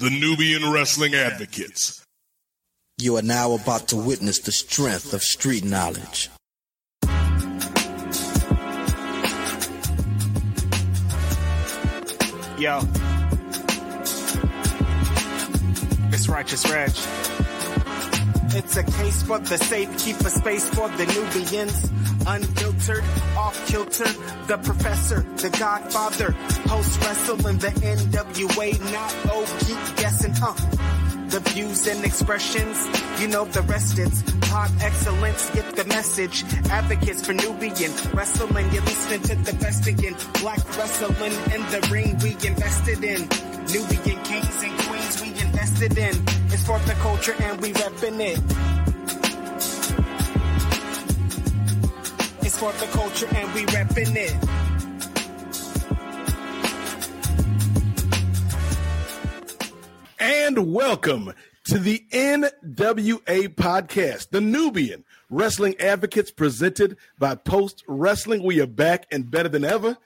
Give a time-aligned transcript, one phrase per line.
[0.00, 2.02] the Nubian Wrestling Advocates.
[2.96, 6.30] You are now about to witness the strength of street knowledge.
[12.58, 12.80] Yo.
[16.10, 16.92] It's Righteous Reg.
[18.52, 21.90] It's a case for the safe, keep a space for the Nubians.
[22.26, 23.04] Unfiltered,
[23.36, 24.12] off kilter,
[24.46, 26.34] the professor, the godfather,
[26.66, 30.54] post wrestling the NWA, not oh, keep guessing, huh?
[31.28, 32.76] The views and expressions,
[33.20, 36.44] you know the rest it's top excellence, get the message.
[36.70, 40.16] Advocates for Nubian wrestling, you're listening to the best again.
[40.40, 43.20] Black wrestling in the ring we invested in.
[43.72, 44.79] Nubian kings and
[45.50, 46.14] invested in.
[46.52, 48.38] It's for the culture and we reppin' it.
[52.44, 54.36] It's for the culture and we reppin' it.
[60.18, 61.32] And welcome
[61.64, 68.42] to the NWA podcast, the Nubian Wrestling Advocates presented by Post Wrestling.
[68.42, 69.96] We are back and better than ever.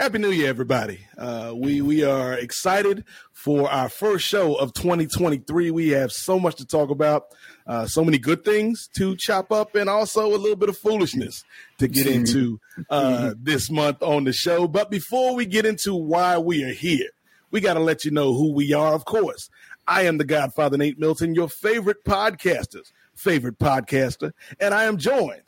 [0.00, 1.00] Happy New Year, everybody.
[1.18, 3.04] Uh, we, we are excited
[3.34, 5.70] for our first show of 2023.
[5.70, 7.24] We have so much to talk about,
[7.66, 11.44] uh, so many good things to chop up, and also a little bit of foolishness
[11.76, 12.58] to get into
[12.88, 14.66] uh, this month on the show.
[14.66, 17.10] But before we get into why we are here,
[17.50, 19.50] we got to let you know who we are, of course.
[19.86, 25.42] I am the Godfather Nate Milton, your favorite podcaster's favorite podcaster, and I am joined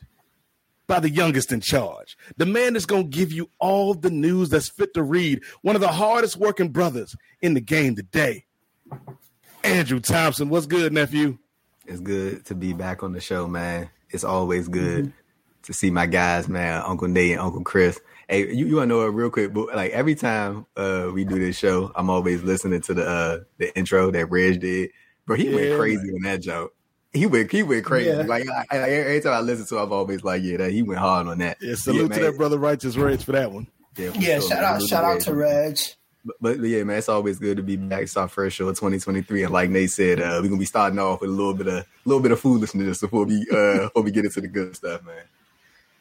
[0.93, 4.51] by the youngest in charge, the man that's going to give you all the news
[4.51, 8.45] that's fit to read, one of the hardest working brothers in the game today,
[9.65, 10.51] Andrew Thompson.
[10.51, 11.39] What's good, nephew?
[11.87, 13.89] It's good to be back on the show, man.
[14.11, 15.09] It's always good
[15.63, 17.99] to see my guys, man, Uncle Nate and Uncle Chris.
[18.29, 21.39] Hey, you, you wanna know a real quick, but like every time uh we do
[21.39, 24.91] this show, I'm always listening to the uh the intro that Reg did.
[25.25, 26.75] Bro, he Yeah, went crazy on that joke.
[27.21, 28.11] He went he went crazy.
[28.23, 30.83] Like I, I, every time I listen to, it, I'm always like, yeah, that he
[30.83, 31.59] went hard on that.
[31.61, 32.21] Yeah, salute Yeah, to man.
[32.23, 33.67] that brother Righteous Reg for that one.
[33.99, 35.79] Yeah, Yeah, sure, shout out, Salute shout out to Reg.
[36.25, 38.03] But, but yeah, man, it's always good to be back.
[38.05, 40.99] It's our first show of 2023, and like Nate said, uh, we're gonna be starting
[40.99, 44.03] off with a little bit of a little bit of foolishness before we uh before
[44.05, 45.25] we get into the good stuff, man.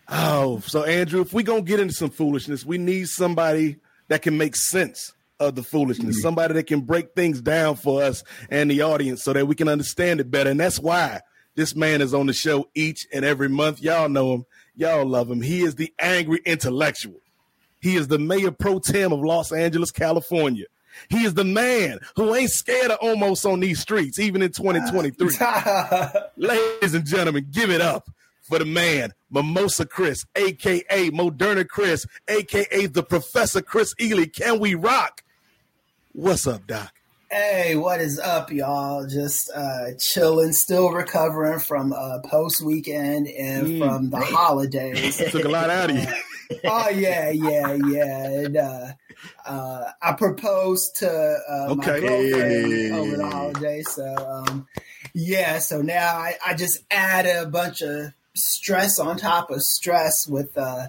[0.07, 3.77] Oh, so Andrew, if we gonna get into some foolishness, we need somebody
[4.07, 6.21] that can make sense of the foolishness, mm-hmm.
[6.21, 9.67] somebody that can break things down for us and the audience so that we can
[9.67, 10.49] understand it better.
[10.49, 11.21] And that's why
[11.55, 13.81] this man is on the show each and every month.
[13.81, 15.41] Y'all know him, y'all love him.
[15.41, 17.19] He is the angry intellectual.
[17.79, 20.65] He is the mayor pro tem of Los Angeles, California.
[21.09, 25.37] He is the man who ain't scared of almost on these streets, even in 2023.
[26.37, 28.09] Ladies and gentlemen, give it up
[28.41, 34.25] for the man, Mimosa Chris, aka Moderna Chris, aka the Professor Chris Ely.
[34.25, 35.20] Can we rock?
[36.13, 36.93] What's up, Doc?
[37.29, 39.07] hey, what is up, y'all?
[39.07, 45.17] Just uh, chilling, still recovering from uh, post weekend and Mm, from the holidays.
[45.31, 46.05] Took a lot out of you.
[46.65, 48.25] oh yeah, yeah, yeah.
[48.27, 48.87] And uh,
[49.45, 51.09] uh, I proposed to
[51.49, 51.99] uh, my Okay.
[52.01, 54.15] girlfriend over the holidays, so
[54.47, 54.67] um,
[55.13, 55.59] yeah.
[55.59, 60.57] So now I, I just add a bunch of stress on top of stress with
[60.57, 60.87] uh,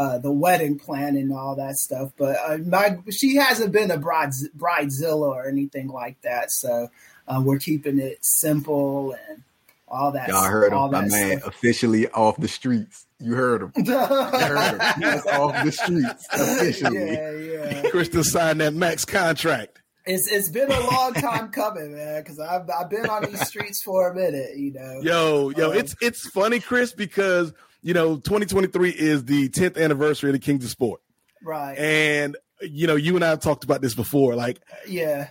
[0.00, 2.10] uh, the wedding plan and all that stuff.
[2.16, 6.88] But uh, my she hasn't been a bride bridezilla or anything like that, so
[7.28, 9.42] uh, we're keeping it simple and
[9.86, 10.28] all that.
[10.28, 11.54] Y'all heard all him, my that man, stuff.
[11.54, 13.06] officially off the streets.
[13.18, 13.72] You heard him.
[13.84, 15.12] You heard him.
[15.12, 17.12] He's off the streets officially.
[17.12, 17.30] yeah,
[17.82, 17.90] yeah.
[17.90, 19.82] Kristen signed that max contract.
[20.06, 22.22] It's it's been a long time coming, man.
[22.22, 25.00] Because I've I've been on these streets for a minute, you know.
[25.02, 30.30] Yo, yo, Um, it's it's funny, Chris, because you know 2023 is the 10th anniversary
[30.30, 31.00] of the Kings of Sport,
[31.42, 31.76] right?
[31.78, 34.34] and you know you and I have talked about this before.
[34.34, 35.28] Like yeah,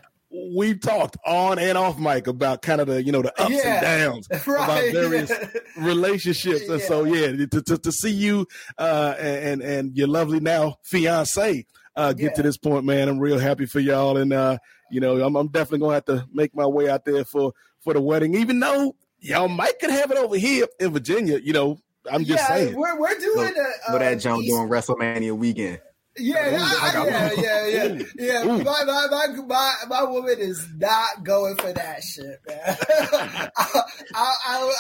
[0.56, 3.74] we've talked on and off mic about kind of the you know the ups Yeah.
[3.74, 4.63] and downs Right.
[4.63, 5.31] about various
[5.78, 8.48] relationships, and so yeah, to, to, to see you
[8.78, 11.66] uh, and and your lovely now fiance
[11.96, 14.57] uh, get to this point, man, I'm real happy for y'all, and uh,
[14.92, 17.94] you know I'm, I'm definitely gonna have to make my way out there for for
[17.94, 21.40] the wedding, even though y'all might could have it over here in Virginia.
[21.40, 21.78] You know,
[22.12, 22.75] I'm just yeah, saying.
[22.75, 25.80] we're we're doing a, But uh, that East- during WrestleMania weekend.
[26.18, 27.34] Yeah, I, I, yeah,
[27.66, 27.66] yeah,
[28.18, 28.44] yeah, yeah.
[28.44, 32.78] My, my, my, my, my woman is not going for that shit, man.
[33.56, 33.81] I,
[34.16, 34.34] I,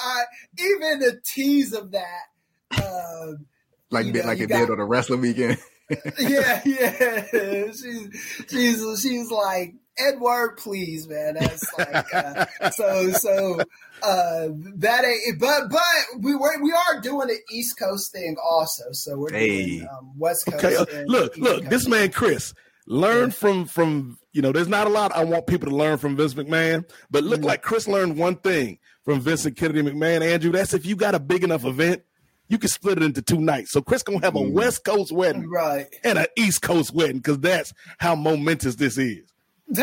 [0.03, 0.23] I,
[0.59, 2.81] even the tease of that.
[2.83, 3.45] Um,
[3.89, 5.57] Like You bit know, like it got- did on the wrestling weekend.
[6.19, 7.71] yeah, yeah.
[7.71, 8.09] She's
[8.49, 9.75] she's she's like
[10.07, 11.35] Edward, please, man.
[11.39, 13.59] That's like uh, so so.
[14.01, 14.47] Uh,
[14.77, 15.81] that ain't, but but
[16.21, 18.83] we were, we are doing the East Coast thing also.
[18.91, 19.81] So we're doing Hey.
[19.81, 20.63] um, West Coast.
[20.63, 21.69] Okay, uh, look, East look, Coast.
[21.69, 22.53] this man Chris.
[22.87, 24.51] Learn from from you know.
[24.51, 27.45] There's not a lot I want people to learn from Vince McMahon, but look Mhm.
[27.45, 30.21] like Chris learned one thing from Vincent Kennedy McMahon.
[30.21, 32.01] Andrew, that's if you got a big enough event,
[32.47, 33.71] you can split it into two nights.
[33.71, 34.53] So Chris gonna have a Mhm.
[34.53, 35.85] West Coast wedding right.
[36.03, 39.19] and an East Coast wedding because that's how momentous this is.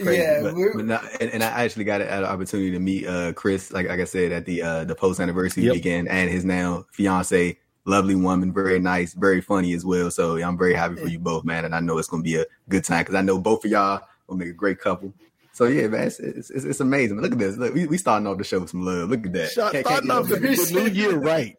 [0.00, 3.32] Crazy, yeah, but, but not, and, and I actually got an opportunity to meet uh,
[3.34, 5.72] Chris, like like I said, at the uh, the post anniversary Yep.
[5.74, 10.10] weekend, and his now fiance, lovely woman, very nice, very funny as well.
[10.10, 12.36] So yeah, I'm very happy for you both, man, and I know it's gonna be
[12.36, 15.14] a good time because I know both of y'all will make a great couple.
[15.52, 17.20] So yeah, man, it's it's, it's, it's amazing.
[17.20, 17.56] Look at this.
[17.56, 19.10] Look, we, we starting off the show with some love.
[19.10, 19.50] Look at that.
[19.52, 21.56] Shot, Can't- can't starting off the, new year right.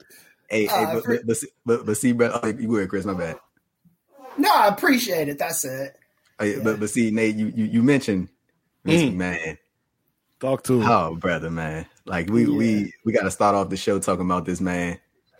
[0.49, 2.89] Hey, Uh, hey, but, for- but, but, see- but, but see, bro, oh, you ahead,
[2.89, 3.05] Chris.
[3.05, 3.37] My bad.
[4.37, 5.39] no, I appreciate it.
[5.39, 5.95] That's it.
[6.41, 6.59] Yeah.
[6.63, 8.29] But but see, Nate, you you, you mentioned
[8.83, 9.15] Vince Mm.
[9.15, 9.57] McMahon.
[10.39, 10.87] Talk to him.
[10.89, 11.85] Oh, brother, man.
[12.05, 12.57] Like we Yeah.
[12.57, 14.99] we we got to start off the show talking about this man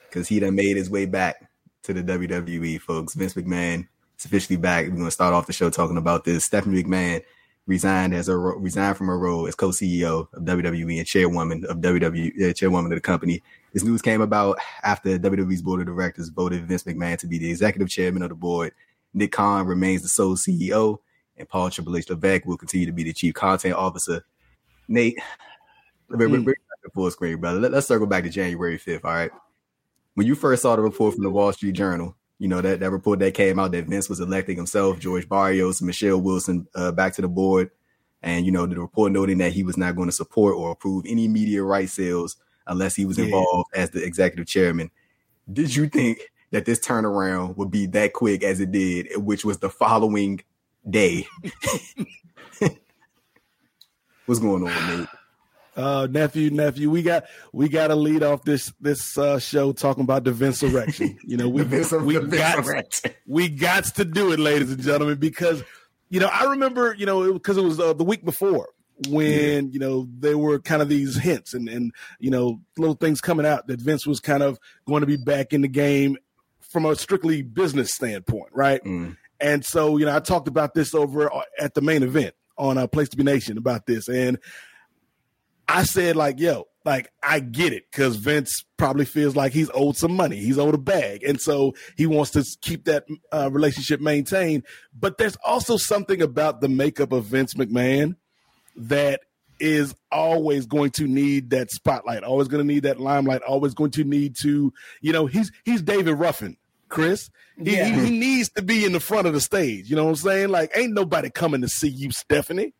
[0.10, 1.50] because he done made his way back
[1.84, 3.14] to the WWE, folks.
[3.14, 3.88] Vince McMahon
[4.18, 4.86] is officially back.
[4.88, 6.46] We're gonna start off the show talking about this.
[6.46, 7.22] Stephanie McMahon
[7.68, 12.50] resigned as a resigned from her role as co-CEO of WWE and chairwoman of WWE,
[12.50, 13.42] uh, chairwoman of the company.
[13.74, 17.50] This news came about after WWE's board of directors voted Vince McMahon to be the
[17.50, 18.72] executive chairman of the board.
[19.16, 21.00] Nick Khan remains the sole CEO,
[21.38, 24.24] and Paul Triple H Levesque will continue to be the chief content officer.
[24.88, 25.18] Nate,
[26.12, 26.18] Mm.
[26.18, 27.60] bring back to full screen, brother.
[27.60, 29.32] Let, us circle back to January 5th, all right?
[30.14, 32.92] When you first saw the report from the Wall Street Journal, you know, that, that
[32.92, 36.92] report that came out that Vince was electing himself, George Barrios, and Michelle Wilson uh,
[36.92, 37.72] back to the board.
[38.22, 41.06] And, you know, the report noting that he was not going to support or approve
[41.08, 43.26] any media rights sales unless he was Yeah.
[43.26, 44.92] involved as the executive chairman.
[45.52, 46.20] Did you think
[46.56, 50.40] that this turnaround would be that quick as it did, which was the following
[50.90, 51.28] day?
[54.26, 55.10] What's going on, Nate?
[55.76, 60.04] Uh, nephew, nephew, we got we got to lead off this this uh, show talking
[60.04, 61.18] about the Vincesurrection.
[61.26, 62.66] You know, we Vince- we got
[63.28, 65.62] we got to do it, ladies and gentlemen, because
[66.08, 68.70] you know I remember you know because it, was uh, the week before
[69.10, 73.20] when you know there were kind of these hints and and you know little things
[73.20, 76.16] coming out that Vince was kind of going to be back in the game
[76.76, 78.84] from a strictly business standpoint, right?
[78.84, 79.16] Mm.
[79.40, 82.86] And so, you know, I talked about this over at the main event on uh,
[82.86, 84.10] Place to Be Nation about this.
[84.10, 84.40] And
[85.70, 89.96] I said, like, yo, like, I get it because Vince probably feels like he's owed
[89.96, 90.36] some money.
[90.36, 91.24] He's owed a bag.
[91.24, 94.64] And so he wants to keep that uh, relationship maintained.
[94.94, 98.18] But there's also something about the makeup of Vince McMahon
[98.76, 99.22] that
[99.62, 103.92] is always going to need that spotlight, always going to need that limelight, always going
[103.92, 106.58] to need to, you know, he's he's David Ruffin,
[106.90, 107.30] Chris.
[107.58, 107.86] He, Yeah.
[107.88, 109.90] he, he needs to be in the front of the stage.
[109.90, 110.50] You know what I'm saying?
[110.50, 112.74] Like, ain't nobody coming to see you, Stephanie.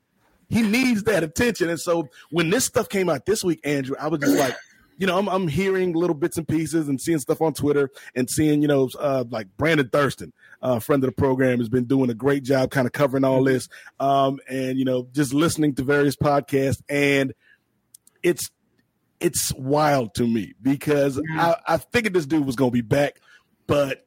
[0.50, 1.70] He needs that attention.
[1.70, 4.56] And so when this stuff came out this week, Andrew, I was just like,
[4.98, 8.30] you know, I'm, I'm hearing little bits and pieces and seeing stuff on Twitter and
[8.30, 10.32] seeing, you know, uh, like Brandon Thurston,
[10.62, 13.44] uh, friend of the program, has been doing a great job kind of covering all
[13.44, 13.68] this.
[14.00, 16.82] Um, and, you know, just listening to various podcasts.
[16.88, 17.34] And
[18.24, 18.52] it's,
[19.20, 23.20] it's wild to me because I, I figured this dude was going to be back,
[23.68, 24.02] but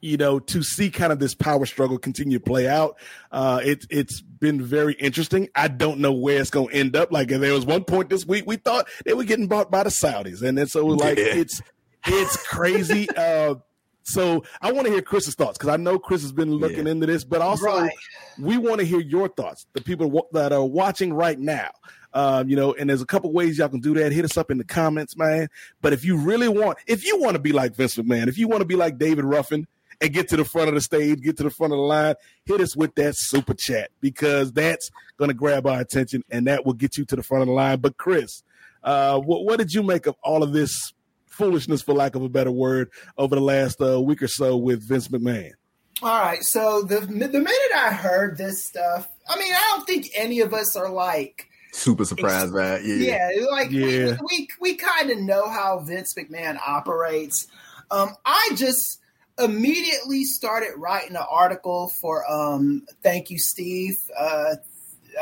[0.00, 2.96] you know, to see kind of this power struggle continue to play out,
[3.32, 5.48] uh, it, it's been very interesting.
[5.56, 7.10] I don't know where it's going to end up.
[7.10, 9.90] Like there was one point this week we thought they were getting bought by the
[9.90, 11.24] Saudis, and then so like Yeah.
[11.34, 11.60] it's
[12.06, 13.08] it's crazy.
[13.16, 13.56] uh,
[14.04, 16.92] so I want to hear Chris's thoughts because I know Chris has been looking Yeah.
[16.92, 17.90] into this, but also Right.
[18.38, 19.66] we want to hear your thoughts.
[19.72, 21.70] The people wa- that are watching right now,
[22.14, 24.12] um, you know, and there's a couple ways y'all can do that.
[24.12, 25.48] Hit us up in the comments, man.
[25.80, 28.48] But if you really want, if you want to be like Vince McMahon, if you
[28.48, 29.66] want to be like David Ruffin
[30.00, 32.14] and get to the front of the stage, get to the front of the line,
[32.44, 36.64] hit us with that super chat because that's going to grab our attention and that
[36.64, 37.80] will get you to the front of the line.
[37.80, 38.42] But Chris,
[38.82, 40.92] uh, what, what did you make of all of this
[41.26, 44.86] foolishness, for lack of a better word, over the last uh, week or so with
[44.86, 45.52] Vince McMahon?
[46.00, 46.42] All right.
[46.42, 50.54] So the the minute I heard this stuff, I mean, I don't think any of
[50.54, 52.84] us are like super surprised by it.
[52.84, 54.16] Yeah, yeah like yeah.
[54.20, 57.46] we we, we kind of know how Vince McMahon operates.
[57.90, 59.00] Um, I just
[59.38, 64.56] immediately started writing an article for um, thank you, Steve, uh,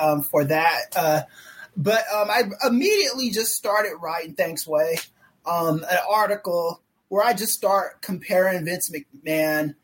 [0.00, 0.80] um, for that.
[0.94, 1.22] Uh,
[1.76, 4.96] but um, I immediately just started writing thanks way
[5.44, 9.74] um, an article where I just start comparing Vince McMahon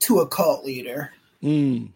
[0.00, 1.12] to a cult leader
[1.42, 1.90] mm.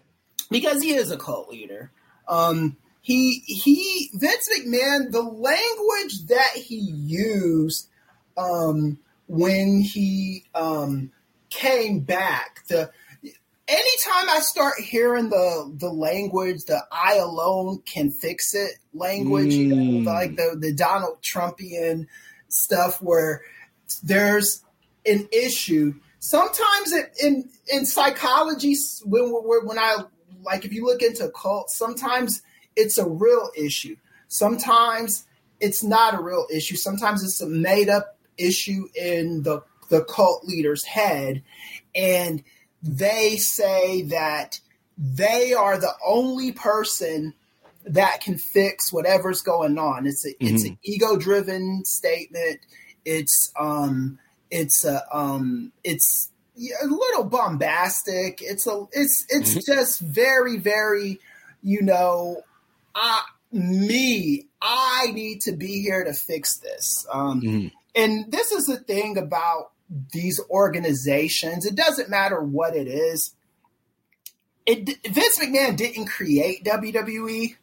[0.51, 1.91] because he is a cult leader.
[2.29, 7.89] Um, he he Vince McMahon, the language that he used
[8.37, 11.11] um, when he um,
[11.51, 12.91] came back, the
[13.69, 19.57] anytime I start hearing the the language, the I alone can fix it language, mm.
[19.57, 20.05] you know, mm.
[20.05, 22.07] like the the Donald Trumpian
[22.49, 23.43] stuff where
[24.05, 24.63] there's
[25.05, 25.95] an issue.
[26.21, 30.05] Sometimes it, in in psychology, when when I
[30.45, 32.43] like if you look into cults, sometimes
[32.77, 33.97] it's a real issue.
[34.29, 35.27] Sometimes
[35.61, 36.77] it's not a real issue.
[36.77, 41.43] Sometimes it's a made up issue in the the cult leader's head,
[41.95, 42.43] and
[42.83, 44.61] they say that
[44.97, 47.35] they are the only person
[47.85, 50.07] that can fix whatever's going on.
[50.07, 50.55] It's a, mm-hmm.
[50.55, 52.61] it's an ego driven statement.
[53.05, 54.19] It's um
[54.51, 58.41] it's a um it's a little bombastic.
[58.43, 59.73] It's a it's it's mm-hmm.
[59.75, 61.21] just very very
[61.63, 62.43] you know
[62.95, 63.23] I
[63.53, 67.07] me I need to be here to fix this.
[67.13, 67.69] Um, mm-hmm.
[67.95, 69.73] And this is the thing about
[70.13, 71.67] these organizations.
[71.67, 73.35] It doesn't matter what it is.
[74.65, 77.57] It Vince McMahon didn't create WWE.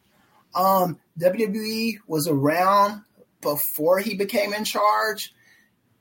[0.54, 3.02] Um, WWE was around
[3.40, 5.32] before he became in charge.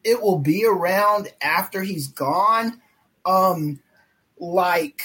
[0.03, 2.81] It will be around after he's gone.
[3.25, 3.79] Um,
[4.37, 5.01] like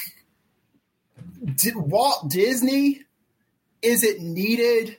[1.75, 3.04] Walt Disney,
[3.85, 4.97] is it needed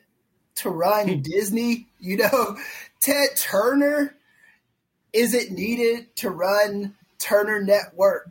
[0.56, 1.20] to run hmm.
[1.20, 1.88] Disney?
[1.98, 2.56] You know,
[3.00, 4.16] Ted Turner,
[5.12, 8.30] is it needed to run Turner Network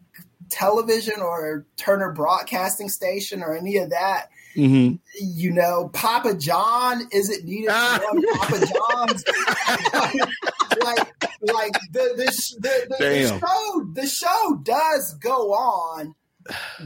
[0.49, 4.29] television or Turner Broadcasting Station or any of that?
[4.55, 4.95] Mm-hmm.
[5.19, 9.23] You know, Papa John, is it needed to run Papa John's?
[10.81, 16.15] like, like the the, the, the, the show the show does go on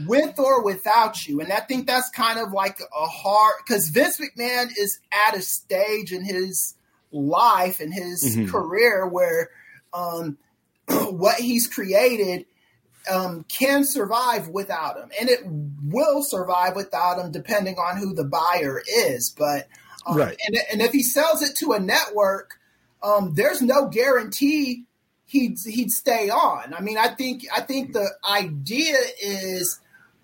[0.06, 1.40] with or without you.
[1.40, 4.98] And I think that's kind of like a hard because Vince McMahon is
[5.28, 6.74] at a stage in his
[7.12, 8.50] life and his mm-hmm.
[8.50, 9.50] career where
[9.92, 10.38] um,
[10.88, 12.46] what he's created
[13.10, 18.24] um, can survive without him, and it will survive without him, depending on who the
[18.24, 19.34] buyer is.
[19.36, 19.68] But
[20.06, 20.38] um, right.
[20.46, 22.58] and, and if he sells it to a network,
[23.02, 24.84] um, there's no guarantee
[25.30, 26.74] he'd he'd stay on.
[26.74, 29.80] I mean, I think I think the idea is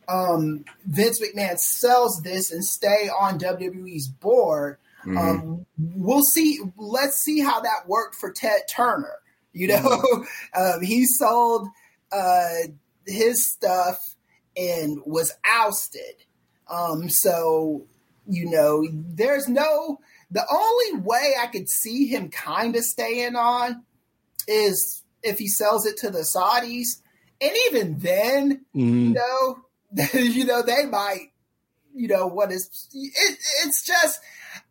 [0.08, 4.78] um, Vince McMahon sells this and stay on WWE's board.
[5.04, 5.18] Mm-hmm.
[5.18, 6.60] Um, we'll see.
[6.76, 9.14] Let's see how that worked for Ted Turner.
[9.52, 10.60] You know, mm-hmm.
[10.60, 11.68] um, he sold
[12.12, 12.68] uh,
[13.06, 13.98] his stuff
[14.56, 16.25] and was ousted.
[16.68, 17.84] Um, so,
[18.26, 20.00] you know, there's no,
[20.32, 23.84] the only way I could see him kind of staying on
[24.47, 27.03] is if he sells it to the Saudis.
[27.41, 29.09] And even then, mm.
[29.09, 29.59] you know,
[30.15, 31.33] you know, they might,
[31.95, 34.21] you know, what is, it, it's just,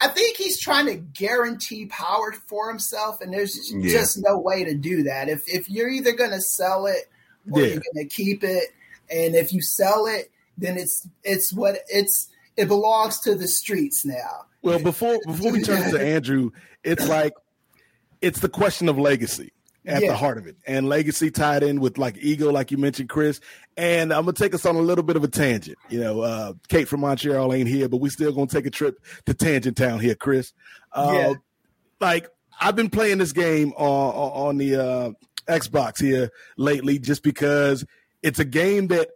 [0.01, 3.91] I think he's trying to guarantee power for himself, and there's yeah.
[3.91, 5.29] just no way to do that.
[5.29, 7.09] If if you're either going to sell it
[7.49, 7.67] or yeah.
[7.67, 8.73] you're going to keep it,
[9.09, 12.27] and if you sell it, then it's it's what it's
[12.57, 14.45] it belongs to the streets now.
[14.63, 16.51] Well, before before we turn to Andrew,
[16.83, 17.33] it's like
[18.21, 19.51] it's the question of legacy
[19.87, 20.09] at yeah.
[20.09, 20.55] the heart of it.
[20.65, 23.39] And legacy tied in with like ego, like you mentioned, Chris.
[23.77, 25.77] And I'm gonna take us on a little bit of a tangent.
[25.89, 29.03] You know, uh, Kate from Montreal ain't here, but we still gonna take a trip
[29.25, 30.53] to Tangent Town here, Chris.
[30.91, 31.33] Uh, yeah.
[31.99, 35.11] Like I've been playing this game on on the uh,
[35.47, 37.85] Xbox here lately, just because
[38.23, 39.09] it's a game that,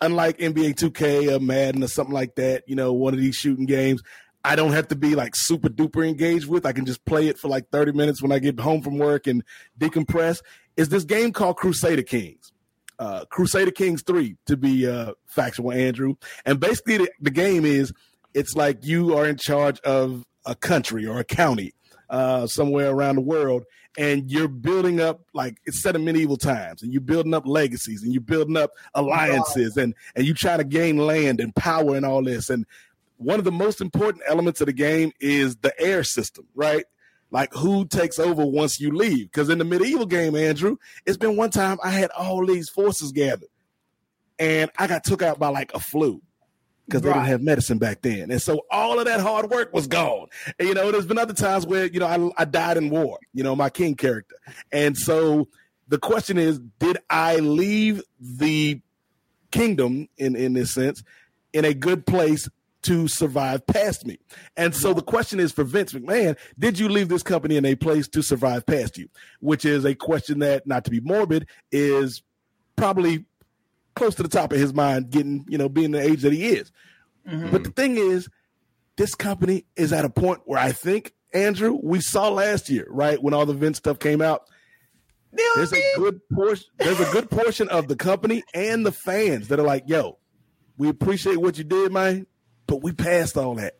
[0.00, 3.66] unlike NBA 2K or Madden or something like that, you know, one of these shooting
[3.66, 4.02] games,
[4.48, 6.64] I don't have to be like super duper engaged with.
[6.64, 9.26] I can just play it for like 30 minutes when I get home from work
[9.26, 9.44] and
[9.78, 10.40] decompress.
[10.74, 12.50] Is this game called Crusader Kings?
[12.98, 16.14] Uh, Crusader Kings 3 to be uh, factual, Andrew.
[16.46, 17.92] And basically, the, the, game is
[18.32, 21.74] it's like you are in charge of a country or a county
[22.08, 23.64] uh, somewhere around the world,
[23.98, 28.02] and you're building up like it's set in medieval times, and you're building up legacies,
[28.02, 32.06] and you're building up alliances, and and you try to gain land and power and
[32.06, 32.48] all this.
[32.48, 32.64] And
[33.18, 36.84] one of the most important elements of the game is the heir system, right?
[37.30, 39.30] Like who takes over once you leave?
[39.30, 43.12] Because in the medieval game, Andrew, it's been one time I had all these forces
[43.12, 43.48] gathered.
[44.38, 46.22] and I got took out by like a flu
[46.86, 47.16] because they Right.
[47.16, 48.30] didn't have medicine back then.
[48.30, 50.28] And so all of that hard work was gone.
[50.58, 53.18] And, you know, there's been other times where, you know, I, I died in war,
[53.34, 54.36] you know, my king character.
[54.72, 55.48] And so
[55.88, 58.80] the question is, did I leave the
[59.50, 61.02] kingdom in, in this sense
[61.52, 62.48] in a good place
[62.82, 64.18] to survive past me?
[64.56, 67.74] And so the question is for Vince McMahon, did you leave this company in a
[67.74, 69.08] place to survive past you?
[69.40, 72.22] Which is a question that, not to be morbid, is
[72.76, 73.24] probably
[73.94, 76.48] close to the top of his mind, getting, you know, being the age that he
[76.48, 76.70] is.
[77.28, 77.50] Mm-hmm.
[77.50, 78.28] But the thing is,
[78.96, 83.22] this company is at a point where I think, Andrew, we saw last year, right,
[83.22, 84.42] when all the Vince stuff came out.
[85.30, 86.66] There's a good portion.
[86.78, 90.18] There's a good portion of the company and the fans that are like, "Yo,
[90.78, 92.26] we appreciate what you did, man,
[92.68, 93.78] but we passed all that.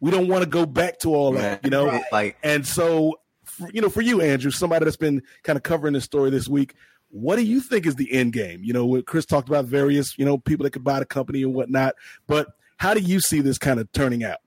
[0.00, 2.04] We don't want to go back to all that, you know." Right.
[2.10, 5.94] Like- and so, for, you know, for you, Andrew, somebody that's been kind of covering
[5.94, 6.74] this story this week,
[7.10, 8.64] what do you think is the end game?
[8.64, 11.44] You know, what Chris talked about various, you know, people that could buy the company
[11.44, 11.94] and whatnot,
[12.26, 12.48] but
[12.78, 14.38] how do you see this kind of turning out?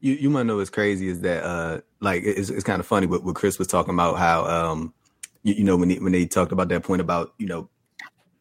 [0.00, 3.06] you you might know what's crazy is that uh like it's it's kind of funny
[3.06, 4.94] what, what Chris was talking about how um
[5.42, 7.68] you, you know when they, when they talked about that point about you know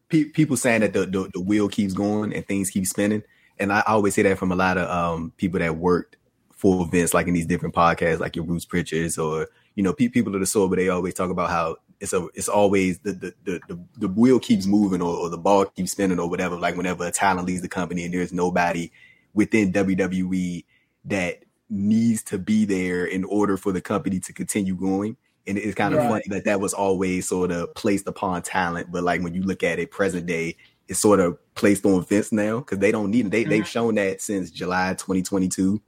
[0.10, 3.24] pe- people saying that the, the the wheel keeps going and things keep spinning
[3.60, 6.18] and I always say that from a lot of um people that worked
[6.52, 10.08] for events like in these different podcasts like your Bruce Pritchards or you know pe-
[10.08, 13.12] people of the soul but they always talk about how it's a it's always the
[13.14, 16.58] the the, the, the wheel keeps moving or, or the ball keeps spinning or whatever
[16.58, 18.92] like whenever a talent leaves the company and there's nobody
[19.34, 20.66] within WWE
[21.06, 25.18] that needs to be there in order for the company to continue going.
[25.48, 26.10] And it's kind of Right.
[26.10, 29.64] funny that that was always sort of placed upon talent, but like when you look
[29.64, 30.56] at it present day,
[30.88, 33.32] it's sort of placed on Vince now because they don't need it.
[33.32, 35.82] They they've shown that since July 2022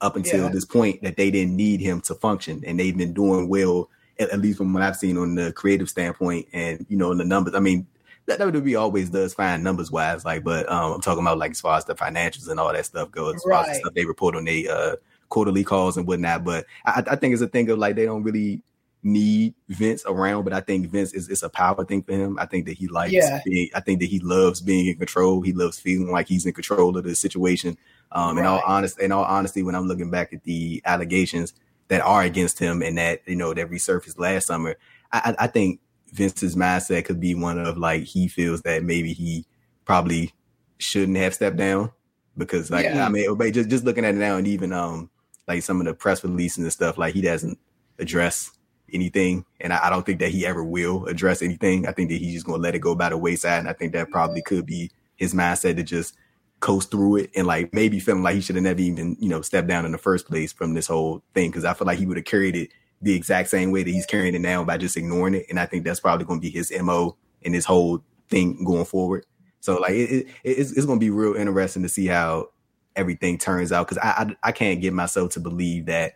[0.00, 0.50] up until Yeah.
[0.50, 4.30] this point that they didn't need him to function, and they've been doing well at,
[4.30, 7.24] at least from what I've seen on the creative standpoint, and you know in the
[7.24, 7.54] numbers.
[7.54, 7.86] I mean,
[8.26, 11.60] that WWE always does fine numbers wise, like, but um, I'm talking about like as
[11.60, 14.04] far as the financials and all that stuff goes, as far as the stuff they
[14.04, 14.96] report on their uh,
[15.28, 16.44] quarterly calls and whatnot.
[16.44, 18.62] But I, I think it's a thing of like they don't really
[19.06, 22.38] need Vince around, but I think Vince is it's a power thing for him.
[22.38, 23.40] I think that he likes Yeah.
[23.44, 23.70] being.
[23.74, 25.40] I think that he loves being in control.
[25.42, 27.78] He loves feeling like he's in control of the situation.
[28.12, 28.64] Um, in all Right.
[28.66, 31.54] honest, in all honesty, when I'm looking back at the allegations
[31.88, 34.76] that are against him and that you know that resurfaced last summer,
[35.12, 35.80] I, I I think
[36.12, 39.44] Vince's mindset could be one of like he feels that maybe he
[39.84, 40.32] probably
[40.78, 41.90] shouldn't have stepped down
[42.36, 43.06] because like Yeah.
[43.06, 45.10] I mean but just just looking at it now and even um
[45.48, 47.58] like some of the press releases and stuff like he doesn't
[47.98, 48.50] address
[48.92, 51.86] anything and I, I don't think that he ever will address anything.
[51.86, 53.92] I think that he's just gonna let it go by the wayside and I think
[53.92, 56.14] that probably could be his mindset to just
[56.60, 59.42] coast through it and like maybe feeling like he should have never even you know
[59.42, 62.06] stepped down in the first place from this whole thing because I feel like he
[62.06, 62.70] would have carried it
[63.02, 65.66] the exact same way that he's carrying it now by just ignoring it and I
[65.66, 69.26] think that's probably going to be his mo in this whole thing going forward.
[69.60, 72.48] So like it, it it's, it's going to be real interesting to see how
[72.94, 76.14] everything turns out because I, I I can't get myself to believe that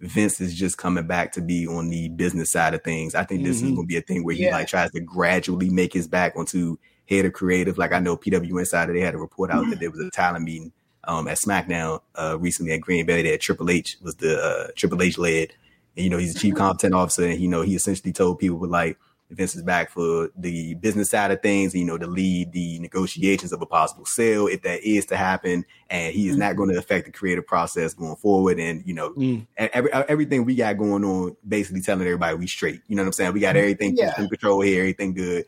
[0.00, 3.14] Vince is just coming back to be on the business side of things.
[3.14, 3.74] I think this is Mhm.
[3.76, 4.52] going to be a thing where he Yeah.
[4.56, 7.76] like tries to gradually make his back onto head of creative.
[7.76, 10.44] Like I know PW Insider, they had a report out that there was a talent
[10.44, 10.72] meeting
[11.04, 15.02] um, at SmackDown uh, recently at Green Bay that Triple H was the uh, Triple
[15.02, 15.52] H led.
[15.96, 18.58] And, you know, he's the chief content officer, and you know, he essentially told people
[18.68, 18.96] like
[19.30, 23.52] Vince is back for the business side of things, you know, to lead the negotiations
[23.52, 26.78] of a possible sale if that is to happen, and he is not going to
[26.78, 28.58] affect the creative process going forward.
[28.58, 29.46] And you know, Mm.
[29.56, 32.80] every, everything we got going on, basically telling everybody we straight.
[32.88, 33.32] You know what I'm saying?
[33.32, 34.12] We got everything Yeah.
[34.20, 35.44] in control here, everything good.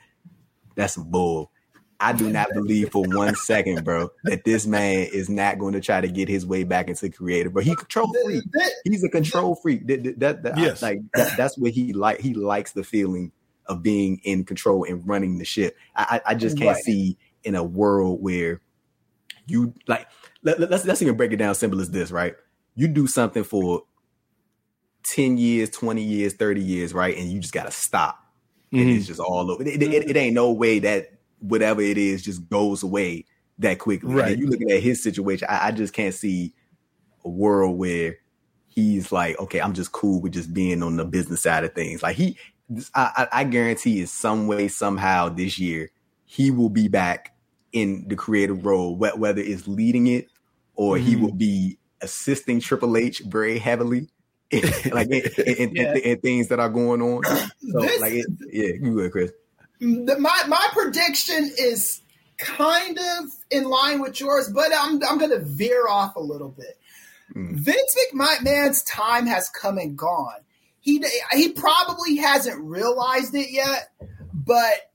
[0.77, 1.51] That's some bull.
[2.01, 5.81] I do not believe for one second, bro, that this man is not going to
[5.81, 7.53] try to get his way back into creative.
[7.55, 8.43] But he control freak.
[8.53, 9.87] Th- th- He's a control freak.
[9.87, 10.83] That, that, that- that- Yes.
[10.83, 12.21] like that, that's what he like.
[12.21, 13.31] He likes the feeling
[13.67, 15.77] of being in control and running the ship.
[15.97, 16.85] I, I just can't Right.
[16.85, 18.61] see in a world where
[19.47, 20.07] you like.
[20.43, 22.35] Let, let- let's let's even break it down simple as this, right?
[22.75, 23.85] You do something for
[25.05, 28.19] ten years, twenty years, thirty years, right, and you just got to stop
[28.73, 28.97] and Mhm.
[28.97, 29.63] it's just all over.
[29.63, 33.27] It, it, it ain't no way that whatever it is just goes away
[33.59, 34.15] that quickly.
[34.15, 34.33] Right.
[34.33, 36.55] And you looking at his situation, I, I just can't see
[37.25, 38.17] a world where
[38.69, 42.03] he's like, okay, I'm just cool with just being on the business side of things.
[42.03, 42.39] Like he,
[42.95, 45.91] I, I I guarantee, in some way, somehow this year,
[46.25, 47.35] he will be back
[47.73, 50.29] in the creative role, wh- whether it's leading it
[50.75, 51.21] or he Mhm.
[51.21, 54.09] will be assisting Triple H very heavily.
[54.93, 55.95] like in, in, in- Yeah.
[55.95, 57.25] in things that are going on.
[57.25, 59.31] So This- like, it, yeah, you good, Chris.
[59.81, 62.03] the, my my prediction is
[62.39, 66.51] kind of in line with yours, but I'm I'm going to veer off a little
[66.51, 66.79] bit.
[67.35, 67.55] Mm.
[67.57, 70.41] Vince McMahon's time has come and gone.
[70.83, 73.91] He he probably hasn't realized it yet,
[74.35, 74.91] but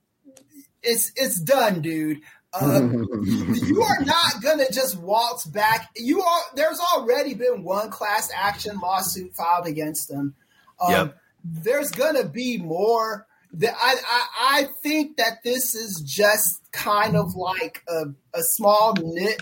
[0.83, 2.21] it's it's done, dude.
[2.53, 5.89] Um, you are not gonna just waltz back.
[5.95, 6.41] You are.
[6.55, 10.35] There's already been one class action lawsuit filed against them.
[10.79, 11.17] Um, yep.
[11.43, 13.25] There's gonna be more.
[13.63, 19.41] I, I I think that this is just kind of like a, a small nip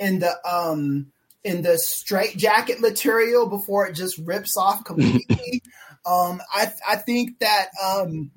[0.00, 1.12] in the um
[1.46, 5.62] in the straight jacket material before it just rips off completely.
[6.06, 8.32] um, I I think that um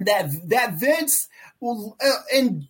[0.00, 1.28] that that Vince
[1.62, 1.92] uh,
[2.32, 2.66] in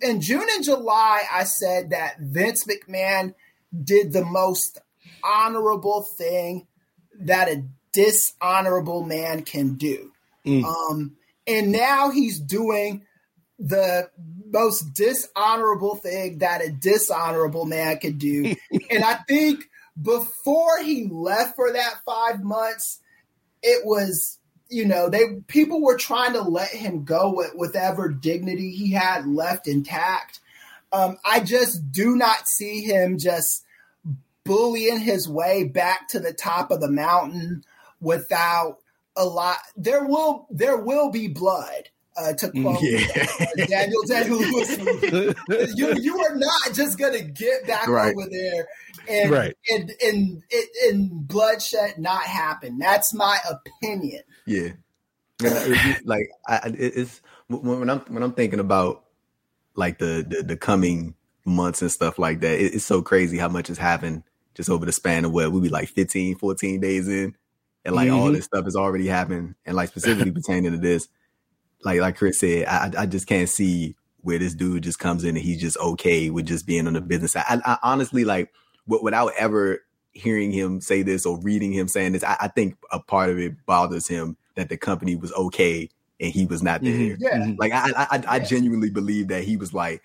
[0.00, 3.34] in June and July, I said that Vince McMahon
[3.84, 4.80] did the most
[5.22, 6.66] honorable thing
[7.20, 10.10] that a dishonorable man can do.
[10.46, 10.64] Mm.
[10.64, 13.04] Um, and now he's doing
[13.58, 14.08] the
[14.52, 18.54] most dishonorable thing that a dishonorable man could do.
[18.90, 19.68] and I think
[20.00, 23.00] before he left for that five months,
[23.62, 24.38] it was
[24.72, 29.26] you know, they people were trying to let him go with whatever dignity he had
[29.26, 30.40] left intact.
[30.90, 33.64] Um, I just do not see him just
[34.44, 37.64] bullying his way back to the top of the mountain
[38.00, 38.78] without
[39.14, 39.58] a lot.
[39.76, 41.90] There will there will be blood.
[42.14, 43.66] Uh, to quote yeah.
[43.66, 44.76] Daniel Day Lewis,
[45.74, 48.14] you you are not just gonna get back right.
[48.14, 48.68] over there
[49.08, 49.56] and right.
[49.70, 50.42] and and
[50.84, 52.78] and bloodshed not happen.
[52.78, 54.22] That's my opinion.
[54.46, 54.72] Yeah,
[56.04, 59.04] like I, it's when I'm when I'm thinking about
[59.74, 62.60] like the the, the coming months and stuff like that.
[62.60, 64.22] It, it's so crazy how much has happened
[64.54, 67.34] just over the span of what we be like 15, 14 days in,
[67.84, 68.18] and like mm-hmm.
[68.18, 71.08] all this stuff has already happened, and like specifically pertaining to this,
[71.84, 75.36] like like Chris said, I I just can't see where this dude just comes in
[75.36, 77.36] and he's just okay with just being on the business.
[77.36, 78.52] I, I honestly like
[78.86, 79.80] without ever
[80.12, 83.38] hearing him say this or reading him saying this, I, I, think a part of
[83.38, 85.88] it bothers him that the company was okay
[86.20, 87.16] and he was not there.
[87.16, 87.22] Mm-hmm.
[87.22, 87.54] Yeah.
[87.58, 90.02] Like I, I, I genuinely believe that he was like,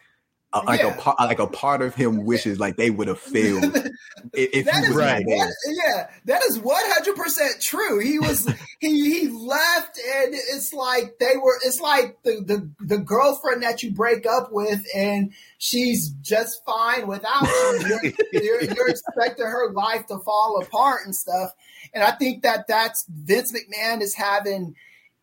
[0.53, 0.93] a, like yeah.
[0.93, 3.63] a part, like a part of him wishes like they would have failed
[4.33, 5.25] if, if he was right.
[5.25, 7.99] That, yeah, that is one hundred percent true.
[7.99, 8.47] He was
[8.79, 11.59] he he left, and it's like they were.
[11.65, 17.07] It's like the, the the girlfriend that you break up with, and she's just fine
[17.07, 18.13] without you.
[18.31, 21.51] You're, you're, you're expecting her life to fall apart and stuff.
[21.93, 24.75] And I think that that's Vince McMahon is having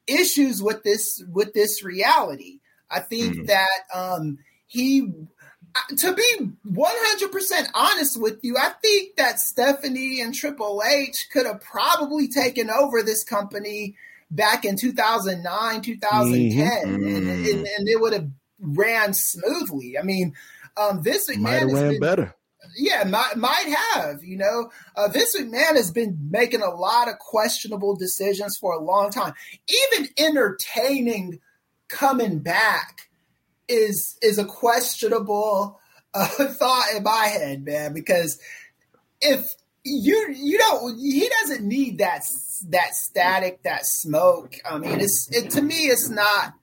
[0.06, 2.60] issues with this with this reality.
[2.90, 3.44] I think mm-hmm.
[3.46, 4.38] that um,
[4.74, 5.08] he
[5.96, 11.60] to be 100% honest with you, I think that Stephanie and Triple H could have
[11.60, 13.96] probably taken over this company
[14.30, 17.06] back in 2009, 2010, mm-hmm.
[17.06, 18.28] and, and, and, it would have
[18.60, 19.98] ran smoothly.
[19.98, 20.34] I mean,
[20.76, 22.34] um, Vince McMahon might have ran been, better
[22.76, 24.24] yeah, might might have.
[24.24, 28.82] You know, uh, Vince McMahon has been making a lot of questionable decisions for a
[28.82, 29.34] long time.
[29.68, 31.40] Even entertaining
[31.88, 33.08] coming back
[33.68, 35.80] is is a questionable
[36.12, 37.92] uh, thought in my head, man.
[37.92, 38.38] Because
[39.20, 39.46] if
[39.84, 42.22] you you don't, he doesn't need that
[42.68, 44.56] that static, that smoke.
[44.68, 46.54] I mean, it's it, to me, it's not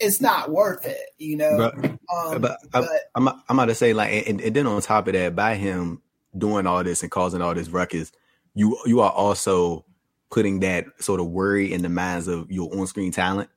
[0.00, 1.72] it's not worth it, you know.
[1.74, 4.80] But, um, but, I, but I'm I'm about to say like, and, and, then on
[4.82, 6.02] top of that, by him
[6.36, 8.12] doing all this and causing all this ruckus,
[8.54, 9.84] you you are also
[10.30, 13.48] putting that sort of worry in the minds of your on screen talent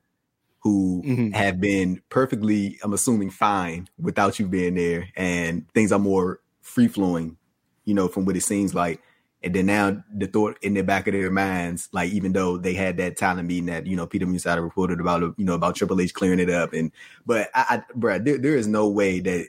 [0.61, 1.31] who mm-hmm.
[1.31, 6.87] have been perfectly, I'm assuming, fine without you being there, and things are more free
[6.87, 7.37] flowing,
[7.85, 9.01] you know, from what it seems like.
[9.43, 12.75] And then now the thought in the back of their minds, like even though they
[12.75, 15.99] had that talent meeting that you know Peter Musada reported about, you know about Triple
[15.99, 16.91] H clearing it up, and
[17.25, 19.47] but I, I bro, there, there is no way that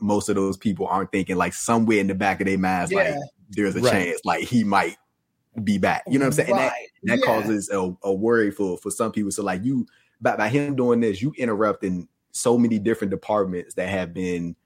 [0.00, 2.98] most of those people aren't thinking like somewhere in the back of their minds, yeah.
[2.98, 3.14] like
[3.50, 3.90] there's a right.
[3.90, 4.96] chance, like he might
[5.62, 6.04] be back.
[6.06, 6.52] You know what I'm saying?
[6.52, 6.72] Right.
[7.02, 7.26] And that that yeah.
[7.26, 9.30] causes a, a, worry for for some people.
[9.30, 9.86] So like you,
[10.20, 14.56] by by him doing this, you interrupting so many different departments that have been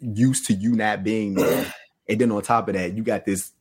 [0.00, 1.72] used to you not being there.
[2.08, 3.52] And then on top of that, you got this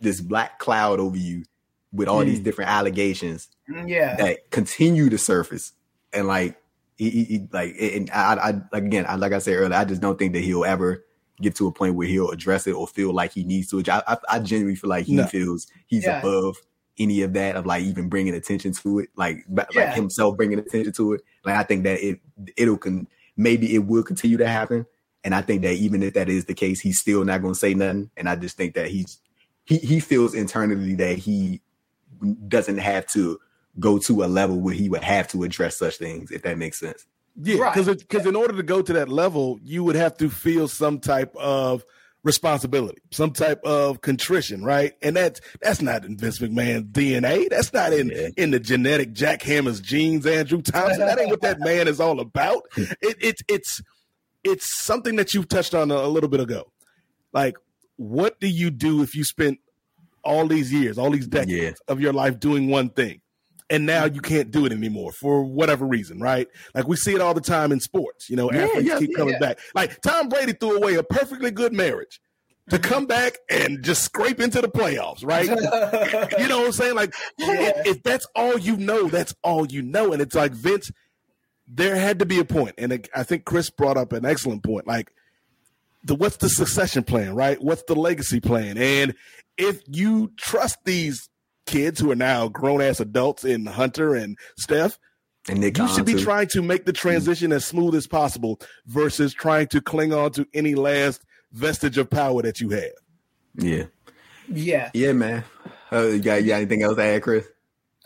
[0.00, 1.44] this black cloud over you
[1.92, 2.26] with all mm.
[2.26, 4.16] these different allegations mm, yeah.
[4.16, 5.72] that continue to surface.
[6.12, 6.56] And like
[6.96, 10.00] he, he like and I, I like again, I, like I said earlier, I just
[10.00, 11.04] don't think that he'll ever
[11.40, 13.82] get to a point where he'll address it or feel like he needs to.
[13.92, 15.26] I, I, I genuinely feel like he no.
[15.26, 16.20] feels he's yeah.
[16.20, 16.56] above
[16.98, 19.64] any of that of like even bringing attention to it, like yeah.
[19.74, 21.22] like himself bringing attention to it.
[21.44, 22.20] Like I think that it
[22.56, 24.86] it'll can maybe it will continue to happen,
[25.24, 27.58] and I think that even if that is the case, he's still not going to
[27.58, 28.10] say nothing.
[28.16, 29.18] And I just think that he's
[29.64, 31.60] he he feels internally that he
[32.48, 33.38] doesn't have to
[33.78, 36.78] go to a level where he would have to address such things, if that makes
[36.78, 37.06] sense.
[37.38, 37.98] Yeah, because right.
[37.98, 41.34] because in order to go to that level, you would have to feel some type
[41.36, 41.84] of
[42.26, 44.92] responsibility, some type of contrition, right?
[45.00, 47.48] And that's that's not in Vince McMahon's DNA.
[47.48, 48.28] That's not in Yeah.
[48.36, 50.98] in the genetic Jack Hammer's genes, Andrew Thompson.
[51.00, 52.64] That ain't what that man is all about.
[52.76, 53.80] It, it it's
[54.44, 56.70] it's something that you've touched on a, a little bit ago.
[57.32, 57.56] Like,
[57.96, 59.58] what do you do if you spent
[60.24, 61.92] all these years, all these decades Yeah.
[61.92, 63.20] of your life doing one thing?
[63.68, 66.46] And now you can't do it anymore for whatever reason, right?
[66.74, 68.30] Like we see it all the time in sports.
[68.30, 69.58] You know, Yeah, athletes yeah, keep yeah, coming back.
[69.74, 72.20] Like Tom Brady threw away a perfectly good marriage
[72.70, 75.46] to come back and just scrape into the playoffs, right?
[76.38, 76.94] you know what I'm saying?
[76.94, 80.12] Like, if, if that's all you know, that's all you know.
[80.12, 80.90] And it's like Vince,
[81.68, 84.62] there had to be a point, and it, I think Chris brought up an excellent
[84.64, 84.86] point.
[84.86, 85.12] Like,
[86.04, 87.60] the what's the succession plan, right?
[87.60, 88.78] What's the legacy plan?
[88.78, 89.14] And
[89.56, 91.28] if you trust these
[91.66, 94.98] kids who are now grown ass adults in Hunter and Steph,
[95.48, 99.34] And Nick you should be trying to make the transition as smooth as possible versus
[99.34, 102.90] trying to cling on to any last vestige of power that you have.
[103.56, 103.84] Yeah.
[104.48, 105.44] Yeah, Yeah, man.
[105.92, 107.46] Uh, you, got, you got anything else to add, Chris?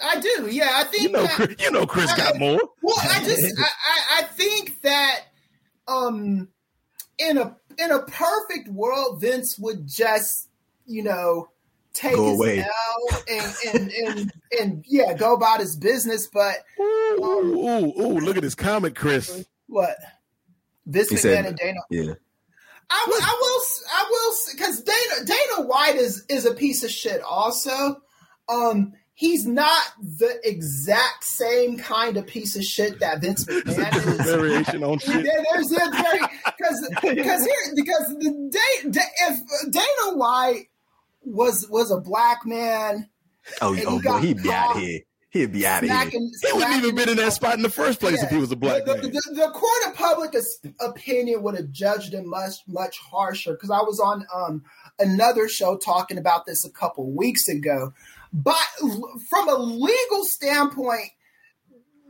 [0.03, 0.49] I do.
[0.51, 2.61] Yeah, I think You know, that- Chris, you know, Chris got more.
[2.83, 5.21] Well, I just I, I, I think that
[5.87, 6.49] um
[7.19, 10.49] in a in a perfect world, Vince would just
[10.87, 11.51] you know
[11.93, 12.59] take Go his away.
[12.61, 16.27] L and and, and and yeah go about his business.
[16.29, 19.45] But Ooh, ooh, ooh, ooh, look at this comment, Chris.
[19.67, 19.97] what
[20.87, 22.15] Vince He McMahon and Dana Yeah.
[22.93, 27.21] I will, I will, because Dana Dana White is is a piece of shit.
[27.23, 28.01] Also,
[28.49, 34.27] um, he's not the exact same kind of piece of shit that Vince McMahon is.
[34.27, 35.23] Variation on shit.
[35.23, 40.65] There- there's a very because because here because the day, da- if Dana White
[41.23, 43.09] was was a black man
[43.61, 45.01] Oh, And oh he boy, he'd be out here.
[45.31, 46.11] He'd be out of here.
[46.11, 48.57] He wouldn't even been in that spot in the first place if he was a
[48.57, 49.03] black the, man.
[49.03, 50.35] The, the, the court of public
[50.81, 54.65] opinion would have judged him much much harsher because I was on um,
[54.99, 57.93] another show talking about this a couple weeks ago.
[58.33, 58.59] But
[59.29, 61.11] from a legal standpoint,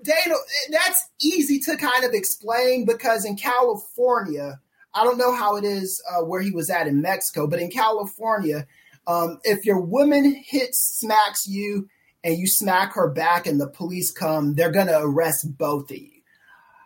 [0.03, 0.35] Dana,
[0.71, 4.61] that's easy to kind of explain because in California,
[4.95, 7.71] I don't know how it is uh, where he was at in Mexico, but in
[7.71, 8.67] California,
[9.11, 11.89] um, if your woman hits smacks you
[12.23, 15.97] and you smack her back and the police come, they're going to arrest both of
[15.97, 16.21] you.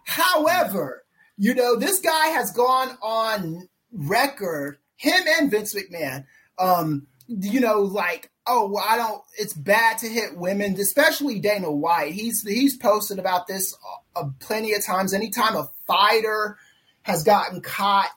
[0.05, 1.05] However,
[1.37, 6.25] you know, this guy has gone on record, him and Vince McMahon,
[6.59, 11.71] um, you know, like, oh, well, I don't, it's bad to hit women, especially Dana
[11.71, 12.13] White.
[12.13, 13.77] He's, he's posted about this
[14.17, 15.13] uh, plenty of times.
[15.13, 16.57] Anytime a fighter
[17.03, 18.11] has gotten caught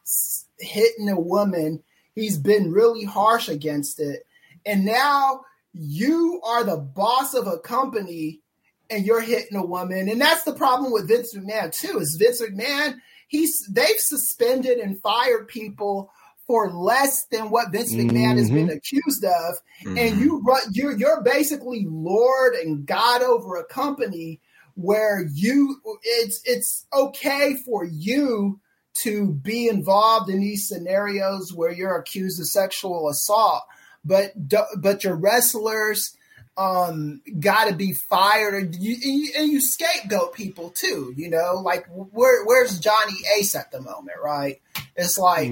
[0.60, 1.84] hitting a woman,
[2.18, 4.26] he's been really harsh against it.
[4.66, 8.42] And now you are the boss of a company
[8.90, 10.10] and you're hitting a woman.
[10.10, 12.00] And that's the problem with Vince McMahon too.
[12.00, 12.96] Is Vince McMahon,
[13.28, 16.12] he's they've suspended and fired people
[16.48, 18.78] for less than what Vince McMahon has been mm-hmm.
[18.78, 19.56] accused of.
[19.86, 20.22] And mm-hmm.
[20.22, 24.42] you run you're you're basically lord and god over a company
[24.74, 28.60] where you it's it's okay for you
[29.02, 33.64] to be involved in these scenarios where you're accused of sexual assault
[34.04, 34.32] but
[34.78, 36.16] but your wrestlers
[36.58, 41.56] um got to be fired and you, and you scapegoat people too you know?
[41.56, 44.62] Like where where's Johnny Ace at the moment right?
[44.96, 45.52] It's like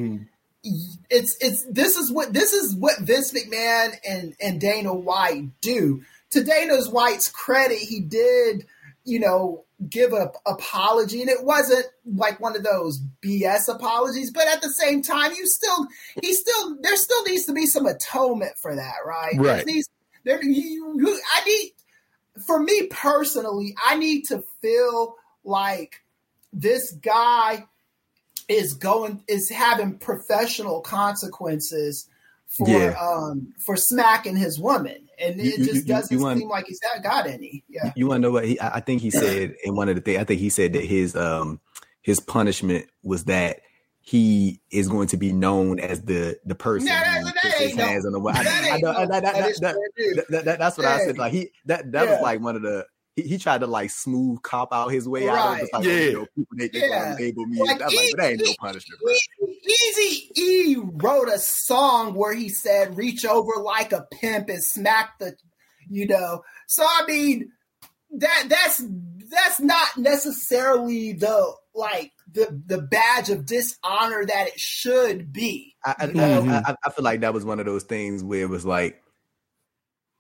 [1.10, 6.03] it's it's this is what this is what Vince McMahon and and Dana White do.
[6.31, 8.65] To Dana White's credit he did
[9.03, 14.47] you know give a apology and it wasn't like one of those BS apologies but
[14.47, 15.88] at the same time you still
[16.21, 19.57] he still there still needs to be some atonement for that right Right.
[19.57, 19.89] There needs-
[20.23, 21.71] there, you, you, I need
[22.47, 26.01] for me personally I need to feel like
[26.53, 27.65] this guy
[28.47, 32.07] is going is having professional consequences
[32.47, 32.95] for Yeah.
[32.99, 36.65] um for smacking his woman and it you- just you- doesn't you want- seem like
[36.67, 38.60] he's got, got any yeah You want to know what he?
[38.60, 40.19] I I think he said in one of the things.
[40.19, 41.60] I think he said that his um
[42.01, 43.62] his punishment was that
[44.01, 47.86] he is going to be known as the the person No, that- that his no-
[47.86, 48.34] on the wall.
[48.34, 51.17] That that, that, that's what I said.
[51.17, 52.12] Like he that that Yeah.
[52.13, 52.86] was like one of the.
[53.15, 55.60] He, he tried to like smooth cop out his way out of Right.
[55.60, 55.63] it.
[55.63, 55.93] It's Like, Yeah.
[55.99, 57.04] you know, people they, they Yeah.
[57.04, 57.60] gonna label me.
[57.60, 59.13] Like, Like, like, that ain't no he- punishment, bro.
[59.67, 65.17] Easy E wrote a song where he said, "Reach over like a pimp and smack
[65.19, 65.36] the,"
[65.89, 66.43] you know.
[66.67, 67.51] So I mean,
[68.12, 68.84] that that's
[69.30, 75.75] that's not necessarily the like the the badge of dishonor that it should be.
[75.84, 76.45] I, I, you know?
[76.47, 79.01] I, I, I feel like that was one of those things where it was like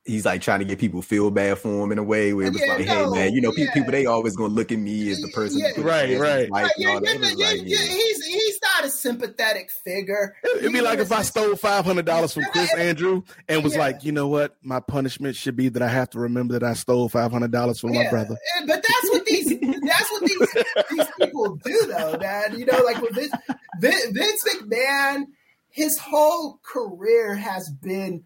[0.05, 2.49] he's like trying to get people feel bad for him in a way where uh,
[2.49, 3.73] it was Yeah, like, no, hey man, you know, pe- yeah.
[3.73, 5.69] people they always gonna look at me as the person Yeah.
[5.69, 6.71] who put Right, his hands on his right.
[6.77, 7.15] Yeah, yeah, that.
[7.15, 7.77] It was yeah, like, yeah, yeah.
[7.93, 10.35] he's he's not a sympathetic figure.
[10.57, 13.79] It'd be like if I stole five hundred dollars from Chris Andrew and was Yeah.
[13.79, 16.73] like, you know what, my punishment should be that I have to remember that I
[16.73, 18.35] stole five hundred dollars from my brother.
[18.57, 22.59] and- But that's what these that's what these these people do though, man.
[22.59, 25.23] You know, like with Vince, Vince McMahon,
[25.69, 28.23] his whole career has been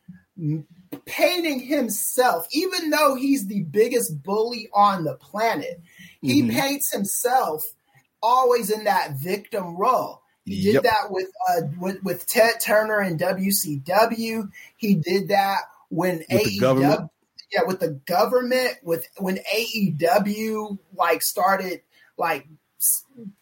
[1.10, 5.82] painting himself, even though he's the biggest bully on the planet.
[6.22, 6.52] He Mhm.
[6.52, 7.64] paints himself
[8.22, 10.22] always in that victim role.
[10.46, 10.84] He did Yep.
[10.84, 14.50] that with uh with, with Ted Turner and WCW.
[14.78, 17.10] He did that when With AEW
[17.52, 21.82] yeah, with the government, with when AEW like started
[22.18, 22.48] like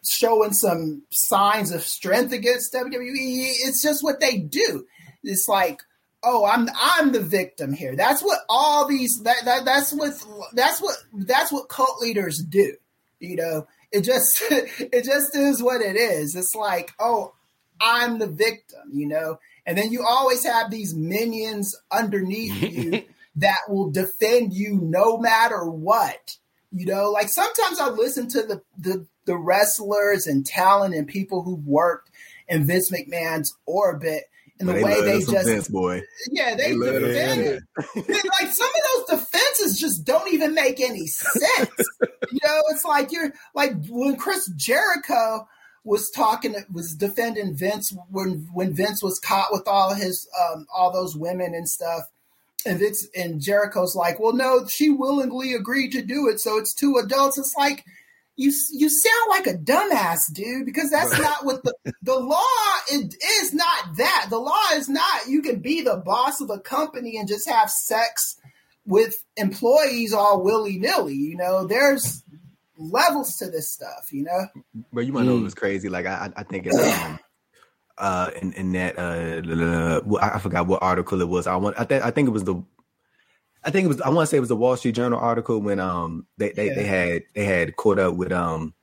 [0.08, 4.86] showing some signs of strength against WWE, it's just what they do.
[5.24, 5.82] It's like,
[6.28, 7.96] oh, I'm I'm the victim here.
[7.96, 10.14] That's what all these that, that that's what
[10.54, 12.76] that's what that's what cult leaders do.
[13.20, 16.36] You know, it just it just is what it is.
[16.36, 17.34] It's like, oh,
[17.80, 19.40] I'm the victim, you know.
[19.66, 23.04] And then you always have these minions underneath you
[23.38, 26.38] that will defend you no matter what.
[26.74, 31.44] You know, like sometimes I listen to the the, the wrestlers and talent and people
[31.44, 32.10] who've worked
[32.50, 34.26] in Vince McMahon's orbit
[34.60, 36.02] and the They way love they just Vince, boy.
[36.32, 37.64] yeah they, They defend it.
[37.96, 41.70] like some of those defenses just don't even make any sense.
[42.32, 45.48] you know, it's like you're like when Chris Jericho
[45.84, 50.92] was talking was defending Vince when when Vince was caught with all his um all
[50.92, 52.04] those women and stuff.
[52.66, 56.74] And Vince and Jericho's like, well, no, she willingly agreed to do it, so it's
[56.74, 57.38] two adults.
[57.38, 57.86] It's like
[58.38, 61.74] you you sound like a dumbass, dude, because that's not what the
[62.04, 62.40] the law
[62.92, 64.28] it is not that.
[64.30, 67.70] The law is not you can be the boss of a company and just have
[67.70, 68.38] sex
[68.86, 71.16] with employees all willy nilly.
[71.16, 72.24] You know, there's
[72.78, 74.14] levels to this stuff.
[74.14, 74.48] You know,
[74.94, 75.42] But you might know Mm.
[75.42, 75.90] it was crazy.
[75.90, 77.20] Like I, I I think it's um,
[77.98, 81.48] uh, in, in that uh, I forgot what article it was.
[81.48, 81.80] I want.
[81.80, 82.64] I think I think it was the.
[83.68, 84.02] I think it was.
[84.02, 86.70] I want to say it was the Wall Street Journal article when um they they,
[86.72, 88.76] they had they had caught up with um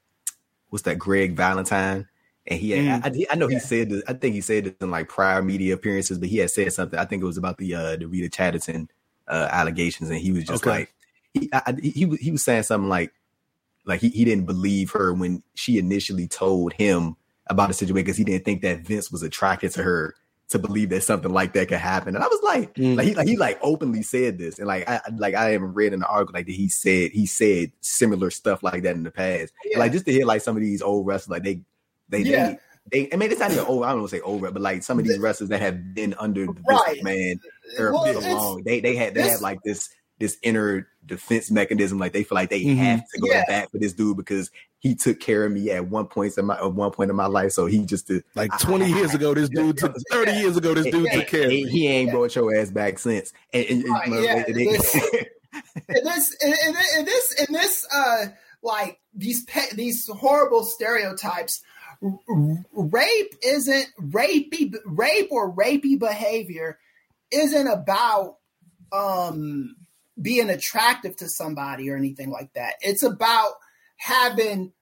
[0.71, 2.09] what's that Greg Valentine
[2.47, 4.75] and he had, I, I, I know he said this, I think he said this
[4.81, 6.99] in like prior media appearances, but he had said something.
[6.99, 8.91] I think it was about the uh the Rita Chatterton
[9.29, 10.71] uh allegations, and he was just Okay.
[10.71, 10.95] like
[11.35, 13.13] he I, he was he was saying something like
[13.87, 17.17] like he, he didn't believe her when she initially told him
[17.49, 20.15] about the situation because he didn't think that Vince was attracted to her
[20.55, 22.15] to believe that something like that could happen.
[22.17, 22.97] And I was like, Mm.
[22.97, 25.93] like he like he like openly said this, and like I like I haven't read
[25.93, 29.11] in the article like that he said he said similar stuff like that in the
[29.11, 29.53] past.
[29.65, 29.79] And, Yeah.
[29.79, 31.61] like just to hear like some of these old wrestlers like they
[32.09, 32.49] they Yeah.
[32.51, 32.59] they.
[32.93, 33.83] They, I mean, it's not even old.
[33.85, 36.15] I don't want to say old, but like some of these wrestlers that have been
[36.19, 37.03] under the Right.
[37.03, 37.41] man
[37.79, 39.89] Well, for so long, they they had they had like this
[40.19, 41.99] this inner defense mechanism.
[41.99, 42.77] Like they feel like they Mhm.
[42.77, 43.41] have to go Yeah.
[43.41, 44.51] to bat for this dude because
[44.85, 47.25] he took care of me at one point in my at one point in my
[47.27, 47.53] life.
[47.53, 48.23] So he just did.
[48.35, 50.75] Like twenty years ago, this dude took thirty years ago.
[50.75, 51.19] This dude Yeah.
[51.21, 51.71] took care of he, me.
[51.71, 53.33] he ain't brought your ass back since.
[53.55, 55.27] And, and- and- Right, and- yeah, and they-
[55.89, 58.27] in this in, in, in this in this uh
[58.63, 61.63] like these pe- these horrible stereotypes
[62.03, 66.79] r- r- rape isn't rapey rape or rapey behavior
[67.31, 68.37] isn't about
[68.93, 69.77] um
[70.21, 73.53] being attractive to somebody or anything like that it's about
[74.05, 74.73] having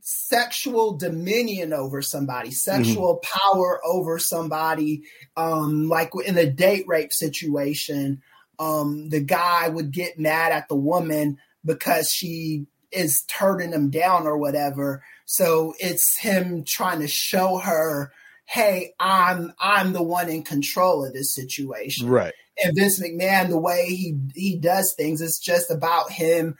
[0.00, 5.02] sexual dominion over somebody sexual power over somebody
[5.36, 8.22] um like in a date rape situation
[8.58, 14.26] um, the guy would get mad at the woman because she is turning him down
[14.26, 15.02] or whatever.
[15.24, 18.12] So it's him trying to show her,
[18.44, 22.34] "Hey, I'm I'm the one in control of this situation." Right.
[22.62, 26.56] And Vince McMahon, the way he he does things, it's just about him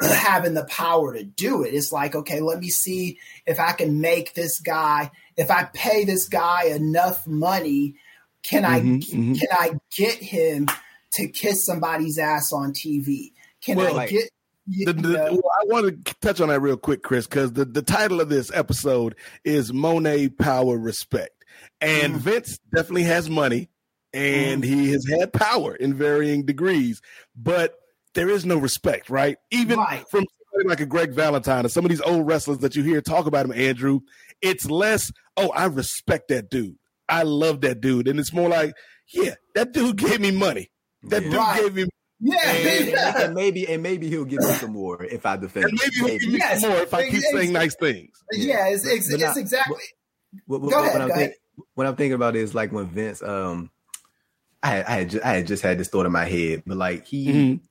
[0.00, 1.74] having the power to do it.
[1.74, 5.10] It's like, okay, let me see if I can make this guy.
[5.36, 7.96] If I pay this guy enough money,
[8.42, 9.38] can I Mhm, mhm.
[9.40, 10.66] can I get him
[11.12, 13.32] to kiss somebody's ass on TV?
[13.64, 14.30] Can Well, I like- get
[14.66, 17.82] The, the, well, I want to touch on that real quick, Chris, because the, the
[17.82, 21.44] title of this episode is Money Power Respect.
[21.82, 22.18] And Mhm.
[22.18, 23.68] Vince definitely has money
[24.14, 27.02] and he has had power in varying degrees,
[27.36, 27.74] but
[28.14, 29.36] there is no respect, right?
[29.50, 30.04] Even Right.
[30.10, 33.00] from somebody like a Greg Valentine or some of these old wrestlers that you hear
[33.00, 34.00] talk about him, Andrew,
[34.42, 36.76] it's less, oh, I respect that dude.
[37.08, 38.08] I love that dude.
[38.08, 38.72] And it's more like,
[39.12, 40.70] yeah, that dude gave me money.
[41.04, 41.28] That Yeah.
[41.30, 41.60] dude Right.
[41.62, 41.84] gave me
[42.20, 43.18] yeah, and, yeah.
[43.24, 45.66] and maybe and maybe he'll give me some more if I defend.
[45.66, 45.78] and him.
[45.82, 46.60] maybe he'll give me Yes.
[46.62, 48.10] some more if I keep saying nice things.
[48.32, 49.76] Yeah, it's, it's, it's not- exactly.
[50.46, 51.34] What, what, Go what ahead, I'm go think-
[51.74, 53.70] what I'm thinking about is like when Vince, um,
[54.62, 56.76] I had, I had, just, I had just had this thought in my head, but
[56.78, 57.64] like he, mm-hmm.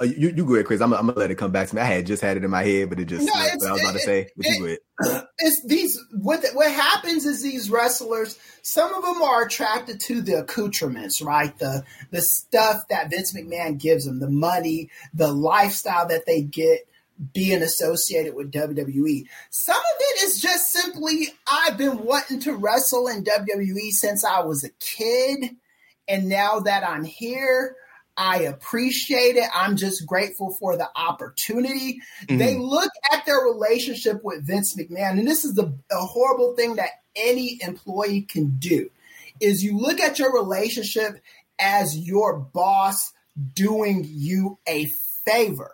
[0.00, 0.80] Uh, you, you go ahead, Chris.
[0.80, 1.80] I'm, I'm, gonna let it come back to me.
[1.80, 3.26] I had just had it in my head, but it just.
[3.26, 4.80] No, I was about to say, but it, you it,
[5.38, 6.00] It's these.
[6.12, 8.36] What what happens is these wrestlers.
[8.62, 11.56] Some of them are attracted to the accoutrements, right?
[11.58, 16.88] The the stuff that Vince McMahon gives them, the money, the lifestyle that they get
[17.32, 19.26] being associated with WWE.
[19.50, 24.40] Some of it is just simply I've been wanting to wrestle in WWE since I
[24.40, 25.56] was a kid.
[26.08, 27.76] And now that I'm here,
[28.16, 29.48] I appreciate it.
[29.54, 32.00] I'm just grateful for the opportunity.
[32.26, 32.38] Mm-hmm.
[32.38, 36.76] They look at their relationship with Vince McMahon, and this is the a horrible thing
[36.76, 38.90] that any employee can do
[39.40, 41.20] is you look at your relationship
[41.58, 43.12] as your boss
[43.54, 44.86] doing you a
[45.24, 45.72] favor.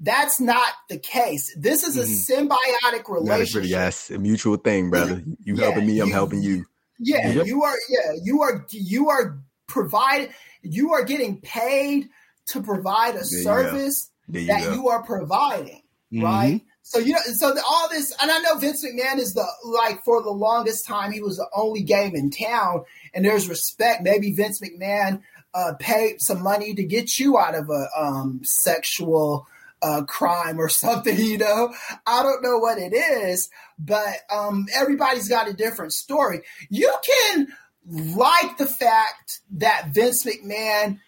[0.00, 1.54] That's not the case.
[1.56, 2.48] This is a mm-hmm.
[2.48, 3.70] symbiotic relationship.
[3.70, 5.22] Yes, a mutual thing, brother.
[5.44, 6.64] You yeah, helping me, I'm helping you.
[6.98, 7.46] Yeah, yep.
[7.46, 7.76] you are.
[7.88, 8.66] Yeah, you are.
[8.70, 10.30] You are provide.
[10.62, 12.08] You are getting paid
[12.46, 15.82] to provide a there service you that you are providing,
[16.12, 16.24] mm-hmm.
[16.24, 16.60] right?
[16.82, 20.02] So you know, so the, all this, and I know Vince McMahon is the like
[20.04, 22.84] for the longest time he was the only game in town,
[23.14, 24.02] and there's respect.
[24.02, 25.22] Maybe Vince McMahon
[25.54, 29.46] uh, paid some money to get you out of a um, sexual
[29.80, 31.72] uh, crime or something, you know.
[32.06, 33.48] I don't know what it is,
[33.78, 36.42] but um, everybody's got a different story.
[36.68, 37.48] You can
[37.88, 41.00] like the fact that Vince McMahon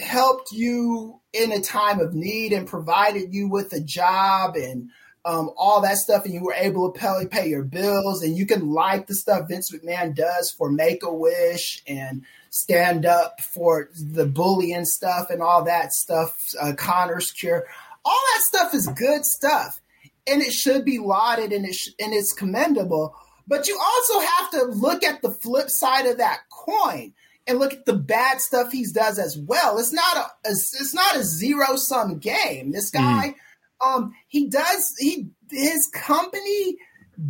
[0.00, 4.90] helped you in a time of need and provided you with a job and
[5.24, 8.44] um, all that stuff, and you were able to pay, pay your bills, and you
[8.44, 13.88] can like the stuff Vince McMahon does for Make a Wish and stand up for
[13.94, 17.64] the bullying stuff and all that stuff, uh, Connor's Cure.
[18.04, 19.80] All that stuff is good stuff
[20.26, 23.14] and it should be lauded and, it sh- and it's commendable
[23.46, 27.12] but you also have to look at the flip side of that coin
[27.46, 31.16] and look at the bad stuff he does as well it's not a it's not
[31.16, 33.04] a zero sum game this mm-hmm.
[33.04, 33.34] guy
[33.82, 33.86] mm.
[33.86, 36.76] um he does he his company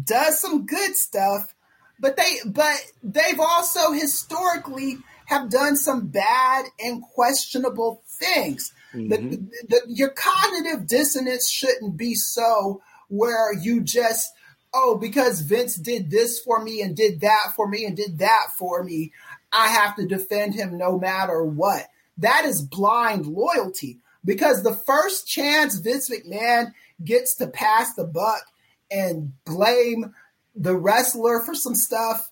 [0.05, 1.55] does some good stuff
[1.99, 9.09] but they but they've also historically have done some bad and questionable things Mm-hmm.
[9.09, 14.31] The, the, your cognitive dissonance shouldn't be so where you just,
[14.75, 18.49] oh, because Vince did this for me and did that for me and did that
[18.57, 19.13] for me,
[19.53, 21.87] I have to defend him no matter what.
[22.19, 26.73] That is blind loyalty because the first chance Vince McMahon
[27.05, 28.43] gets to pass the buck
[28.91, 30.15] and blame
[30.55, 32.31] the wrestler for some stuff,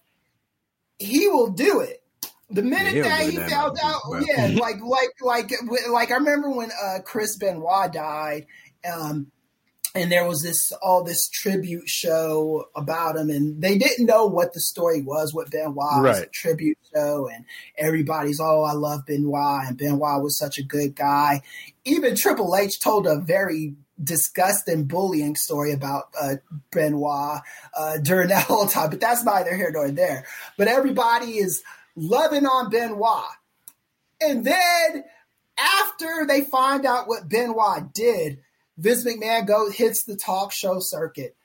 [0.98, 2.02] he will do it.
[2.50, 5.52] The minute yeah, that he found out, yeah, like like like
[5.88, 8.46] like I remember when uh, Chris Benoit died,
[8.92, 9.30] um,
[9.94, 14.52] and there was this all this tribute show about him, and they didn't know what
[14.52, 16.02] the story was, what Benoit right.
[16.02, 17.44] was a tribute show, and
[17.76, 21.42] everybody's oh I love Benoit, and Benoit was such a good guy.
[21.84, 26.36] Even Triple H told a very disgusting bullying story about uh,
[26.72, 27.40] Benoit
[27.76, 30.24] uh, during that whole time, but that's neither here nor there.
[30.56, 31.62] But everybody is
[31.96, 33.24] loving on Benoit.
[34.20, 35.04] And then
[35.58, 38.38] after they find out what Benoit did,
[38.80, 41.36] Vince McMahon goes hits the talk show circuit.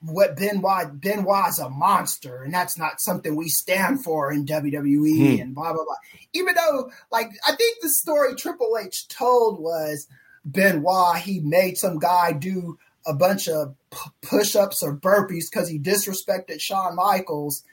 [0.00, 5.42] What Benoit Benoit's a monster, and that's not something we stand for in WWE hmm.
[5.42, 5.96] and blah blah blah.
[6.32, 10.06] Even though, like, I think the story Triple H told was
[10.44, 15.78] Benoit he made some guy do a bunch of p- push-ups or burpees because he
[15.78, 17.64] disrespected Shawn Michaels,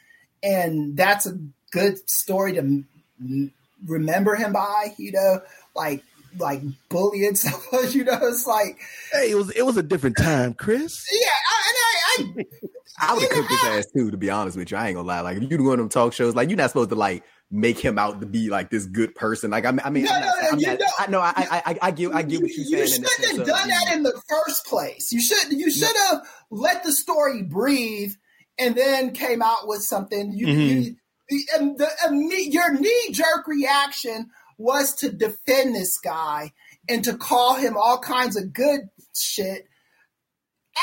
[0.42, 1.38] and that's a
[1.72, 3.54] good story to m-
[3.86, 4.94] remember him by.
[4.98, 5.42] You know,
[5.76, 6.04] like
[6.38, 7.92] like bullying someone.
[7.92, 8.80] You know, it's like
[9.12, 11.06] hey, it was it was a different time, Chris.
[11.12, 14.12] Yeah, I, I, I, I would have cooked his ass too.
[14.12, 15.22] To be honest with you, I ain't gonna lie.
[15.22, 17.24] Like if you do one of them talk shows, like you're not supposed to like
[17.52, 19.52] make him out to be like this good person.
[19.52, 21.78] Like I mean, I mean, no, I'm not, no, I'm not, I know, I, I,
[21.82, 23.04] I get, I get what you're you saying.
[23.04, 25.12] You shouldn't have done that in the first place.
[25.12, 28.14] You should, you should have let the story breathe,
[28.58, 30.32] and then came out with something.
[30.34, 30.82] You, mm-hmm.
[30.82, 30.96] you
[31.30, 36.52] the, the, your knee jerk reaction was to defend this guy
[36.90, 39.68] and to call him all kinds of good shit.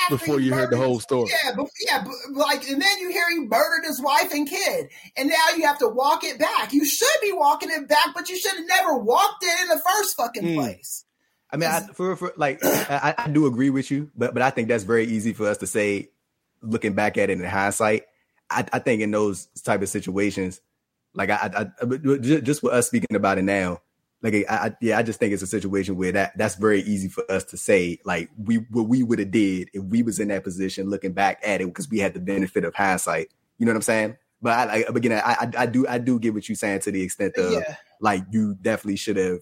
[0.08, 3.28] Before you heard the whole story, yeah, but, yeah, but, like, and then you hear
[3.28, 6.72] he murdered his wife and kid, and now you have to walk it back.
[6.72, 9.82] You should be walking it back, but you should have never walked it in the
[9.84, 10.54] first fucking mm.
[10.54, 11.04] place.
[11.50, 14.50] I mean, I, for, for like, I, I do agree with you, but but I
[14.50, 16.10] think that's very easy for us to say,
[16.62, 18.04] looking back at it in hindsight.
[18.48, 20.60] I, I think in those type of situations,
[21.14, 23.80] like I, I, I, just with us speaking about it now,
[24.22, 27.08] like I, I, yeah, I just think it's a situation where that that's very easy
[27.08, 30.28] for us to say, like we what we would have did if we was in
[30.28, 33.28] that position, looking back at it because we had the benefit of hindsight.
[33.58, 34.16] You know what I'm saying?
[34.42, 36.90] but I, I again, I, I, I do I do get what you're saying to
[36.92, 37.76] the extent of Yeah.
[38.00, 39.40] like you definitely should have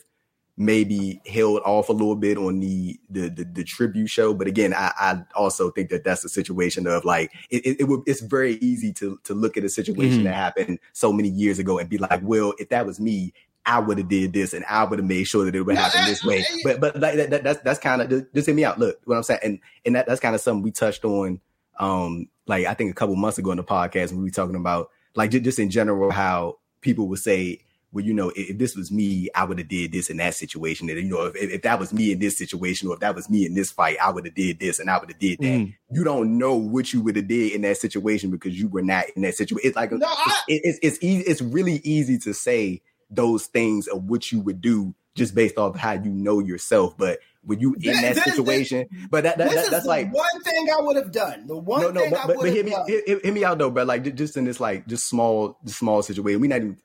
[0.60, 4.34] maybe held off a little bit on the the the, the tribute show.
[4.34, 7.84] But again, I, I also think that that's a situation of like it, it, it
[7.84, 10.24] would it's very easy to to look at a situation Mhm.
[10.24, 13.32] that happened so many years ago and be like, well, if that was me.
[13.66, 16.06] I would have did this, and I would have made sure that it would happen
[16.06, 16.42] this way.
[16.64, 18.78] But but like that, that, that's that's kind of just hit me out.
[18.78, 21.38] Look, what I'm saying, and and that, that's kind of something we touched on
[21.78, 24.54] um like I think a couple months ago in the podcast when we were talking
[24.56, 27.58] about like ju- just in general how people would say,
[27.92, 30.34] well, you know, if, if this was me, I would have did this in that
[30.34, 30.90] situation.
[30.90, 33.30] And you know, if, if that was me in this situation, or if that was
[33.30, 35.44] me in this fight, I would have did this and I would have did that.
[35.46, 35.74] Mm.
[35.90, 39.04] You don't know what you would have did in that situation because you were not
[39.16, 39.66] in that situation.
[39.68, 41.22] It's like No, I, it- it's it's easy.
[41.24, 45.74] It's really easy to say those things of what you would do just based off
[45.76, 46.96] how you know yourself.
[46.98, 49.82] But when you in Then- that then- situation, but that, that, this that is that's
[49.84, 51.46] the like one thing I would have done.
[51.46, 52.86] The one no, no, thing but, I would but have hear me, done.
[52.86, 53.84] hear, hear- hear me out though, bro.
[53.84, 56.40] Like just in this like just small, just small situation.
[56.40, 56.76] We not even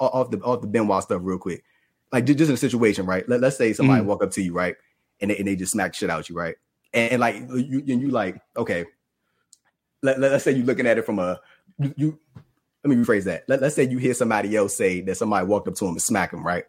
[0.00, 1.64] off the off the Benoit stuff real quick.
[2.12, 3.28] Like ju- just in a situation, right?
[3.28, 4.06] Let, let's say somebody Mhm.
[4.06, 4.76] walk up to you, right,
[5.20, 6.56] and they, and they just smack shit out you, right?
[6.94, 8.86] And, and like you and you like okay.
[10.02, 11.40] Let, let, us say you're looking at it from a
[11.78, 12.18] you, you
[12.84, 13.44] let me rephrase that.
[13.48, 16.02] Let, let's say you hear somebody else say that somebody walked up to him and
[16.02, 16.64] smack him, right?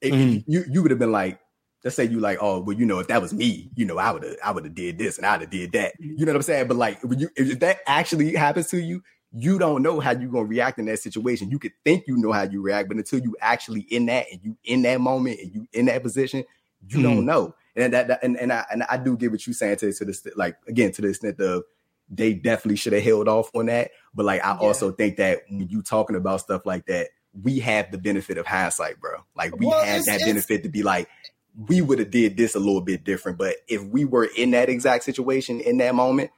[0.00, 0.44] If- Mhm.
[0.46, 1.40] You you would have been like,
[1.84, 4.12] let's say you like, oh, well, you know, if that was me, you know, I
[4.12, 5.94] would have I would have did this and I'd have did that.
[5.98, 6.68] You know what I'm saying?
[6.68, 9.02] But like, when you if that actually happens to you,
[9.34, 11.50] you don't know how you're gonna react in that situation.
[11.50, 14.40] You could think you know how you react, but until you actually in that and
[14.42, 16.44] you in that moment and you in that position,
[16.88, 17.02] you Mhm.
[17.02, 17.54] don't know.
[17.74, 20.04] And that, that and, and I and I do get what you're saying to to
[20.04, 21.64] this like again to the extent of
[22.10, 23.92] they definitely should have held off on that.
[24.14, 24.58] But like I Yeah.
[24.58, 27.08] also think that when you talking about stuff like that,
[27.42, 29.20] we have the benefit of hindsight, bro.
[29.34, 31.08] Like we Well, have that it's- benefit to be like,
[31.68, 33.38] we would have did this a little bit different.
[33.38, 36.30] But if we were in that exact situation in that moment,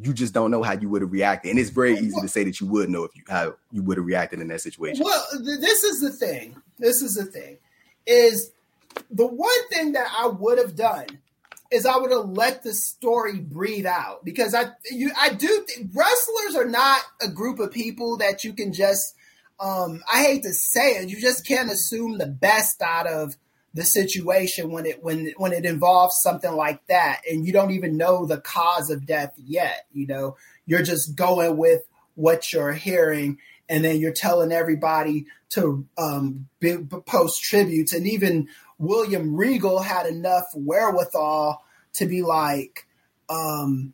[0.00, 1.50] you just don't know how you would have reacted.
[1.50, 3.96] And it's very easy to say that you would know if you how you would
[3.96, 5.04] have reacted in that situation.
[5.04, 6.60] Well, th- this is the thing.
[6.78, 7.58] This is the thing.
[8.06, 8.52] Is
[9.10, 11.06] the one thing that I would have done
[11.70, 15.90] is I would have let the story breathe out because I you I do think
[15.94, 19.14] wrestlers are not a group of people that you can just
[19.58, 23.36] um I hate to say it you just can't assume the best out of
[23.76, 27.98] the situation when it when when it involves something like that and you don't even
[27.98, 30.36] know the cause of death yet you know?
[30.64, 31.82] You're just going with
[32.14, 37.92] what you're hearing and then you're telling everybody to um, be, post tributes.
[37.92, 38.48] And even
[38.78, 41.62] william regal had enough wherewithal
[41.94, 42.86] to be like
[43.28, 43.92] um,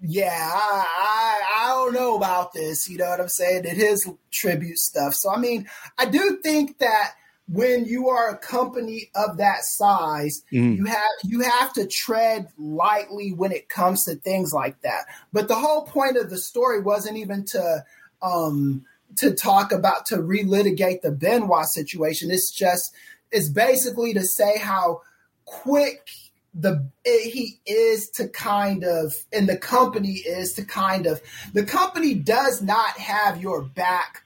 [0.00, 4.10] yeah I, I, I don't know about this you know what i'm saying and his
[4.30, 5.12] tribute stuff.
[5.12, 7.12] So i mean i do think that
[7.52, 10.76] when you are a company of that size Mhm.
[10.78, 15.48] you have you have to tread lightly when it comes to things like that but
[15.48, 17.84] the whole point of the story wasn't even to
[18.22, 18.84] um
[19.16, 22.94] to talk about to relitigate the benoit situation it's just
[23.30, 25.00] it's basically to say how
[25.44, 26.08] quick
[26.54, 31.20] the it, he is to kind of and the company is to kind of
[31.52, 34.22] the company does not have your back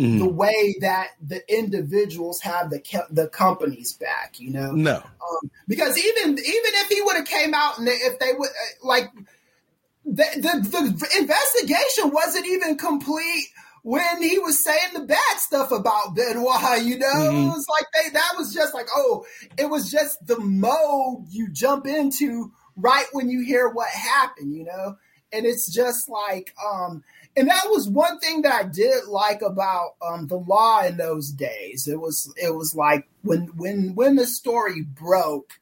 [0.00, 0.18] Mhm.
[0.18, 2.80] the way that the individuals have the
[3.10, 4.96] the company's back you know No.
[4.96, 6.40] um, because even even
[6.82, 9.10] if he would have came out and if they would uh, like
[10.04, 13.46] the, the the investigation wasn't even complete
[13.82, 17.44] when he was saying the bad stuff about Benoit, you know, Mhm.
[17.44, 19.24] it was like they that was just like oh,
[19.58, 24.64] it was just the mode you jump into right when you hear what happened, you
[24.64, 24.96] know,
[25.32, 27.04] and it's just like um.
[27.36, 31.30] And that was one thing that I did like about um, the law in those
[31.30, 31.86] days.
[31.86, 35.52] It was it was like when when when the story broke,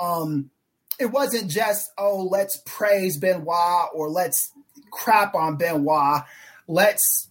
[0.00, 0.50] um,
[0.98, 4.50] it wasn't just oh let's praise Benoit or let's
[4.90, 6.22] crap on Benoit.
[6.66, 7.28] Let's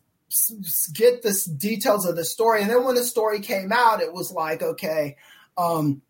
[0.93, 2.61] get the details of the story.
[2.61, 5.17] And then when the story came out, it was like okay,
[5.57, 6.01] um,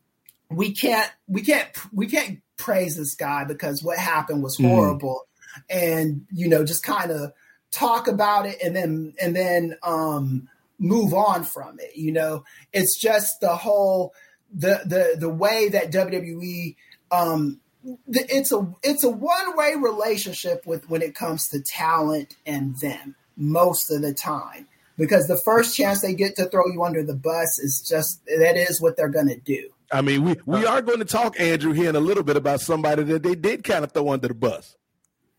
[0.50, 4.68] we can't we can't we can't praise this guy because what happened was Mm.
[4.70, 5.28] horrible,
[5.72, 7.34] and you know just kind of
[7.74, 10.48] talk about it and then and then um,
[10.80, 11.96] move on from it.
[11.96, 14.14] You know, it's just the whole
[14.54, 16.76] the the the way that WWE
[17.12, 22.36] um the, it's a it's a one way relationship with when it comes to talent
[22.46, 24.68] and them most of the time
[24.98, 28.56] because the first chance they get to throw you under the bus is just that
[28.56, 29.70] is what they're going to do.
[29.92, 32.62] I mean, we, we are going to talk, Andrew, here in a little bit about
[32.62, 34.76] somebody that they did kind of throw under the bus.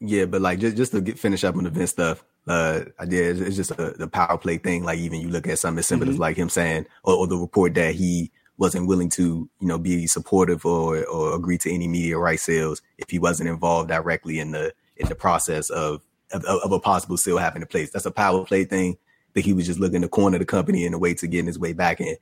[0.07, 3.07] Yeah, but like just just to get finish up on the Vince stuff, uh, I
[3.07, 3.41] did.
[3.41, 4.85] It's just a, the power play thing.
[4.85, 7.39] Like even you look at something as simple as like him saying, or, or the
[7.39, 11.89] report that he wasn't willing to, you know, be supportive or or agree to any
[11.89, 16.03] media rights sales if he wasn't involved directly in the in the process of
[16.33, 17.91] of, of a possible sale having a place.
[17.91, 18.99] That's a power play thing.
[19.33, 21.59] that he was just looking to corner the company in a way to getting his
[21.59, 22.17] way back in.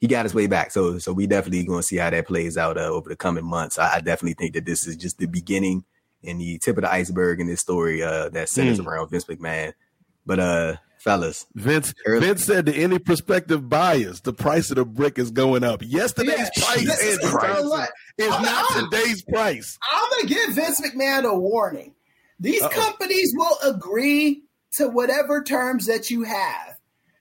[0.00, 0.72] He got his way back.
[0.72, 3.44] So so we definitely going to see how that plays out uh, over the coming
[3.44, 3.78] months.
[3.78, 5.84] I, I, definitely think that this is just the beginning
[6.24, 8.86] and the tip of the iceberg in this story uh, that centers mm.
[8.86, 9.72] around Vince McMahon.
[10.26, 11.46] But uh fellas.
[11.54, 12.26] Vince early.
[12.26, 15.80] Vince said to any prospective buyers, the price of the brick is going up.
[15.82, 17.88] Yesterday's yeah, price is, price
[18.18, 19.78] is I'm, not I'm, today's price.
[19.92, 21.94] I'm gonna give Vince McMahon a warning.
[22.40, 22.70] These Uh-oh.
[22.70, 24.42] companies will agree
[24.72, 26.76] to whatever terms that you have.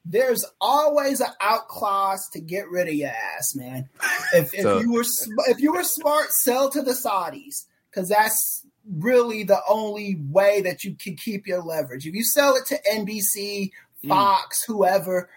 [0.06, 3.90] There's always an out clause to get rid of your ass, man.
[4.34, 5.06] If, if so, you were
[5.48, 10.84] if you were smart, sell to the Saudis because that's really the only way that
[10.84, 12.08] you can keep your leverage.
[12.08, 13.72] If you sell it to NBC,
[14.04, 14.10] mm.
[14.10, 14.68] Fox, mm.
[14.68, 15.30] whoever,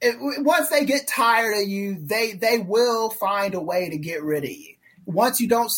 [0.00, 4.22] it, once they get tired of you, they they will find a way to get
[4.22, 4.74] rid of you.
[5.06, 5.70] Once you don't,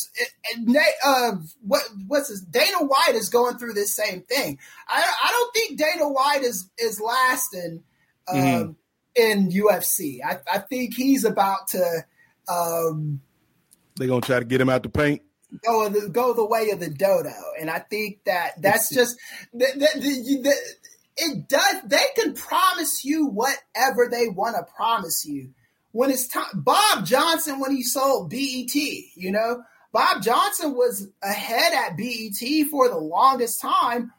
[1.04, 2.40] uh, what what's this?
[2.40, 4.58] Dana White is going through this same thing.
[4.88, 7.82] I I don't think Dana White is is lasting
[8.26, 8.70] um, mm-hmm.
[9.14, 10.20] in UFC.
[10.24, 12.04] I I think he's about to.
[12.48, 13.20] Um,
[13.96, 15.22] They're gonna try to get him out the paint
[15.64, 19.16] go the, go the way of the dodo, and I think that that's just
[19.53, 20.55] the, the,
[21.16, 21.82] it does.
[21.84, 25.51] They can promise you whatever they want to promise you
[25.92, 26.44] when it's time.
[26.55, 32.88] Bob Johnson, when he sold BET, you know, Bob Johnson was ahead at BET for
[32.88, 34.12] the longest time.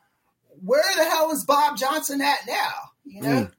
[0.61, 2.73] Where the hell is Bob Johnson at now?
[3.05, 3.29] You know.
[3.29, 3.51] Mm.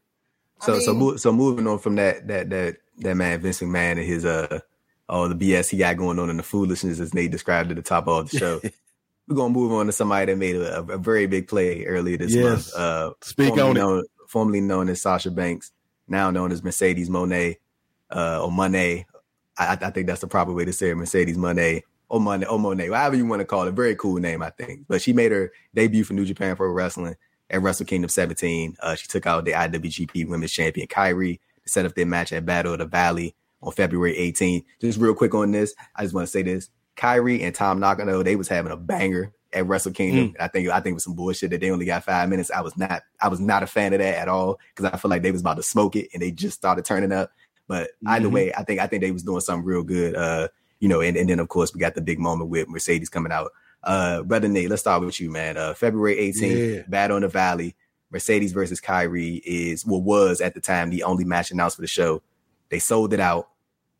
[0.60, 3.92] So I mean, so so moving on from that that that that man Vince McMahon
[3.92, 4.60] and his uh
[5.10, 7.82] all the BS he got going on and the foolishness as Nate described at the
[7.82, 8.60] top of the show.
[9.28, 12.34] We're gonna move on to somebody that made a, a very big play earlier this
[12.34, 12.44] yes.
[12.44, 12.74] month.
[12.74, 14.06] Uh, Speak on known, it.
[14.28, 15.72] Formerly known as Sasha Banks,
[16.08, 17.58] now known as Mercedes Monet
[18.10, 19.06] uh, or Monet.
[19.58, 22.58] I, I, think that's the proper way to say it, Mercedes Monet or Monet or
[22.58, 23.72] Monet, however you want to call it.
[23.72, 24.86] Very cool name, I think.
[24.88, 27.16] But she made her debut for New Japan Pro Wrestling
[27.50, 28.76] at Wrestle Kingdom 17.
[28.80, 32.46] Uh, she took out the IWGP Women's Champion Kairi to set up their match at
[32.46, 34.64] Battle of the Valley on February 18th.
[34.80, 38.22] Just real quick on this, I just want to say this: Kairi and Tam Nakano,
[38.22, 40.30] they was having a banger at Wrestle Kingdom.
[40.30, 40.34] Mm.
[40.40, 42.50] I think I think it was some bullshit that they only got five minutes.
[42.50, 45.10] I was not I was not a fan of that at all because I feel
[45.10, 47.30] like they was about to smoke it and they just started turning up.
[47.66, 48.08] But mm-hmm.
[48.08, 50.14] either way, I think I think they was doing something real good.
[50.14, 50.48] Uh,
[50.78, 53.32] you know, and, and then of course we got the big moment with Mercedes coming
[53.32, 53.50] out.
[53.82, 55.56] Uh, brother Nate, let's start with you, man.
[55.56, 56.82] Uh, February 18th, yeah.
[56.88, 57.76] Battle in the Valley.
[58.10, 61.88] Mercedes versus Kairi is what was at the time the only match announced for the
[61.88, 62.22] show.
[62.70, 63.48] They sold it out.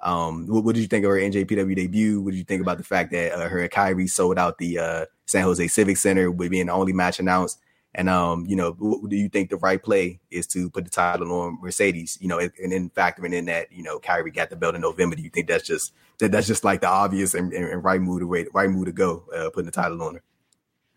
[0.00, 2.22] Um, what, what, did you think of her NJPW debut?
[2.22, 5.06] What did you think about the fact that uh, her Kairi sold out the uh,
[5.26, 7.58] San Jose Civic Center with being the only match announced?
[7.94, 10.90] And um, you know, what, do you think the right play is to put the
[10.90, 12.16] title on Mercedes?
[12.20, 15.16] You know, and then factoring in that you know Kairi got the belt in November.
[15.16, 18.20] Do you think that's just that that's just like the obvious and, and right move
[18.20, 20.22] to wait, right move to go, uh, putting the title on her?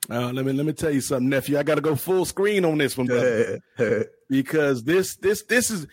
[0.10, 1.58] Uh, let me let me tell you something, nephew.
[1.58, 3.08] I got to go full screen on this one,
[4.30, 5.88] because this this this is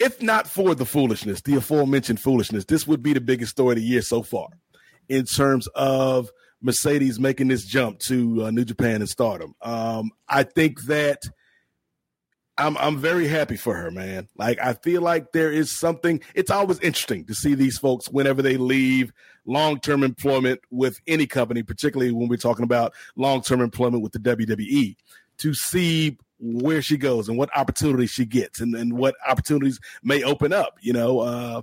[0.00, 3.76] if not for the foolishness, the aforementioned foolishness, this would be the biggest story of
[3.76, 4.48] the year so far
[5.08, 6.30] in terms of
[6.62, 9.54] Mercedes making this jump to uh, New Japan and Stardom.
[9.60, 11.22] Um, I think that
[12.56, 14.28] I'm I'm very happy for her, man.
[14.36, 16.20] Like I feel like there is something.
[16.34, 19.12] It's always interesting to see these folks whenever they leave
[19.46, 24.12] long term employment with any company, particularly when we're talking about long term employment with
[24.12, 24.96] the WWE,
[25.38, 30.22] to see where she goes and what opportunities she gets and, and what opportunities may
[30.22, 31.20] open up, you know.
[31.20, 31.62] Uh,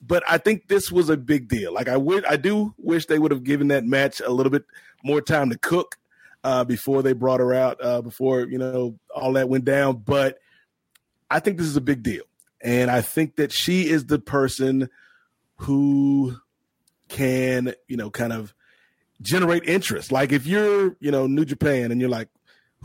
[0.00, 1.72] but I think this was a big deal.
[1.72, 4.64] Like I would, I do wish they would have given that match a little bit
[5.04, 5.96] more time to cook
[6.44, 9.96] uh, before they brought her out, uh, before you know all that went down.
[9.96, 10.38] But
[11.30, 12.24] I think this is a big deal,
[12.62, 14.88] and I think that she is the person
[15.56, 16.36] who
[17.08, 18.54] can, you know, kind of
[19.20, 20.12] generate interest.
[20.12, 22.28] Like if you're, you know, New Japan and you're like,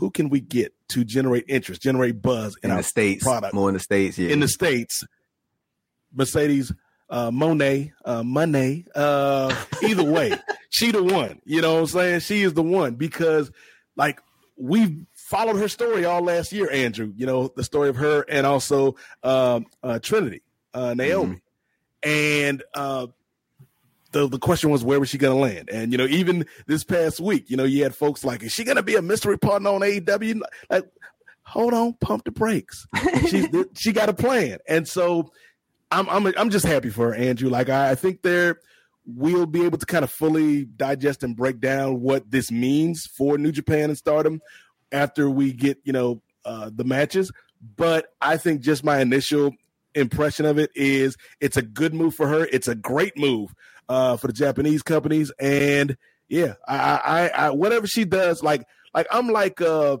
[0.02, 3.68] who can we get to generate interest, generate buzz in, in the states, product more
[3.68, 5.04] in the states, yeah, in the states.
[6.12, 6.72] Mercedes,
[7.08, 10.34] uh, Monet, uh, Money, uh, either way,
[10.70, 11.40] she the one.
[11.44, 12.20] You know what I'm saying?
[12.20, 13.52] She is the one because,
[13.94, 14.20] like,
[14.56, 17.12] we've followed her story all last year, Andrew.
[17.16, 20.42] You know the story of her and also um, uh, Trinity,
[20.74, 21.36] uh, Naomi,
[22.02, 22.10] mm-hmm.
[22.10, 23.06] and uh,
[24.12, 25.68] the, the question was where was she going to land?
[25.70, 28.64] And you know, even this past week, you know, you had folks like, is she
[28.64, 30.40] going to be a mystery partner on AEW?
[30.70, 30.84] Like,
[31.42, 32.86] hold on, pump the brakes.
[33.28, 35.30] she she got a plan, and so
[35.90, 37.50] I'm I'm I'm just happy for her, Andrew.
[37.50, 38.60] Like I, I think there
[39.04, 43.36] we'll be able to kind of fully digest and break down what this means for
[43.36, 44.40] New Japan and Stardom
[44.92, 47.32] after we get you know uh, the matches.
[47.76, 49.54] But I think just my initial
[49.94, 52.46] impression of it is it's a good move for her.
[52.50, 53.54] It's a great move
[53.88, 55.32] uh, for the Japanese companies.
[55.38, 55.96] And
[56.28, 58.64] yeah, I, I, I, whatever she does, like,
[58.94, 59.98] like I'm like, uh,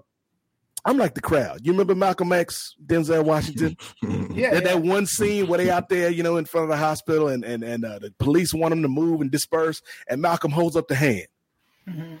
[0.84, 1.60] I'm like the crowd.
[1.62, 3.76] You remember Malcolm X, Denzel Washington?
[4.32, 4.74] Yeah, that, yeah.
[4.74, 7.44] that one scene where they out there, you know, in front of the hospital, and
[7.44, 10.88] and and uh, the police want them to move and disperse, and Malcolm holds up
[10.88, 11.26] the hand.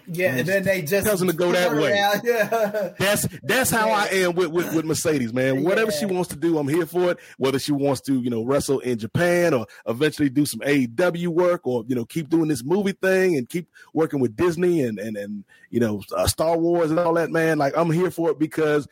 [0.08, 1.92] Yeah, and then they just Tells them to go that way.
[2.24, 2.92] Yeah.
[2.98, 5.62] That's that's how I am with, with, with Mercedes, man.
[5.62, 7.18] Whatever she wants to do, I'm here for it.
[7.38, 11.66] Whether she wants to, you know, wrestle in Japan or eventually do some AEW work,
[11.66, 15.16] or you know, keep doing this movie thing and keep working with Disney and and
[15.16, 17.58] and you know, uh, Star Wars and all that, man.
[17.58, 18.88] Like I'm here for it because,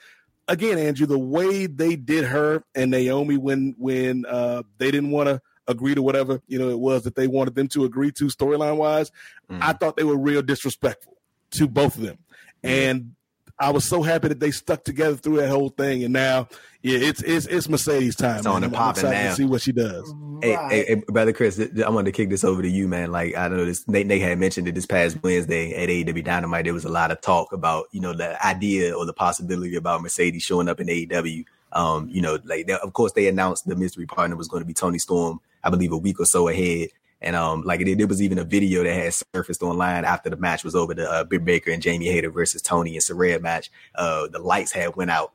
[0.47, 5.29] again, Andrew, the way they did her and Naomi when when uh, they didn't want
[5.29, 5.41] to
[5.71, 8.77] agree to whatever you know it was that they wanted them to agree to storyline
[8.77, 9.11] wise,
[9.51, 11.17] I thought they were real disrespectful
[11.53, 12.19] to both of them,
[12.63, 13.15] and
[13.59, 16.03] I was so happy that they stuck together through that whole thing.
[16.03, 16.49] And now,
[16.83, 18.39] yeah, it's it's it's Mercedes time.
[18.39, 18.65] It's on man.
[18.65, 19.29] and I'm popping now.
[19.31, 20.15] to see what she does.
[20.43, 20.73] Hey, Right.
[20.73, 23.13] hey, hey, brother Chris, th- th- I wanted to kick this over to you, man.
[23.13, 26.65] Like I know this, Nate, Nate had mentioned it this past Wednesday at AEW Dynamite.
[26.65, 30.01] There was a lot of talk about, you know, the idea or the possibility about
[30.01, 31.45] Mercedes showing up in AEW.
[31.73, 34.67] Um, you know, like they- of course they announced the mystery partner was going to
[34.67, 36.89] be Toni Storm, I believe a week or so ahead.
[37.23, 40.37] And um, like it, there was even a video that had surfaced online after the
[40.37, 43.71] match was over, the uh, Britt Baker and Jamie Hayter versus Toni and Saraya match.
[43.95, 45.33] Uh, the lights had went out,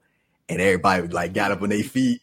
[0.50, 2.22] and everybody like got up on their feet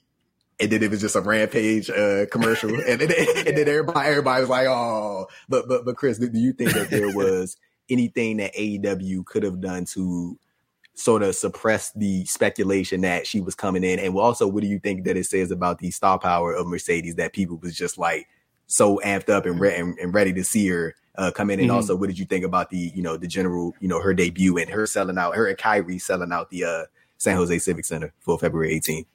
[0.63, 3.11] and then it was just a rampage uh, commercial, and then
[3.47, 6.73] and then everybody everybody was like, "Oh!" But but but Chris, do do you think
[6.73, 7.57] that there was
[7.91, 10.39] anything that AEW could have done to
[11.03, 13.99] sort of suppress the speculation that she was coming in?
[13.99, 17.17] And also, what do you think that it says about the star power of Mercedes
[17.17, 18.29] that people was just like
[18.67, 21.61] so amped up and re- and, and ready to see her uh, come in?
[21.61, 21.75] And Mhm.
[21.75, 24.57] also, what did you think about the you know the general you know her debut
[24.57, 26.85] and her selling out her and Kairi selling out the uh,
[27.19, 29.07] San Jose Civic Center for February 18th?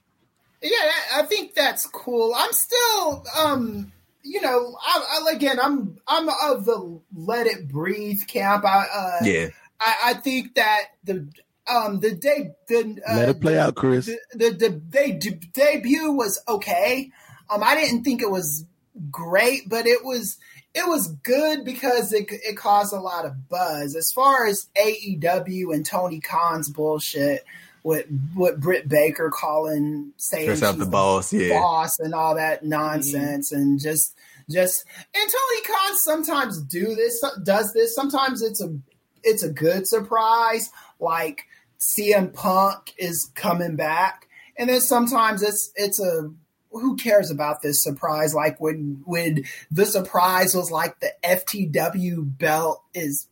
[0.62, 2.34] Yeah, I think that's cool.
[2.36, 3.92] I'm still, um,
[4.24, 8.66] you know, I, I, again, I'm I'm of the let it breathe camp.
[8.66, 9.48] I, uh, Yeah.
[9.80, 11.28] I, I think that the
[11.70, 14.06] um the day the uh, Let it play out, Chris.
[14.06, 17.12] the the, the they, de- debut was okay.
[17.50, 18.66] Um, I didn't think it was
[19.12, 20.38] great, but it was
[20.74, 23.96] it was good because it it caused a lot of buzz.
[23.96, 27.46] As far as AEW and Tony Khan's bullshit
[27.84, 28.06] with
[28.36, 31.60] with Britt Baker calling saying Herself she's the boss, yeah.
[31.60, 34.14] boss and all that nonsense and just
[34.50, 38.78] just and Tony Khan sometimes do this does this sometimes it's a
[39.24, 41.46] it's a good surprise like
[41.80, 46.32] CM Punk is coming back and then sometimes it's it's a
[46.72, 52.84] who cares about this surprise like when when the surprise was like the FTW belt
[52.94, 53.28] is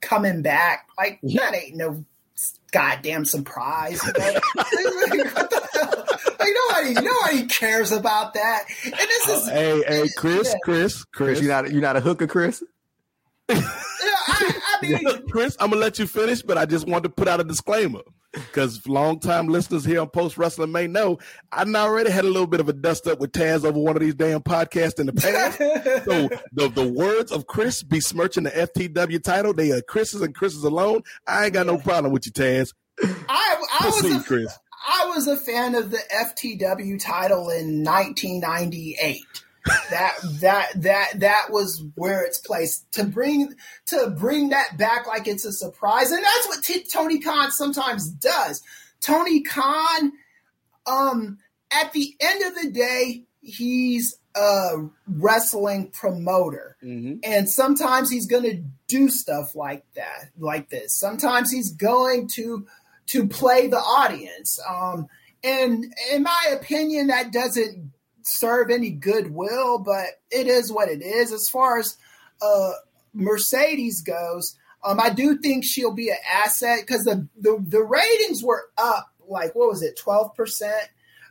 [0.00, 2.04] coming back like that ain't no
[2.72, 4.12] goddamn surprise you?
[4.12, 6.04] What the hell?
[6.38, 10.58] like nobody nobody cares about that and this oh, is Hey, hey, Chris, Yeah.
[10.64, 12.62] Chris, Chris, Chris, you not you not a hooker, Chris?
[13.54, 17.08] Know, I, I mean Chris, I'm gonna let you finish, but I just wanted to
[17.10, 21.18] put out a disclaimer because longtime listeners here on Post Wrestling may know
[21.52, 24.02] I already had a little bit of a dust up with Taz over one of
[24.02, 25.58] these damn podcasts in the past.
[26.04, 30.64] so the the words of Chris besmirching the FTW title, they are Chris's and Chris's
[30.64, 31.02] alone.
[31.26, 32.72] I ain't got no problem with you, Taz.
[33.02, 34.58] I, I was a, Chris.
[34.86, 39.44] I was a fan of the FTW title in 1998.
[39.90, 43.54] That that that that was where it's placed to bring
[43.86, 48.08] to bring that back like it's a surprise, and that's what T- Tony Khan sometimes
[48.08, 48.62] does.
[49.00, 50.12] Tony Khan,
[50.86, 51.38] um,
[51.70, 56.76] at the end of the day, he's a wrestling promoter.
[57.24, 60.96] And sometimes he's going to do stuff like that, like this.
[60.96, 62.66] Sometimes he's going to
[63.06, 64.58] to play the audience.
[64.68, 65.08] Um,
[65.42, 67.92] and in my opinion, that doesn't
[68.22, 71.32] serve any goodwill, but it is what it is.
[71.32, 71.96] As far as
[72.42, 72.72] uh,
[73.14, 78.42] Mercedes goes, um, I do think she'll be an asset because the, the the ratings
[78.42, 80.88] were up like what was it, twelve percent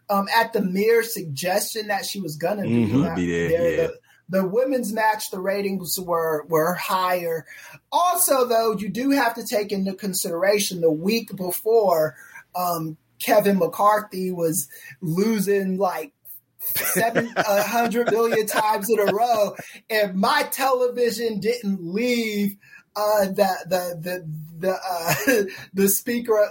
[0.09, 3.75] um, at the mere suggestion that she was gonna be, Mhm, that- be there, yeah.
[3.87, 3.99] the,
[4.31, 7.47] the women's match, the ratings were were higher.
[7.91, 12.15] Also, though, you do have to take into consideration the week before
[12.55, 14.67] um, Kevin McCarthy was
[15.01, 16.13] losing like
[16.59, 19.55] seven a hundred million times in a row,
[19.89, 22.57] and my television didn't leave
[22.95, 24.25] uh, the the the
[24.59, 25.43] the uh,
[25.73, 26.49] the speaker.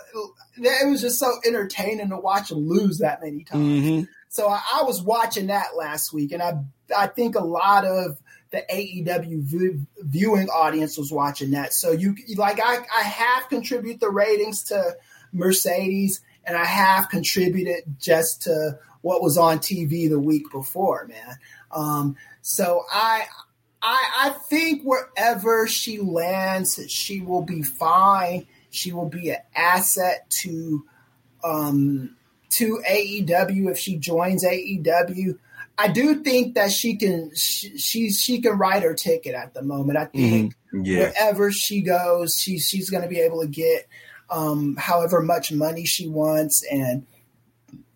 [0.57, 3.63] It was just so entertaining to watch him lose that many times.
[3.63, 4.05] Mm-hmm.
[4.29, 6.55] So I, I was watching that last week, and I
[6.97, 8.19] I think a lot of
[8.51, 11.75] the AEW view, viewing audience was watching that.
[11.75, 14.97] So you like I I have contributed the ratings to
[15.33, 18.79] Mercedes, and I have contributed just to
[19.09, 21.37] what was on TV the week before, man.
[21.73, 23.25] Um, so I.
[23.81, 28.49] I, I think wherever she lands, she will be fine.
[28.71, 30.85] She will be an asset to
[31.45, 32.17] um,
[32.57, 35.39] to AEW if she joins AEW.
[35.79, 39.63] I do think that she can she, she she can write her ticket at the
[39.63, 39.97] moment.
[39.97, 40.85] I think Mm-hmm.
[40.85, 40.99] Yeah.
[40.99, 43.87] wherever she goes, she she's going to be able to get
[44.29, 47.07] um, however much money she wants, and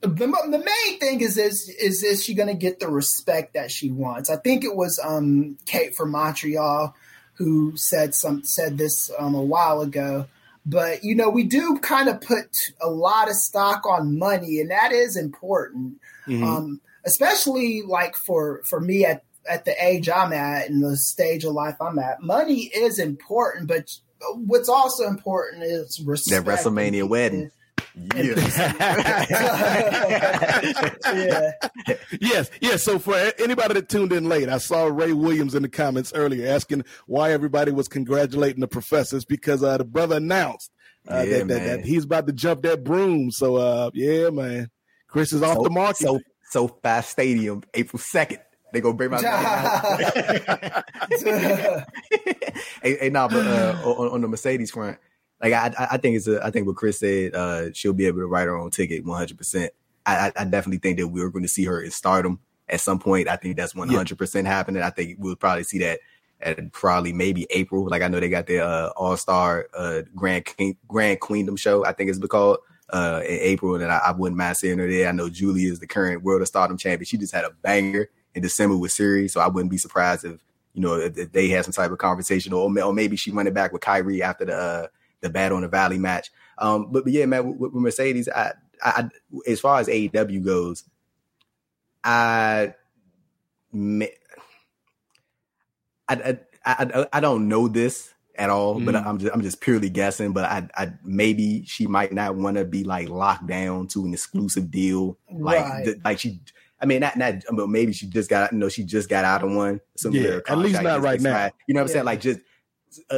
[0.03, 3.70] the the main thing is is is is she going to get the respect that
[3.70, 4.30] she wants?
[4.30, 6.94] I think it was um, Kate from Montreal
[7.34, 10.26] who said some said this um, a while ago.
[10.66, 14.70] But you know, we do kind of put a lot of stock on money, and
[14.70, 16.44] that is important Mhm.
[16.44, 21.44] um, especially like for for me at at the age I'm at and the stage
[21.44, 22.22] of life I'm at.
[22.22, 23.90] Money is important, but
[24.36, 26.46] what's also important is respect.
[26.46, 27.50] That WrestleMania wedding.
[27.95, 28.34] Yeah.
[32.20, 32.82] yes, yes.
[32.82, 36.53] So for anybody that tuned in late, I saw Ray Williams in the comments earlier
[36.53, 40.70] asking why everybody was congratulating the professors because uh, the brother announced
[41.11, 43.30] uh, Yeah, that, that, that he's about to jump that broom.
[43.30, 44.70] So uh, yeah, man,
[45.09, 46.07] Chris is off So, the market.
[46.07, 46.20] so,
[46.51, 48.38] SoFi stadium, April 2nd.
[48.72, 49.18] They gonna bring my
[52.82, 54.97] hey, hey, nah, but uh, on, on the Mercedes front,
[55.43, 58.20] like I, I- think it's a, I think what Chris said, uh, she'll be able
[58.20, 59.36] to write her own ticket 100.
[59.36, 59.72] percent
[60.05, 63.28] I, I definitely think that we're going to see her in Stardom at some point.
[63.28, 64.82] I think that's 100 percent happening.
[64.82, 66.01] I think we'll probably see that
[66.40, 67.88] at probably maybe April.
[67.88, 71.84] Like I know they got their uh, All Star uh, Grand King, Grand Queendom show.
[71.84, 72.59] I think it's called
[72.90, 75.09] uh, in April, and I, I wouldn't mind seeing her there.
[75.09, 77.07] I know Giulia is the current World of Stardom champion.
[77.07, 80.40] She just had a banger in December with Syuri, so I wouldn't be surprised if
[80.74, 83.47] you know if, if they had some type of conversation, or, or maybe she run
[83.47, 84.86] it back with Kairi after the uh,
[85.23, 86.31] the Battle in the Valley match.
[86.59, 88.53] Um, but, but yeah, man, with, with Mercedes, I,
[88.83, 89.09] I,
[89.47, 90.85] as far as AEW goes,
[92.05, 92.75] I,
[93.75, 94.09] I,
[96.09, 99.07] I, I, I don't know this at all, but Mm.
[99.07, 100.33] I'm just I'm just purely guessing.
[100.33, 104.12] But I, I maybe she might not want to be like locked down to an
[104.12, 105.85] exclusive deal, like Right.
[105.85, 106.41] th- like she.
[106.81, 109.45] I mean, not not, but maybe she just got you know she just got out
[109.45, 109.81] of one.
[109.97, 111.51] So Yeah, at least not right now.
[111.68, 111.93] You know what I'm Yeah.
[111.93, 112.05] saying?
[112.07, 112.41] Like just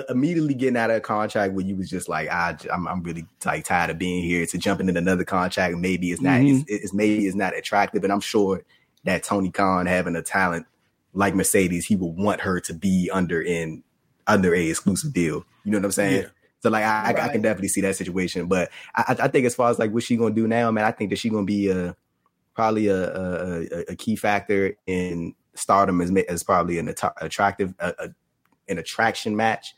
[0.09, 3.27] immediately getting out of a contract where you was just like, I, I'm, I'm really
[3.45, 4.47] like tired of being here.
[4.47, 6.61] To jumping in another contract, maybe it's not, Mhm.
[6.69, 8.05] it's, it's maybe it's not attractive.
[8.05, 8.63] And I'm sure
[9.05, 10.67] that Tony Khan having a talent
[11.13, 13.83] like Mercedes, he would want her to be under in
[14.27, 15.45] under a exclusive deal.
[15.65, 16.23] You know what I'm saying?
[16.23, 16.29] Yeah.
[16.61, 18.47] So like I, I, I can definitely see that situation.
[18.47, 20.85] But I, I I think as far as like what she gonna do now, man,
[20.85, 21.95] I think that she gonna be a
[22.55, 27.75] probably a a, a- a key factor in stardom as as probably an att- attractive
[27.79, 28.09] a, a,
[28.69, 29.75] an attraction match.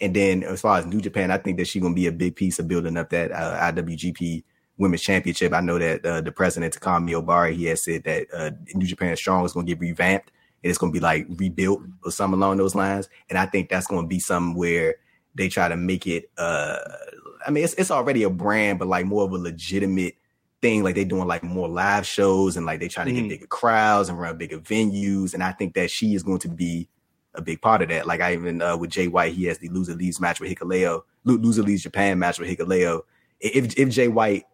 [0.00, 2.36] And then as far as New Japan, I think that she's gonna be a big
[2.36, 4.44] piece of building up that uh, IWGP
[4.76, 5.52] Women's Championship.
[5.52, 9.16] I know that uh, the president Takami Ohbari he has said that uh, New Japan
[9.16, 10.30] Strong is gonna get revamped
[10.62, 13.08] and it's gonna be like rebuilt or something along those lines.
[13.28, 14.94] And I think that's gonna be something where
[15.34, 16.30] they try to make it.
[16.38, 16.78] Uh,
[17.46, 20.14] I mean, it's it's already a brand, but like more of a legitimate
[20.62, 20.84] thing.
[20.84, 23.16] Like they're doing like more live shows and like they trying to Mhm.
[23.22, 25.34] get bigger crowds and run bigger venues.
[25.34, 26.88] And I think that she is going to be
[27.38, 28.06] a big part of that.
[28.06, 31.02] Like I even uh, with Jay White, he has the loser leaves match with Hikuleo,
[31.24, 33.02] lo- loser leaves Japan match with Hikuleo.
[33.40, 34.44] If if Jay White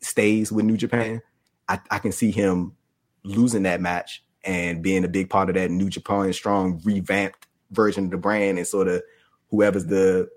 [0.00, 1.22] stays with New Japan,
[1.68, 2.76] I, I can see him
[3.24, 8.04] losing that match and being a big part of that New Japan strong revamped version
[8.04, 9.02] of the brand and sort of
[9.50, 10.28] whoever's the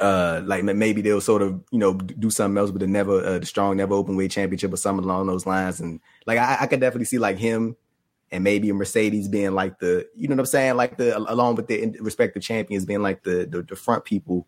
[0.00, 3.38] uh like maybe they'll sort of you know do something else with the never uh,
[3.38, 6.66] the strong never open weight championship or something along those lines and like I, I
[6.66, 7.76] could definitely see like him
[8.32, 11.68] and maybe Mercedes being like the you know what I'm saying like the along with
[11.68, 14.46] the respective champions being like the the, the front people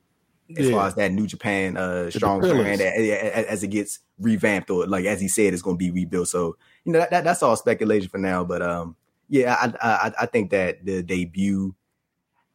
[0.59, 0.73] as Yeah.
[0.73, 4.71] far as that New Japan uh strong brand a- a- a- as it gets revamped
[4.71, 7.25] or like as he said it's going to be rebuilt so you know that, that
[7.25, 8.97] that's all speculation for now but um
[9.29, 9.73] yeah I
[10.09, 11.75] I I think that the debut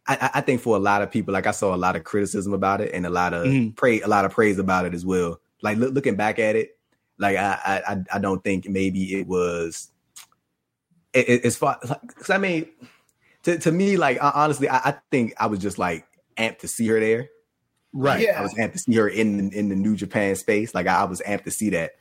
[0.07, 2.51] I, I- think for a lot of people, like I saw a lot of criticism
[2.53, 3.75] about it and a lot of Mhm.
[3.75, 5.39] praise, a lot of praise about it as well.
[5.61, 6.77] Like look, looking back at it,
[7.19, 9.91] like I, I, I- don't think maybe it was
[11.14, 11.80] as far.
[11.82, 12.68] Because I mean,
[13.43, 16.05] to to me, like I- honestly, I, I think I was just like
[16.38, 17.30] amped to see her there.
[17.93, 18.22] right.
[18.22, 18.39] Yeah.
[18.39, 20.74] I was amped to see her in in the New Japan space.
[20.76, 21.91] Like I, I was amped to see that.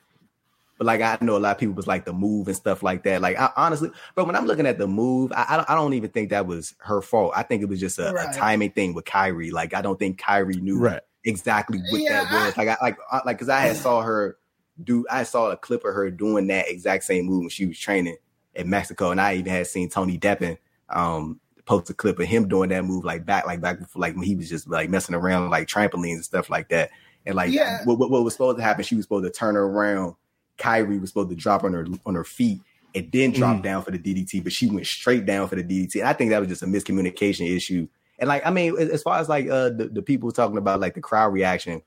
[0.76, 3.02] But like I know a lot of people was like the move and stuff like
[3.02, 3.20] that.
[3.20, 5.94] Like I, honestly, but when I'm looking at the move, I, I don't I don't
[5.94, 7.32] even think that was her fault.
[7.34, 8.28] I think it was just a, Right.
[8.32, 9.50] a timing thing with Kairi.
[9.50, 11.00] Like I don't think Kairi knew Right.
[11.24, 12.56] exactly what Yeah, that was.
[12.56, 14.36] Like I like I, like because I had saw her
[14.80, 15.04] do.
[15.10, 18.16] I saw a clip of her doing that exact same move when she was training
[18.58, 20.58] in Mexico, and I even had seen Tony Deppen
[20.90, 24.14] um post a clip of him doing that move like back like back before like
[24.14, 26.90] when he was just like messing around like trampolines and stuff like that.
[27.26, 27.84] And like Yeah.
[27.84, 30.14] what, what what was supposed to happen, she was supposed to turn around.
[30.58, 32.60] Kairi was supposed to drop on her on her feet
[32.94, 33.62] and then drop Mm.
[33.62, 36.00] down for the DDT, but she went straight down for the DDT.
[36.00, 37.86] And I think that was just a miscommunication issue.
[38.18, 40.80] And like, I mean, as as far as like uh the, the people talking about
[40.80, 41.82] like the crowd reaction,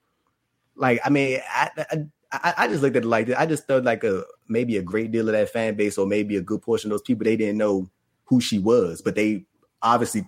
[0.75, 1.97] like I mean, I, I
[2.33, 3.35] I, I just looked at it like this.
[3.37, 6.37] I just thought like a maybe a great deal of that fan base, or maybe
[6.37, 7.89] a good portion of those people, they didn't know
[8.25, 9.45] who she was, but they
[9.81, 10.25] obviously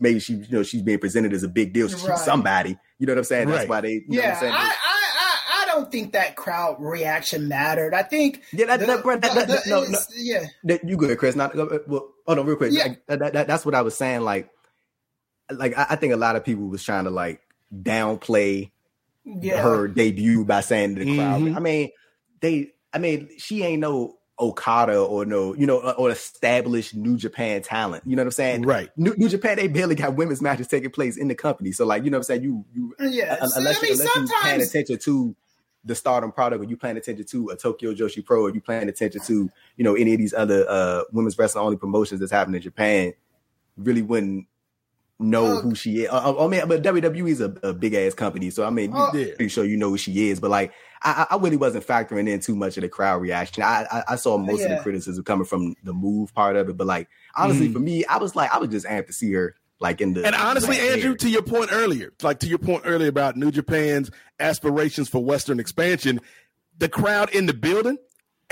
[0.00, 1.88] maybe she, you know, she's being presented as a big deal.
[1.88, 2.18] She's Right.
[2.18, 2.76] somebody.
[2.98, 3.48] You know what I'm saying?
[3.48, 3.92] That's why they.
[3.92, 4.52] You know Yeah, what I'm saying?
[4.52, 4.74] I, I,
[5.18, 7.94] I, I don't think that crowd reaction mattered.
[7.94, 10.46] I think Yeah, that- the- that- bro, that- that- the- no, it's- yeah,
[10.84, 11.36] you good, Chris?
[11.36, 12.10] Not uh, well.
[12.26, 12.72] Hold on, real quick.
[12.72, 12.84] Yeah.
[12.84, 14.22] Like, that, that, that's what I was saying.
[14.22, 14.50] Like,
[15.52, 17.40] like I, I think a lot of people was trying to like
[17.72, 18.70] downplay
[19.24, 19.62] yeah.
[19.62, 21.42] her debut by saying to the crowd.
[21.42, 21.56] Mhm.
[21.56, 21.90] I mean,
[22.40, 22.70] they.
[22.92, 28.04] I mean, she ain't no Okada or no, you know, or established New Japan talent.
[28.06, 28.62] You know what I'm saying?
[28.62, 28.90] Right.
[28.96, 31.72] New, New Japan, they barely got women's matches taking place in the company.
[31.72, 32.42] So, like, you know what I'm saying?
[32.42, 35.36] You, you Yeah, un- so, unless, I mean, you, unless you paying attention to
[35.84, 38.88] the Stardom product, or you paying attention to a Tokyo Joshi Pro, or you paying
[38.88, 42.56] attention to you know any of these other uh women's wrestling only promotions that's happening
[42.56, 43.12] in Japan,
[43.76, 44.46] really wouldn't
[45.20, 45.62] know Look.
[45.62, 46.08] who she is.
[46.10, 49.10] I, I mean, but WWE is a, a big ass company, so I mean, Oh.
[49.14, 50.40] you're pretty sure you know who she is.
[50.40, 53.62] But like, I, I I really wasn't factoring in too much of the crowd reaction.
[53.62, 56.76] I I, I saw most of the criticism coming from the move part of it,
[56.76, 57.72] but like honestly, Mhm.
[57.74, 60.24] for me, I was like, I was just amped to see her like in the
[60.24, 61.16] And honestly, right Andrew, there.
[61.16, 64.10] to your point earlier, like to your point earlier about New Japan's
[64.40, 66.20] aspirations for Western expansion,
[66.78, 67.98] the crowd in the building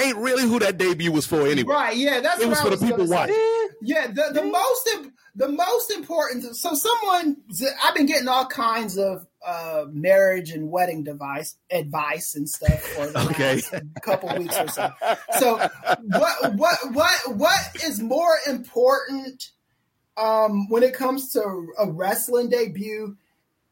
[0.00, 1.74] ain't really who that debut was for anyway.
[1.74, 1.96] right?
[1.96, 3.34] Yeah, that's It what was I for the people watching.
[3.82, 4.88] Yeah, the, the most
[5.34, 6.56] the most important.
[6.56, 7.36] So someone
[7.82, 13.06] I've been getting all kinds of uh, marriage and wedding device advice and stuff for
[13.08, 13.54] the Okay.
[13.56, 14.90] last couple weeks or so.
[15.38, 15.56] So
[16.02, 19.50] what what what what is more important
[20.16, 21.40] um, when it comes to
[21.78, 23.16] a wrestling debut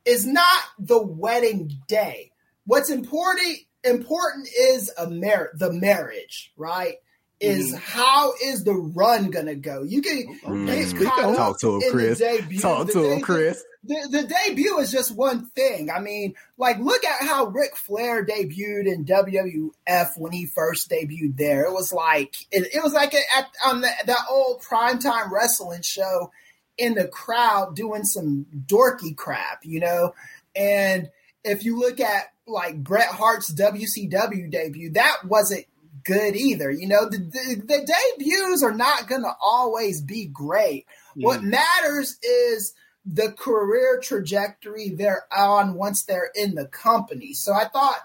[0.05, 2.33] is not the wedding day.
[2.67, 6.97] What's important important is a mar- the marriage, right?
[7.41, 9.83] Is how is the run gonna go?
[9.83, 10.67] You can Mm.
[10.67, 12.19] get Speak caught Talk to him, Chris.
[12.61, 13.65] Talk The to him, Chris.
[13.83, 15.91] the, the debut is just one thing.
[15.91, 21.39] I mean, like, look at how Ric Flair debuted in WWF when he first debuted
[21.39, 21.65] there.
[21.65, 26.31] It was like it, it was like at on the, that old primetime wrestling show
[26.77, 30.15] in the crowd doing some dorky crap, you know.
[30.55, 31.11] And
[31.43, 35.67] if you look at like Bret Hart's WCW debut, that wasn't
[36.05, 36.71] good either.
[36.71, 37.87] You know, the, the, the
[38.19, 40.87] debuts are not going to always be great.
[41.15, 42.73] What matters is
[43.05, 47.33] the career trajectory they're on once they're in the company.
[47.35, 47.97] So I thought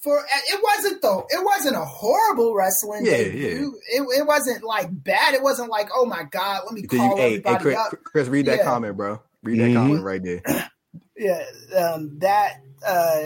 [0.00, 3.78] for it wasn't though it wasn't a horrible wrestling Yeah, debut.
[3.90, 5.34] It, it wasn't like bad.
[5.34, 7.92] It wasn't like oh my god, let me call you, hey, hey, everybody Chris, up.
[8.04, 8.64] Chris, read that Yeah.
[8.64, 9.20] comment, bro.
[9.42, 9.74] Read that Mhm.
[9.74, 10.42] comment right there.
[11.16, 11.44] Yeah,
[11.76, 13.24] um, that uh,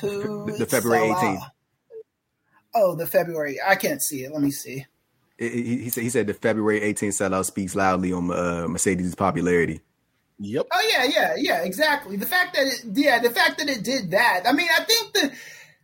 [0.00, 1.50] to The February 18th.
[2.74, 3.58] Oh, the February.
[3.66, 4.32] I can't see it.
[4.32, 4.86] Let me see.
[5.38, 9.14] He, he- he said he said the February 18th sellout speaks loudly on uh, Mercedes'
[9.14, 9.80] popularity.
[10.38, 10.66] Yep.
[10.72, 12.16] Oh yeah, yeah, yeah, exactly.
[12.16, 14.42] The fact that it, yeah, the fact that it did that.
[14.46, 15.32] I mean, I think the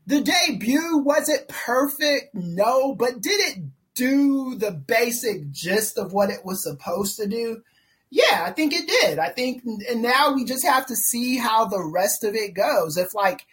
[0.07, 2.35] the debut was it perfect?
[2.35, 7.63] No, but did it do the basic gist of what it was supposed to do?
[8.11, 9.19] Yeah, I think it did.
[9.19, 12.97] I think, and now we just have to see how the rest of it goes.
[12.97, 13.47] If like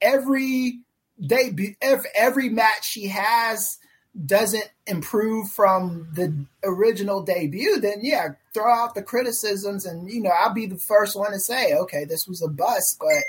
[0.00, 0.80] every
[1.20, 3.78] debut, if every match she has
[4.24, 6.32] doesn't improve from the
[6.64, 11.16] original debut, then yeah, throw out the criticisms, and you know I'll be the first
[11.16, 13.22] one to say, okay, this was a bust, but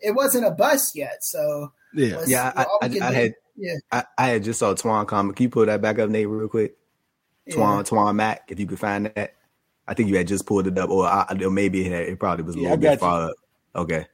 [0.00, 1.22] it wasn't a bust yet.
[1.22, 2.22] So Yeah.
[2.26, 5.36] Yeah, I, I, I had yeah, I, I had just saw Twan comment.
[5.36, 6.76] Can you pull that back up, Nate, real quick?
[7.50, 7.82] Twan yeah.
[7.82, 9.34] Twan Mac, if you could find that.
[9.86, 12.18] I think you had just pulled it up, or, I, or maybe it, had, it
[12.18, 13.36] probably was a Yeah, little bit far up.
[13.76, 14.06] Okay.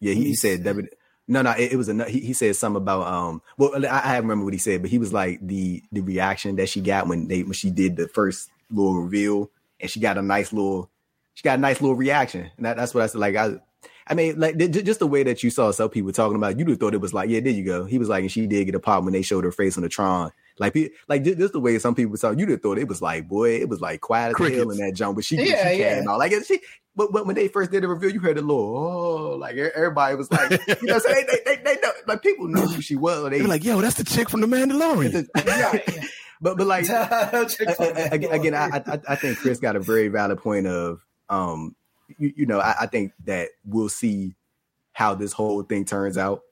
[0.00, 0.88] Yeah, he, he said W.
[1.28, 2.04] No, no, it, it was a.
[2.08, 3.42] He, he said something about um.
[3.56, 6.68] Well, I, I remember what he said, but he was like the the reaction that
[6.68, 10.22] she got when they when she did the first little reveal, and she got a
[10.22, 10.90] nice little,
[11.34, 13.20] she got a nice little reaction, and that, that's what I said.
[13.20, 13.60] Like I,
[14.06, 16.58] I mean, like th- just the way that you saw some people talking about, it,
[16.58, 17.84] you'd have thought it was like, yeah, there you go.
[17.84, 19.82] He was like, and she did get a pop when they showed her face on
[19.84, 20.32] the Tron.
[20.60, 20.76] Like,
[21.08, 23.56] like ju- just the way some people saw, you'd have thought it was like, boy,
[23.56, 24.78] it was like quiet as hell Crickets.
[24.78, 25.16] in that jump.
[25.16, 25.98] But she, Yeah, she yeah.
[26.00, 26.60] came out like she.
[26.94, 30.16] But, but when they first did the reveal, you heard the little oh, like everybody
[30.16, 32.60] was like, you know, what I'm saying they, they, they, they know, like people knew
[32.60, 33.24] who she was.
[33.30, 35.26] They They were like, yo, that's the chick from the Mandalorian.
[35.34, 35.98] Right.
[36.40, 36.84] but but like
[38.12, 41.74] again, again I, I I think Chris got a very valid point of um
[42.18, 44.34] you, you know I, I think that we'll see
[44.92, 46.42] how this whole thing turns out,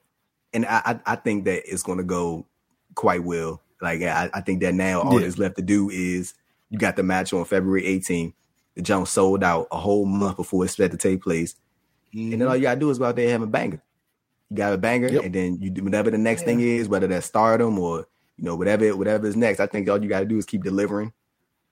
[0.54, 2.46] and I I, I think that it's going to go
[2.94, 3.61] quite well.
[3.81, 5.20] Like I, I think that now all Yeah.
[5.26, 6.35] that's left to do is
[6.70, 8.33] you got the match on February 18th.
[8.74, 11.55] The jump sold out a whole month before it's set to take place,
[12.12, 13.83] and then all you gotta do is go out there and have a banger.
[14.51, 15.24] You got a banger, Yep.
[15.24, 18.07] and then you do whatever the next thing is, whether that's stardom or
[18.37, 19.59] you know whatever whatever is next.
[19.61, 21.12] I think all you got to do is keep delivering,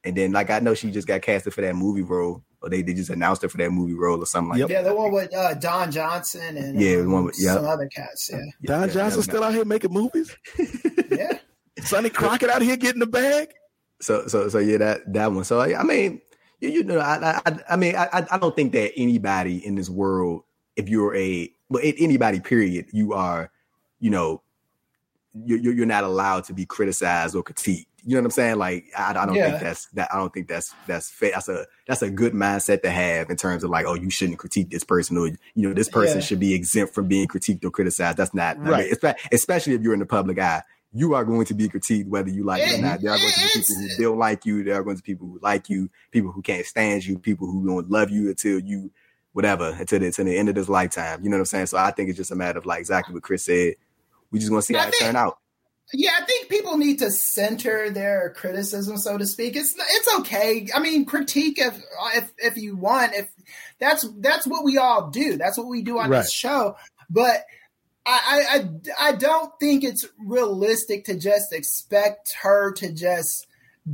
[0.04, 2.82] And then like I know she just got casted for that movie role, or they,
[2.82, 4.68] they just announced her for that movie role or something like Yep.
[4.68, 4.74] that.
[4.74, 7.54] Yeah, the one with uh, Don Johnson and Yeah, um, the one with- yeah.
[7.54, 8.30] some other cats.
[8.32, 10.36] Yeah, Yeah, Don yeah, Johnson still out here making movies.
[11.10, 11.38] yeah.
[11.86, 13.48] Sonny Crockett out here getting the bag.
[14.00, 15.44] So so so yeah, that that one.
[15.44, 16.20] So I mean,
[16.60, 19.88] you, you know, I I I mean, I I don't think that anybody in this
[19.88, 20.42] world,
[20.76, 23.50] if you're a well, a- anybody, period, you are,
[24.00, 24.42] you know,
[25.44, 27.86] you're you're you're not allowed to be criticized or critiqued.
[28.08, 28.56] You know what I'm saying?
[28.56, 29.50] Like I, I don't Yeah.
[29.50, 30.08] think that's that.
[30.12, 31.32] I don't think that's that's fair.
[31.32, 34.38] That's a that's a good mindset to have in terms of like, oh, you shouldn't
[34.38, 36.24] critique this person or you know this person Yeah.
[36.24, 38.18] should be exempt from being critiqued or criticized.
[38.18, 38.68] That's not I mean,
[39.02, 39.16] Right.
[39.32, 40.62] especially if you're in the public eye.
[40.92, 43.00] You are going to be critiqued whether you like it or not.
[43.02, 44.64] There are going to be people who don't like you.
[44.64, 47.50] There are going to be people who like you, people who can't stand you, people
[47.50, 48.90] who don't love you until you,
[49.32, 51.22] whatever, until the, until the end of this lifetime.
[51.22, 51.66] You know what I'm saying?
[51.66, 53.74] So I think it's just a matter of like exactly what Chris said.
[54.30, 55.38] We just want to see I how it think- turn out.
[55.92, 59.54] Yeah, I think people need to center their criticism, so to speak.
[59.54, 60.66] It's it's okay.
[60.74, 61.80] I mean, critique if
[62.16, 63.14] if if you want.
[63.14, 63.28] If
[63.78, 65.36] that's that's what we all do.
[65.36, 66.22] That's what we do on Right.
[66.22, 66.76] this show.
[67.08, 67.44] But
[68.06, 73.46] I, I I don't think it's realistic to just expect her to just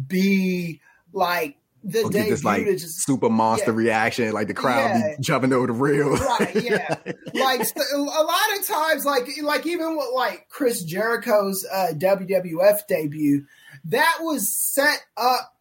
[0.07, 0.81] be
[1.13, 3.77] like the debut this like to just super monster yeah.
[3.77, 5.17] reaction, like the crowd Yeah.
[5.17, 6.11] be jumping over the rail.
[6.11, 6.95] right yeah
[7.35, 7.61] like
[7.95, 13.45] a lot of times like like even with like chris jericho's uh wwf debut
[13.87, 15.55] that was set up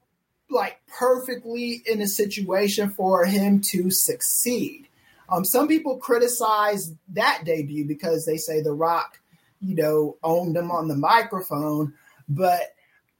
[0.50, 4.88] like perfectly in a situation for him to succeed
[5.32, 9.20] um some people criticize that debut because they say the rock
[9.62, 11.94] you know owned him on the microphone
[12.30, 12.74] but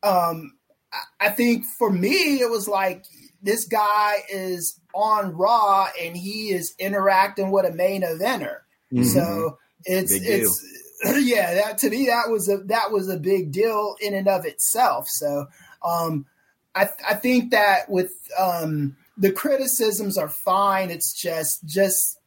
[0.04, 0.54] um
[1.20, 3.06] I- think for me, it was like
[3.42, 8.58] this guy is on Raw and he is interacting with a main eventer.
[8.94, 9.06] Mhm.
[9.06, 10.66] So it's it's
[11.26, 14.46] yeah, that to me that was a that was a big deal in and of
[14.46, 15.08] itself.
[15.08, 15.48] So
[15.84, 16.26] um
[16.76, 20.90] I I think that with um the criticisms are fine.
[20.92, 22.18] It's just just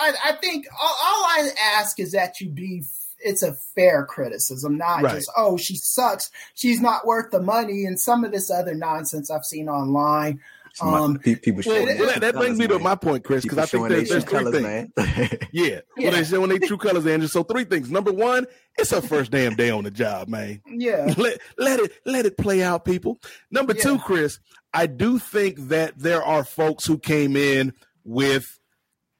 [0.00, 2.82] I, I think all, all I ask is that you be
[3.26, 5.14] it's a fair criticism, not Right.
[5.16, 9.30] just oh she sucks, she's not worth the money, and some of this other nonsense
[9.30, 10.40] I've seen online.
[10.74, 13.44] Some- Um, pe- people Well, showing that, that brings me to colours, my point, Chris,
[13.44, 14.92] because I think showing there's, their there's three colors, things.
[14.96, 15.38] man.
[15.52, 15.80] Yeah.
[15.96, 16.08] Yeah.
[16.08, 17.28] Well, they showing their true colors, Andrew.
[17.28, 17.92] So three things.
[17.92, 20.60] Number one, it's her first damn day on the job, man.
[20.68, 23.20] Yeah, let let it let it play out, people.
[23.52, 24.40] Number two, Chris,
[24.74, 27.72] I do think that there are folks who came in
[28.04, 28.44] with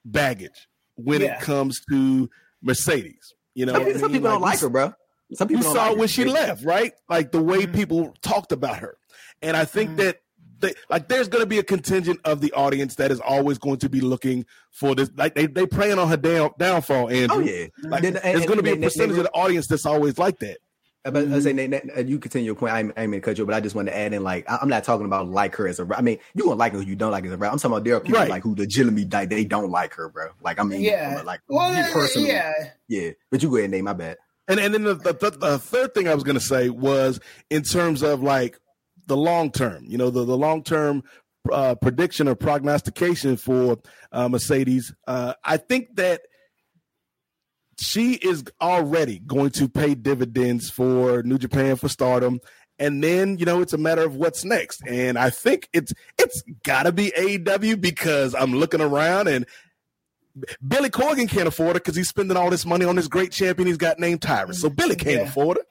[0.05, 1.36] baggage when Yeah.
[1.36, 2.28] it comes to
[2.62, 3.32] Mercedes.
[3.55, 4.20] You know, Some, I people- some mean?
[4.20, 4.92] people don't like her, bro.
[5.34, 6.92] Some people don't saw like when she left, right?
[7.09, 7.74] Like the way Mhm.
[7.74, 8.96] people talked about her.
[9.42, 9.96] And I think Mhm.
[9.98, 10.20] that
[10.61, 13.78] they, like there's going to be a contingent of the audience that is always going
[13.78, 15.11] to be looking for this.
[15.16, 15.46] Like they
[21.05, 21.44] they praying on her down, downfall.
[21.44, 21.44] And yeah, like, Then- and- there's going to be a and- and- percentage of the
[21.44, 21.44] audience that's always like that.
[21.44, 22.72] But I say, Nate, Nate, uh, you continue your point.
[22.72, 24.22] I ain't, I ain't mean to cut you, but I just want to add in,
[24.22, 25.88] like, I'm not talking about like her as a.
[25.94, 27.34] I mean, you gonna like her, who you don't like as a.
[27.34, 28.30] I'm talking about there are people Right.
[28.30, 30.28] like who legitimately like they don't like her, bro.
[30.42, 31.22] Like, I mean, yeah.
[31.24, 32.52] like well, you personally, yeah,
[32.88, 33.11] yeah.
[33.30, 34.16] But you go ahead, name My bad.
[34.48, 37.62] And and then the, the, the, third thing I was going to say was in
[37.62, 38.59] terms of like
[39.07, 41.02] the long term, you know, the, the long term
[41.50, 43.78] uh, prediction or prognostication for
[44.12, 44.92] uh, Mercedes.
[45.07, 46.22] Uh, I think that
[47.80, 52.40] she is already going to pay dividends for New Japan for Stardom.
[52.78, 56.42] And then you know it's a matter of what's next, and I think it's it's
[56.64, 59.46] got to be AEW because I'm looking around and
[60.66, 63.68] Billy Corgan can't afford it because he's spending all this money on this great champion
[63.68, 64.60] he's got named Tyrus.
[64.60, 65.28] So Billy can't Yeah.
[65.28, 65.66] afford it.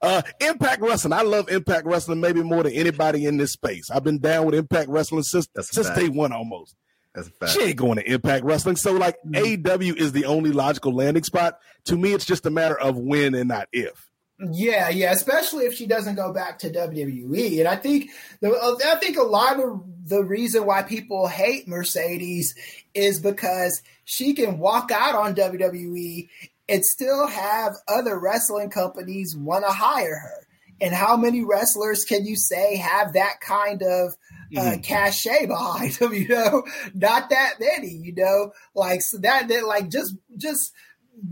[0.00, 1.12] Uh, Impact Wrestling.
[1.14, 3.90] I love Impact Wrestling maybe more than anybody in this space.
[3.90, 6.76] I've been down with Impact Wrestling since That's since day one almost.
[7.14, 7.52] That's a fact.
[7.52, 8.76] She ain't going to Impact Wrestling.
[8.76, 9.62] So like mm-hmm.
[9.62, 11.58] AEW is the only logical landing spot.
[11.86, 14.08] To me, it's just a matter of when and not if.
[14.40, 17.58] Yeah, yeah, especially if she doesn't go back to WWE.
[17.58, 18.50] And I think the
[18.86, 22.54] I think a lot of the reason why people hate Mercedes
[22.94, 26.28] is because she can walk out on WWE
[26.68, 30.46] and still have other wrestling companies want to hire her.
[30.80, 34.14] And how many wrestlers can you say have that kind of
[34.56, 36.12] uh, cachet behind them?
[36.14, 36.62] You know,
[36.94, 37.90] not that many.
[37.90, 40.72] You know, like so that that like just just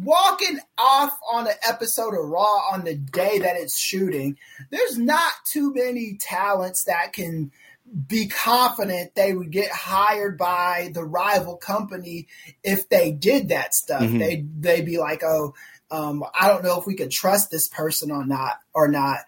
[0.03, 4.37] walking off on an episode of Raw on the day that it's shooting,
[4.71, 7.53] there's not too many talents that can
[8.09, 12.27] be confident they would get hired by the rival company
[12.65, 14.03] if they did that stuff.
[14.03, 14.19] Mhm.
[14.19, 15.55] They they'd be like, oh,
[15.91, 19.19] um, I don't know if we could trust this person or not or not.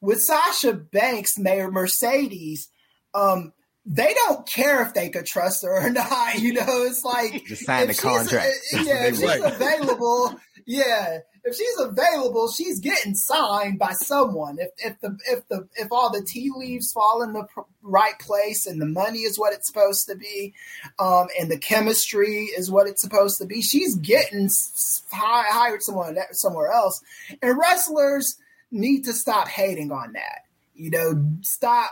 [0.00, 2.68] With Sasha Banks, Mayor Mercedes,
[3.14, 3.52] um,
[3.84, 6.38] they don't care if they could trust her or not.
[6.38, 8.54] You know, it's like Just sign the contract.
[8.72, 11.18] yeah, if she's available, yeah,
[11.48, 14.58] if she's available, she's getting signed by someone.
[14.58, 18.18] If if the if the if all the tea leaves fall in the pr- right
[18.18, 20.54] place and the money is what it's supposed to be,
[20.98, 25.82] um, and the chemistry is what it's supposed to be, she's getting s- hi- hired
[25.82, 27.00] someone somewhere else.
[27.42, 28.36] And wrestlers
[28.70, 30.42] need to stop hating on that.
[30.74, 31.90] You know, stop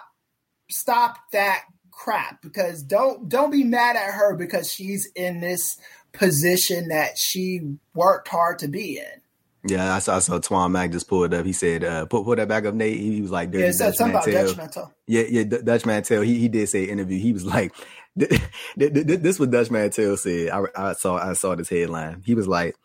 [0.68, 5.78] stop that crap because don't don't be mad at her because she's in this
[6.12, 7.60] position that she
[7.94, 9.20] worked hard to be in.
[9.68, 11.44] Yeah, I saw, I saw Twan Mac just pull it up.
[11.46, 12.98] He said, uh, put, put that back up, Nate.
[12.98, 14.92] He was like, Yeah, Dirty it said Dutch something about Mantell.
[15.06, 16.22] Yeah, yeah, D- Dutch Mantell.
[16.22, 17.18] He he did say interview.
[17.18, 17.74] He was like,
[18.18, 18.30] th-
[18.78, 20.50] th- th- this what Dutch Mantell said.
[20.50, 22.22] I, I saw I saw this headline.
[22.24, 22.76] He was like,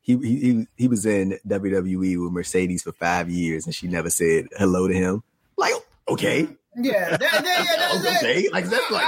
[0.00, 4.46] he he he, was in WWE with Mercedes for five years, and she never said
[4.56, 5.22] hello to him.
[5.56, 5.74] Like,
[6.08, 8.24] okay, Yeah, that, that, yeah, that's it.
[8.24, 9.04] okay, like that's like.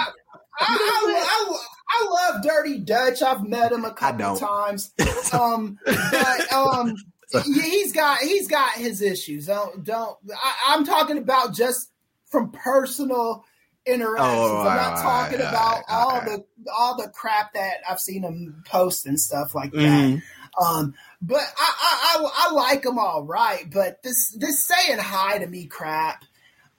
[0.62, 1.56] I, I, I,
[1.92, 3.22] I love Dirty Dutch.
[3.22, 4.92] I've met him a couple times.
[5.32, 6.96] Um, but um,
[7.44, 9.46] he's got he's got his issues.
[9.46, 10.16] Don't don't.
[10.34, 11.88] I, I'm talking about just
[12.26, 13.44] from personal
[13.86, 14.28] interactions.
[14.28, 16.26] Oh, I'm not talking all about right, all all right.
[16.26, 19.78] the all the crap that I've seen him post and stuff like that.
[19.78, 20.22] Mhm.
[20.60, 23.70] Um, but I, I I I like him all right.
[23.70, 26.24] But this this saying hi to me crap.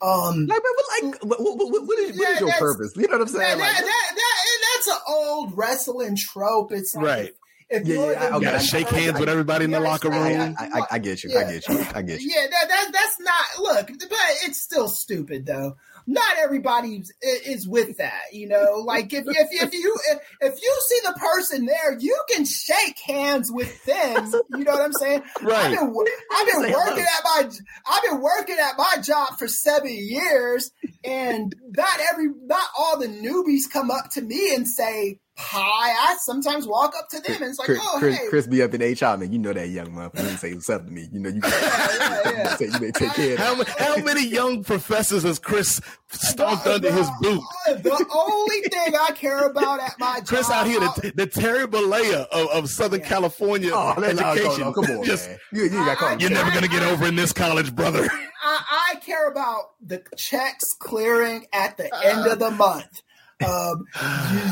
[0.02, 2.94] Um, Like, but, like, what, what, what, what is, Yeah, is your purpose?
[2.96, 3.58] You know what I'm saying?
[3.58, 4.38] that, Like, that, that-
[4.76, 6.72] that's an old wrestling trope.
[6.72, 7.36] It's like Right.
[7.70, 9.88] If, Yeah, you're yeah, the I- You gotta shake hands with everybody in the Yeah,
[9.88, 10.56] locker I- room.
[10.60, 11.38] I, I, I get you.
[11.38, 11.80] I get you.
[11.94, 12.32] I get you.
[12.36, 15.78] Yeah, that, that that's not look, but it's still stupid though.
[16.08, 18.82] Not everybody is- is with that, you know.
[18.86, 23.00] Like if if, if you if, if you see the person there, you can shake
[23.00, 24.32] hands with them.
[24.52, 25.24] You know what I'm saying?
[25.42, 25.66] Right.
[25.78, 27.50] I've been, I've been working at my
[27.88, 30.72] I've been working at my job for seven years,
[31.04, 36.12] and not every not all the newbies come up to me and say hi.
[36.14, 38.62] I sometimes walk up to them and it's like, Chris, oh Chris, hey, Chris be
[38.62, 39.32] up in HR, man.
[39.34, 40.30] You know that young motherfucker.
[40.30, 41.08] He say what's up to me.
[41.12, 41.42] You know you.
[41.44, 42.56] yeah, yeah.
[42.58, 46.92] say you may take care of How, how many young professors has Chris stomped under
[46.92, 47.42] his boot?
[47.68, 51.68] The only thing I care about at my job, Chris out here, the, the Terry
[51.68, 53.08] Bollea of, of Southern Yeah.
[53.08, 54.74] California Oh, man, no, no, education.
[54.74, 55.40] come on, Just- man.
[55.54, 56.22] You, you got called.
[56.22, 58.08] You're never gonna get over in this college, brother.
[58.44, 63.02] I, I care about the checks clearing at the end of the uh, month.
[63.46, 63.86] Um,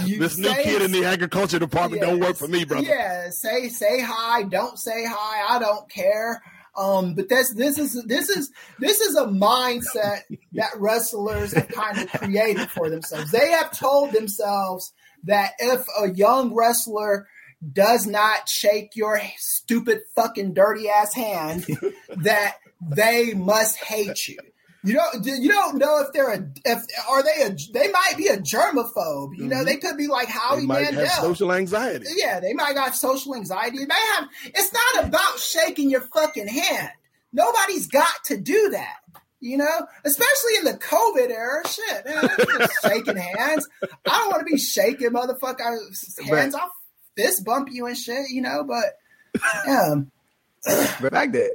[0.05, 2.87] you- you this new kid in the agriculture department don't work for me, brother.
[2.87, 6.41] Yeah, say say hi, don't say hi, I don't care.
[6.77, 10.21] Um, but that's this is this is this is a mindset
[10.53, 13.31] that wrestlers have kind of created for themselves.
[13.31, 14.93] They have told themselves
[15.25, 17.27] that if a young wrestler
[17.73, 21.65] does not shake your stupid fucking dirty ass hand,
[22.15, 24.37] that they must hate you.
[24.83, 28.27] You don't you don't know if they're a if are they a they might be
[28.27, 29.35] a germaphobe.
[29.35, 29.87] You know, they mm-hmm.
[29.87, 31.05] could be like Howie They might Mandel.
[31.05, 32.05] have social anxiety.
[32.15, 33.79] Yeah, they might got social anxiety.
[33.79, 34.29] They may have.
[34.45, 36.91] It's not about shaking your fucking hand.
[37.33, 38.95] Nobody's got to do that.
[39.41, 41.67] You know, especially in the COVID era.
[41.67, 43.67] Shit, man, shaking hands.
[43.83, 46.55] I don't want to be shaking motherfuckers' hands.
[46.55, 46.71] I'll
[47.17, 48.29] fist bump you and shit.
[48.29, 48.95] You know, but
[49.65, 49.95] yeah,
[50.63, 51.51] The fact that,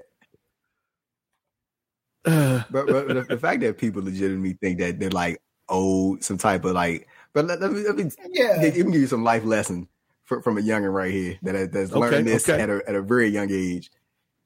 [2.71, 6.65] but, but the, the fact that people legitimately think that they're like owed some type
[6.65, 8.57] of like, but let, let me, let me yeah.
[8.57, 9.89] let me give you some life lesson
[10.25, 12.61] for, from a youngin right here that that's Okay, learned this okay.
[12.61, 13.91] at a at a very young age.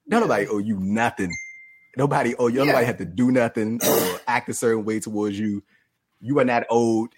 [0.06, 1.30] Nobody owe you nothing.
[1.96, 2.58] Nobody oh, owe you.
[2.64, 2.86] Nobody Yeah.
[2.86, 5.62] have to do nothing or act a certain way towards you.
[6.20, 7.10] You are not owed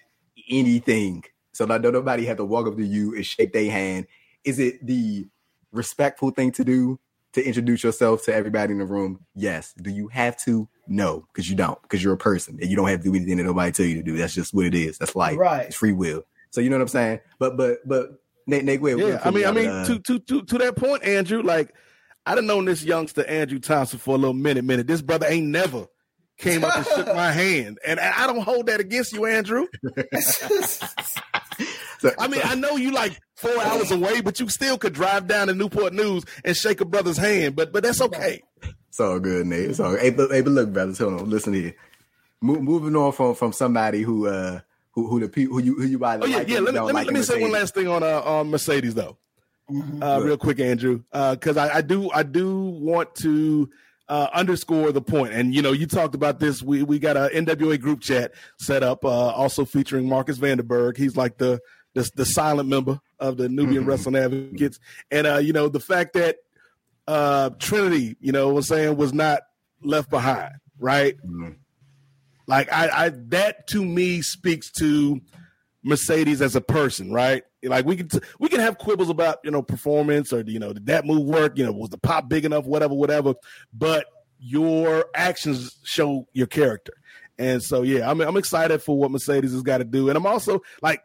[0.49, 1.24] anything.
[1.53, 4.07] So like, no- nobody have to walk up to you and shake their hand.
[4.45, 5.27] Is it the
[5.73, 6.99] respectful thing to do
[7.32, 9.24] to introduce yourself to everybody in the room?
[9.35, 9.73] Yes.
[9.81, 10.69] Do you have to?
[10.89, 11.81] No, because you don't.
[11.82, 13.97] Because you're a person and you don't have to do anything that nobody tell you
[13.97, 14.16] to do.
[14.16, 14.98] That's just what it is.
[14.98, 15.36] That's life.
[15.39, 15.66] Right.
[15.66, 16.24] It's free will.
[16.51, 17.20] So you know what I'm saying?
[17.39, 20.43] But but but Nate Nate, wait, Yeah, I mean, I mean, uh, to to to
[20.43, 21.43] to that point, Andrew.
[21.43, 21.74] Like,
[22.27, 24.65] I done known this youngster Andrew Thompson for a little minute.
[24.65, 25.86] Minute, this brother ain't never
[26.39, 29.66] came up and shook my hand, and I I don't hold that against you, Andrew.
[32.18, 35.48] I mean, I know you like four hours away, but you still could drive down
[35.48, 37.56] to Newport News and shake a brother's hand.
[37.56, 38.43] But but that's okay.
[38.89, 39.70] It's all good, Nate.
[39.70, 40.01] It's all good.
[40.01, 41.31] Hey, but, hey, but look, brothers, hold on.
[41.31, 41.74] Listen here.
[42.40, 44.60] Mo- moving on from from somebody who uh
[44.93, 46.60] who who the people who you who you either Oh yeah, like yeah.
[46.60, 48.94] Let me let me, like let me say one last thing on uh on Mercedes
[48.94, 49.16] though.
[49.70, 50.02] Mhm.
[50.02, 53.70] uh, real quick, Andrew, because I, I do I do want to
[54.09, 55.32] uh, underscore the point.
[55.32, 56.62] And you know, you talked about this.
[56.62, 60.97] We we got a NWA group chat set up, uh, also featuring Marcus Vanderberg.
[60.97, 61.60] He's like the
[61.95, 63.87] the, the silent member of the Nubian Mhm.
[63.89, 64.79] Wrestling Advocates.
[65.11, 66.37] And uh, you know, the fact that
[67.07, 69.43] uh, Trinity, you know, was saying was not
[69.83, 71.17] left behind, right?
[71.27, 71.57] Mhm.
[72.47, 75.21] Like I, I that to me speaks to
[75.83, 77.43] Mercedes as a person, right?
[77.62, 80.73] Like we can t- we can have quibbles about you know performance or you know
[80.73, 81.57] did that move work?
[81.59, 82.65] You know was the pop big enough?
[82.65, 83.35] Whatever, whatever.
[83.73, 84.07] But
[84.39, 86.93] your actions show your character,
[87.39, 90.27] and so yeah, I'm I'm excited for what Mercedes has got to do, and I'm
[90.27, 91.03] also like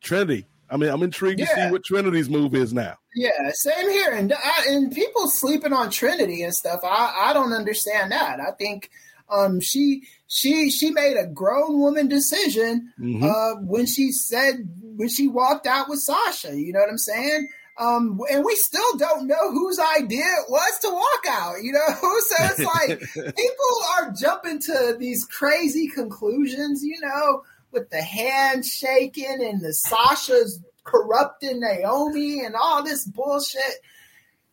[0.00, 0.46] Trinity.
[0.70, 1.46] I mean, I'm intrigued yeah.
[1.46, 2.96] to see what Trinity's move is now.
[3.14, 6.80] Yeah, same here, and I, and people sleeping on Trinity and stuff.
[6.84, 8.38] I I don't understand that.
[8.40, 8.90] I think
[9.30, 13.24] um, she she she made a grown woman decision mm-hmm.
[13.24, 16.54] uh, when she said when she walked out with Sasha.
[16.54, 17.48] You know what I'm saying?
[17.78, 21.62] Um, and we still don't know whose idea it was to walk out.
[21.62, 23.00] You know, so it's like
[23.36, 26.82] people are jumping to these crazy conclusions.
[26.84, 27.42] You know,
[27.72, 33.60] with the handshaking and the Sasha's corrupting Naomi and all this bullshit.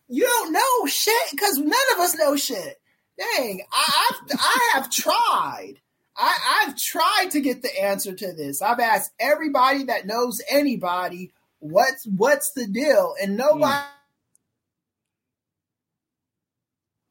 [0.08, 2.80] You don't know shit because none of us know shit
[3.18, 5.74] dang, I, I've, I have tried.
[6.16, 8.62] I, I've tried to get the answer to this.
[8.62, 13.38] I've asked everybody that knows anybody what's what's the deal, and hmm.
[13.38, 13.84] nobody.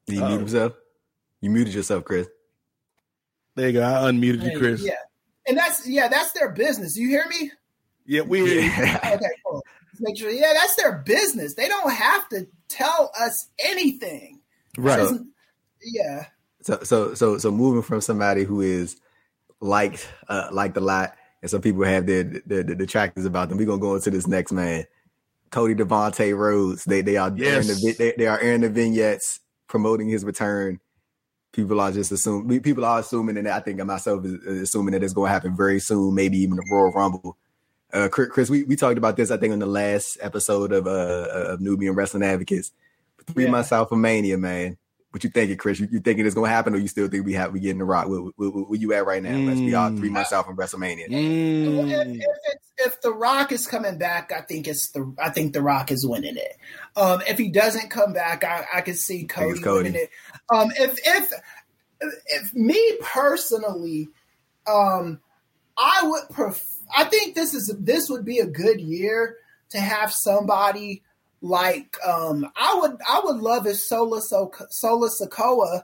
[0.06, 0.72] Did you mute himself?
[0.76, 0.80] Oh.
[1.40, 2.28] You muted yourself, Chris.
[3.54, 3.82] There you go.
[3.82, 4.82] I unmuted you, Chris.
[4.82, 4.94] Yeah,
[5.48, 6.96] and that's yeah, that's their business.
[6.96, 7.50] You hear me?
[8.04, 8.72] Yeah, we hear
[9.04, 9.62] okay, cool.
[10.00, 10.30] make sure.
[10.30, 11.54] Yeah, that's their business.
[11.54, 14.40] They don't have to tell us anything.
[14.78, 15.08] Right
[15.86, 16.26] yeah.
[16.62, 18.96] So so so so moving from somebody who is
[19.60, 23.58] liked uh, liked a lot, and some people have their their, their detractors about them.
[23.58, 24.84] We're gonna go into this next man,
[25.50, 26.84] Cody Devontae Rhodes.
[26.84, 27.68] They they are yes.
[27.68, 30.80] airing the they, they are airing the vignettes promoting his return.
[31.56, 35.14] People are just assuming people are assuming, and I think myself is assuming that it's
[35.14, 37.38] going to happen very soon, maybe even the Royal Rumble.
[37.90, 41.52] Uh, Chris, we, we talked about this, I think, in the last episode of uh
[41.52, 42.72] of Nubian Wrestling Advocates.
[43.26, 43.50] Three yeah.
[43.50, 44.76] months out from Mania, man.
[45.12, 45.80] What you thinking, Chris?
[45.80, 47.78] You, you thinking it's going to happen, or you still think we have we getting
[47.78, 48.06] the rock?
[48.06, 49.30] Where, where, where you at right now?
[49.30, 49.46] Mm.
[49.46, 51.08] Let's be all three months out from WrestleMania.
[51.08, 51.90] Mm.
[51.90, 55.62] If, if, if, the Rock is coming back, I think it's the I think the
[55.62, 56.58] Rock is winning it.
[56.96, 60.10] Um, if he doesn't come back, I, I can see Cody, Cody, winning it.
[60.50, 61.30] Um, if if
[62.28, 64.08] if me personally,
[64.66, 65.20] um,
[65.76, 69.36] I would pref- I think this is this would be a good year
[69.70, 71.02] to have somebody
[71.42, 75.82] like um, I would I would love if Solo so- Solo Sikoa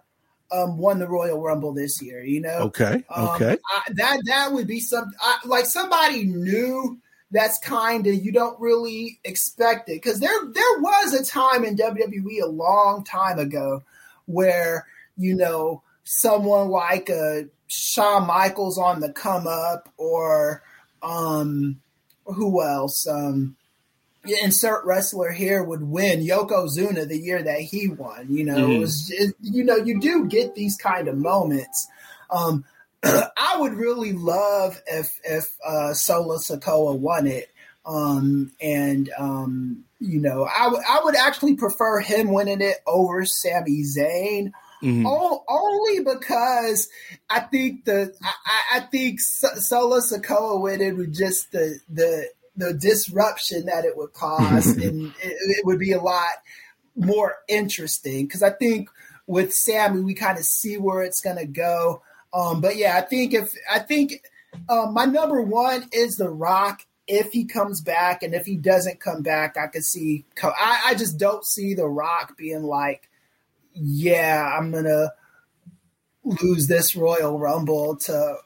[0.52, 2.22] um, won the Royal Rumble this year.
[2.22, 6.98] You know, okay, um, okay, I, that that would be some I, like somebody new.
[7.30, 11.76] That's kind of you don't really expect it because there there was a time in
[11.76, 13.82] WWE a long time ago
[14.26, 14.86] where
[15.16, 20.62] you know someone like a Shawn Michaels on the come up or
[21.02, 21.80] um
[22.26, 23.56] who else um
[24.24, 28.26] insert wrestler here would win Yokozuna the year that he won.
[28.30, 28.72] You know, mm-hmm.
[28.72, 31.88] it was you know you do get these kind of moments.
[32.30, 32.64] Um,
[33.04, 37.50] I would really love if if uh, Solo Sikoa won it,
[37.84, 43.24] um, and um, you know I, w- I would actually prefer him winning it over
[43.24, 44.52] Sami Zayn.
[44.82, 45.06] Mm-hmm.
[45.06, 46.88] O- only because
[47.30, 53.66] I think the I, I think Solo Sikoa winning would just the the the disruption
[53.66, 56.32] that it would cause, and it, it, would be a lot
[56.96, 58.88] more interesting because I think
[59.26, 62.02] with Sammy we kind of see where it's going to go.
[62.34, 64.22] Um, but yeah, I think if I think
[64.68, 66.82] um, my number one is The Rock.
[67.08, 70.24] If he comes back, and if he doesn't come back, I could see.
[70.42, 73.10] I, I just don't see The Rock being like,
[73.74, 75.12] "Yeah, I'm gonna
[76.24, 78.36] lose this Royal Rumble to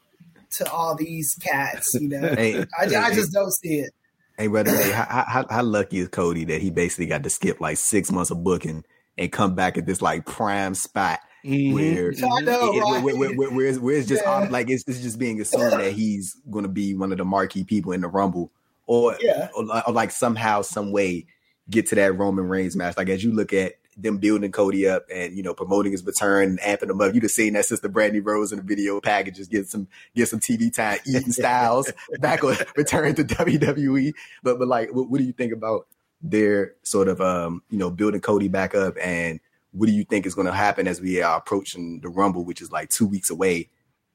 [0.50, 1.94] to all these cats.
[1.94, 3.90] You know, hey, I, I, just don't see it.
[4.38, 7.60] Hey, brother, hey, how, how, how lucky is Cody that he basically got to skip
[7.60, 8.84] like six months of booking
[9.18, 11.74] and come back at this like prime spot mm-hmm.
[11.74, 13.02] where, know, it, right?
[13.02, 14.48] where, where, where, where, it's, where it's just yeah.
[14.50, 17.64] like it's, it's just being assumed that he's going to be one of the marquee
[17.64, 18.50] people in the Rumble,
[18.86, 19.48] or, yeah.
[19.54, 21.26] or, or like somehow, some way
[21.68, 22.96] get to that Roman Reigns match.
[22.96, 26.50] Like as you look at them building Cody up and you know promoting his return
[26.50, 27.14] and amping him up.
[27.14, 30.40] You'd have seen that sister Brandi Rhodes in the video packages get some get some
[30.40, 31.90] TV time, eating Styles
[32.20, 34.12] back on return to WWE.
[34.42, 35.86] But but like, what, what, do you think about
[36.22, 39.40] their sort of um you know building Cody back up and
[39.72, 42.62] what do you think is going to happen as we are approaching the Rumble, which
[42.62, 43.70] is like two weeks away?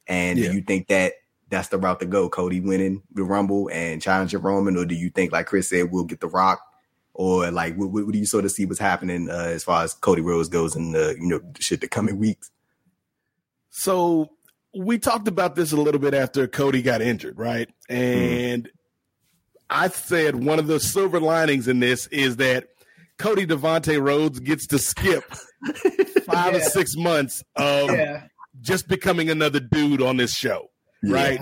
[0.08, 0.50] And yeah.
[0.50, 1.14] do you think that
[1.50, 5.10] that's the route to go, Cody winning the Rumble and challenging Roman, or do you
[5.10, 6.62] think, like Chris said, we'll get the Rock
[7.14, 9.94] or like what, what, do you sort of see what's happening uh, as far as
[9.94, 12.52] Cody Rhodes goes in the you know shit the coming weeks?
[13.70, 14.32] So
[14.74, 17.70] we talked about this a little bit after Cody got injured, right?
[17.90, 18.44] Mm-hmm.
[18.44, 18.70] And mm.
[19.70, 22.70] I said one of the silver linings in this is that
[23.22, 25.24] Cody Devontae Rhodes gets to skip
[26.26, 26.58] five yeah.
[26.58, 28.24] or six months of yeah.
[28.62, 30.72] just becoming another dude on this show,
[31.04, 31.16] yeah.
[31.16, 31.40] right?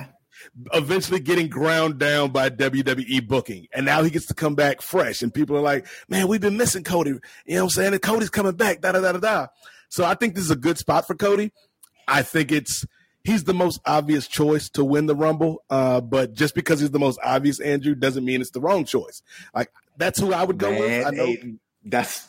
[0.73, 3.67] eventually getting ground down by WWE booking.
[3.73, 5.21] And now he gets to come back fresh.
[5.21, 7.11] And people are like, man, we've been missing Cody.
[7.11, 7.93] You know what I'm saying?
[7.93, 9.47] And Cody's coming back, da da da da da.
[9.89, 11.51] So I think this is a good spot for Cody.
[12.07, 12.85] I think it's
[13.23, 15.63] he's the most obvious choice to win the Rumble.
[15.69, 19.21] Uh, but just because he's the most obvious, Andrew, doesn't mean it's the wrong choice.
[19.53, 21.07] Like that's who I would go Man, with.
[21.07, 22.27] I know hey, that's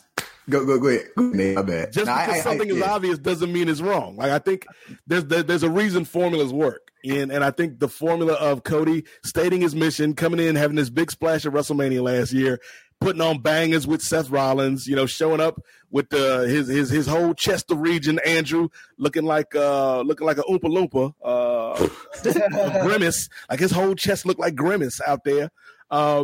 [0.49, 1.07] go go go ahead.
[1.15, 1.55] Go ahead.
[1.55, 1.93] My bad.
[1.93, 2.91] just No, I- because I- I- something is yeah.
[2.91, 4.15] obvious doesn't mean it's wrong.
[4.17, 4.65] Like I think
[5.07, 9.03] there's there, there's a reason formulas work, and and I think the formula of Cody
[9.23, 12.59] stating his mission, coming in, having this big splash at WrestleMania last year,
[12.99, 15.61] putting on bangers with Seth Rollins, you know, showing up
[15.91, 20.37] with the his his his whole chest of region, Andrew looking like uh looking like
[20.37, 21.87] a oompa loompa, uh,
[22.83, 25.51] grimace, like his whole chest looked like grimace out there,
[25.89, 26.23] uh,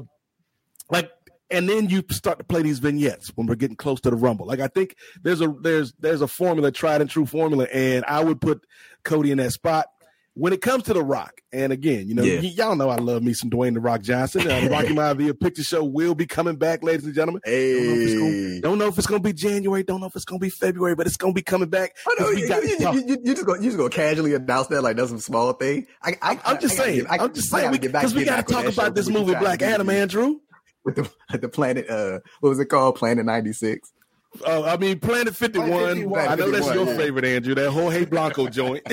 [0.90, 1.12] like
[1.50, 4.46] and then you start to play these vignettes when we're getting close to the rumble.
[4.48, 8.24] Like I think there's a there's there's a formula, tried and true formula, and I
[8.24, 8.66] would put
[9.04, 9.88] Cody in that spot.
[10.40, 12.36] When it comes to the Rock, and again, you know, Yeah.
[12.42, 14.42] y- y'all know I love me some Dwayne the Rock Johnson.
[14.42, 17.42] Uh, the Rocky Maivia picture show will be coming back, ladies and gentlemen.
[17.44, 17.64] Don't know,
[17.96, 18.60] if it's gonna, Hey.
[18.62, 19.82] don't know if it's gonna be January.
[19.82, 21.96] Don't know if it's gonna be February, but it's gonna be coming back.
[22.06, 24.68] 'cause we you, got you, you, you, you just go, you just go casually announce
[24.68, 25.88] that like that's some small thing.
[26.04, 27.08] I, I, I'm, I'm just I saying.
[27.10, 29.34] I- I'm just saying gotta get back- because we got to talk about this movie,
[29.34, 29.90] Black Adam.
[29.90, 30.36] Andrew.
[30.88, 31.90] With the the planet.
[31.90, 32.96] Uh, what was it called?
[32.96, 33.94] Planet ninety six.
[34.46, 35.70] Uh, I mean, Planet 51.
[35.70, 36.98] Planet 51, I know that's 51, your yeah.
[36.98, 37.56] favorite, Andrew.
[37.56, 38.84] That Jorge Blanco joint.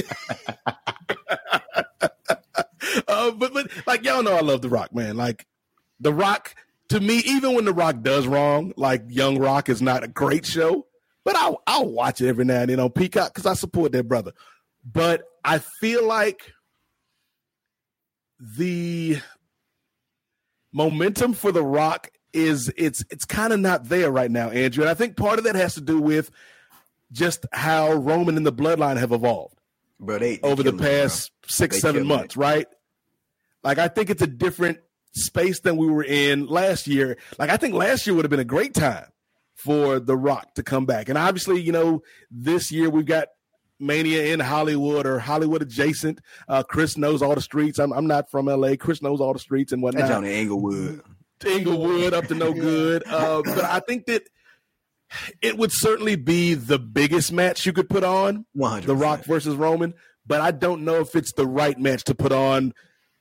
[3.08, 5.16] uh, but but like y'all know, I love The Rock, man.
[5.16, 5.46] Like
[6.00, 6.54] The Rock,
[6.88, 10.46] to me, even when The Rock does wrong, like Young Rock is not a great
[10.46, 10.86] show,
[11.24, 14.08] but I'll I'll watch it every now and then on Peacock because I support that
[14.08, 14.32] brother.
[14.84, 16.52] But I feel like
[18.38, 19.18] the
[20.74, 24.82] momentum for The Rock is it's it's kind of not there right now, Andrew.
[24.82, 26.30] And I think part of that has to do with
[27.12, 29.56] just how Roman and the bloodline have evolved
[30.00, 32.66] Bro, they, they over the past six, They seven months, right?
[33.62, 34.80] Like I think it's a different
[35.12, 37.16] space than we were in last year.
[37.38, 39.06] Like I think last year would have been a great time
[39.54, 41.08] for The Rock to come back.
[41.08, 43.28] And obviously, you know, this year we've got
[43.84, 46.20] Mania in Hollywood or Hollywood adjacent.
[46.48, 47.78] Uh, Chris knows all the streets.
[47.78, 48.76] I'm, I'm not from LA.
[48.76, 50.08] Chris knows all the streets and That whatnot.
[50.08, 51.02] Johnny Englewood.
[51.46, 53.02] Inglewood up to no good.
[53.06, 54.22] Uh, but I think that
[55.42, 58.84] it would certainly be the biggest match you could put on, 100%.
[58.86, 59.94] The Rock versus Roman.
[60.26, 62.72] But I don't know if it's the right match to put on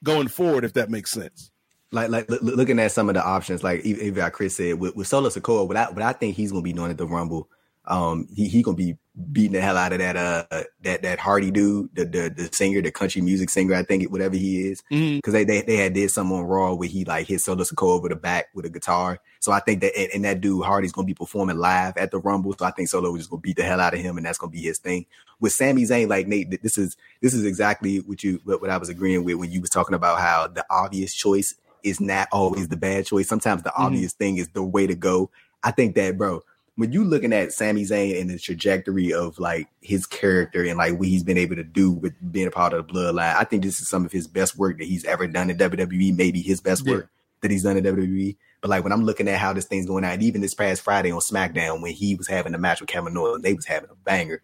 [0.03, 1.51] going forward, if that makes sense.
[1.91, 4.79] like like loo- looking at some of the options, like even, even like Chris said
[4.79, 7.05] with, with Solo Sikoa, what I what I think he's gonna be doing at the
[7.05, 7.49] Rumble,
[7.85, 8.97] um, he he gonna be
[9.31, 12.81] beating the hell out of that uh that that Hardy dude, the the the singer,
[12.81, 15.93] the country music singer, I think it whatever he is, because they, they they had
[15.93, 18.69] did something on Raw where he like hit Solo Sikoa over the back with a
[18.69, 19.19] guitar.
[19.39, 22.17] So I think that and, and that dude Hardy's gonna be performing live at the
[22.17, 22.55] Rumble.
[22.57, 24.39] So I think Solo is just gonna beat the hell out of him, and that's
[24.39, 25.05] gonna be his thing.
[25.39, 28.77] With Sami Zayn, like Nate, this is this is exactly what you what, what I
[28.77, 32.67] was agreeing with when you was talking about how the obvious choice is not always
[32.69, 33.27] the bad choice.
[33.27, 35.29] Sometimes the obvious thing is the way to go.
[35.63, 36.41] I think that, bro,
[36.75, 40.97] when you looking at Sami Zayn and the trajectory of like his character and like
[40.97, 43.63] what he's been able to do with being a part of the bloodline, I think
[43.63, 46.61] this is some of his best work that he's ever done in WWE, maybe his
[46.61, 46.93] best Yeah.
[46.93, 47.09] work
[47.41, 48.37] that he's done in WWE.
[48.61, 51.11] But like when I'm looking at how this thing's going out, even this past Friday
[51.11, 53.95] on SmackDown, when he was having a match with Kevin Owens, they was having a
[53.95, 54.41] banger,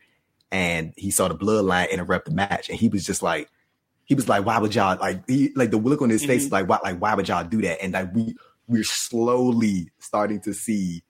[0.52, 3.50] and he saw the bloodline interrupt the match, and he was just like,
[4.04, 6.54] he was like, why would y'all like he like the look on his face, mm-hmm.
[6.54, 7.82] like why like why would y'all do that?
[7.82, 8.36] And like we
[8.68, 11.02] we're slowly starting to see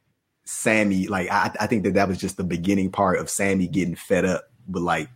[0.49, 1.07] Sammy.
[1.07, 4.25] Like I I think that that was just the beginning part of Sammy getting fed
[4.25, 5.09] up with like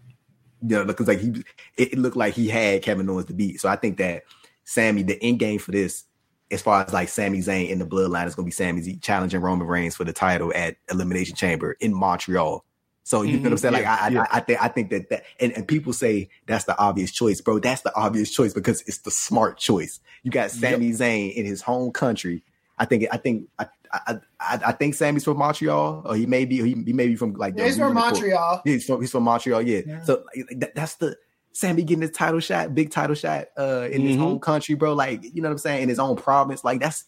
[0.61, 1.43] you know because like he
[1.77, 3.59] it, looked like he had Kevin Owens to beat.
[3.59, 4.23] So I think that
[4.63, 6.05] Sammy the end game for this.
[6.51, 8.97] As far as like Sami Zayn in the bloodline is going to be Sami Z
[8.97, 12.63] challenging Roman Reigns for the title at Elimination Chamber in Montreal.
[13.03, 13.59] So you know what I'm Mhm.
[13.59, 13.73] saying?
[13.73, 14.21] Like Yeah, I, yeah.
[14.29, 17.41] I, I think I think that that and, and people say that's the obvious choice,
[17.41, 17.57] bro.
[17.57, 19.99] That's the obvious choice because it's the smart choice.
[20.21, 22.43] You got Sami Zayn in his home country.
[22.77, 26.45] I think I think I I, I, I think Sammy's from Montreal, or he may
[26.45, 28.61] be he, he may be from like Yeah, he's from Montreal.
[28.65, 29.61] Yeah, he's from he's from Montreal.
[29.61, 29.81] Yeah.
[29.85, 30.03] Yeah.
[30.03, 31.15] So like, that, that's the
[31.51, 34.19] Sammy getting his title shot, big title shot uh in his Mhm.
[34.19, 34.93] home country, bro.
[34.93, 36.63] Like you know what I'm saying, in his own province.
[36.63, 37.05] Like that's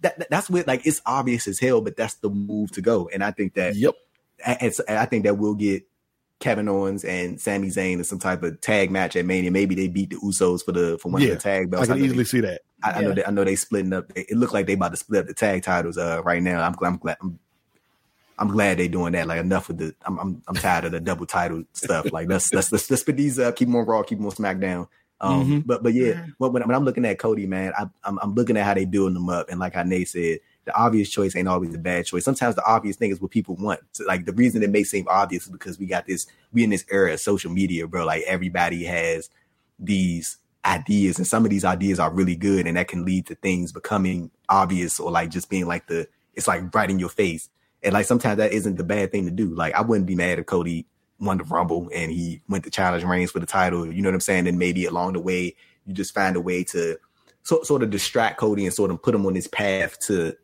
[0.00, 3.08] that that- that's what like it's obvious as hell, but that's the move to go.
[3.12, 3.94] And I think that Yep.
[4.46, 5.82] and it's, I think that we'll get
[6.40, 9.50] Kevin Owens and Sami Zayn in some type of tag match at Mania.
[9.50, 11.88] Maybe they beat the Usos for the for one Yeah, of the tag belts.
[11.88, 12.62] I can know easily they, see that.
[12.82, 14.10] I, I know they, I know they splitting up.
[14.16, 16.62] It looked like they about to split up the tag titles uh right now.
[16.62, 17.38] I'm glad I'm glad I'm,
[18.38, 19.26] I'm glad they doing that.
[19.26, 22.10] Like enough with the I'm I'm, I'm tired of the double title stuff.
[22.10, 23.54] Like let's let's let's, let's put these up.
[23.56, 24.02] Keep them on Raw.
[24.02, 24.88] Keep them on SmackDown.
[25.20, 25.62] Um, Mhm.
[25.66, 28.64] but but yeah, when, when I'm looking at Cody, man, I, I'm I'm looking at
[28.64, 30.38] how they building them up, and like how Nate said,
[30.70, 32.24] the obvious choice ain't always a bad choice.
[32.24, 33.80] Sometimes the obvious thing is what people want.
[33.92, 36.70] So, like the reason it may seem obvious is because we got this, we in
[36.70, 38.04] this era of social media, bro.
[38.04, 39.28] Like everybody has
[39.78, 43.34] these ideas, and some of these ideas are really good, and that can lead to
[43.34, 47.48] things becoming obvious or like just being like the it's like right in your face.
[47.82, 49.54] And like sometimes that isn't the bad thing to do.
[49.54, 50.86] Like I wouldn't be mad if Cody
[51.18, 53.92] won the Rumble and he went to challenge Reigns for the title.
[53.92, 54.46] You know what I'm saying?
[54.46, 55.56] And maybe along the way
[55.86, 56.98] you just find a way to
[57.42, 60.36] so, sort of distract Cody and sort of put him on his path to,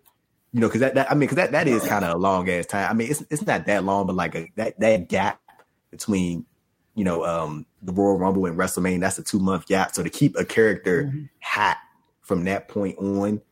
[0.57, 2.49] you know, because that, that I mean, because that that is kind of a long
[2.49, 2.89] ass time.
[2.89, 5.39] I mean, it's it's not that long, but like a, that that gap
[5.91, 6.47] between
[6.95, 9.95] you know um the Royal Rumble and WrestleMania, that's a two month gap.
[9.95, 11.25] So to keep a character mm-hmm.
[11.43, 11.77] hot
[12.23, 13.43] from that point on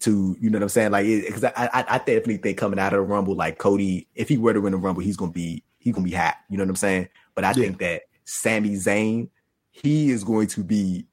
[0.00, 2.94] to you know what I'm saying, like because I, I I definitely think coming out
[2.94, 5.62] of the Rumble, like Cody, if he were to win the Rumble, he's gonna be
[5.78, 6.34] he's gonna be hot.
[6.48, 7.10] You know what I'm saying?
[7.36, 7.54] But I yeah.
[7.54, 9.28] think that Sami Zayn,
[9.70, 11.06] he is going to be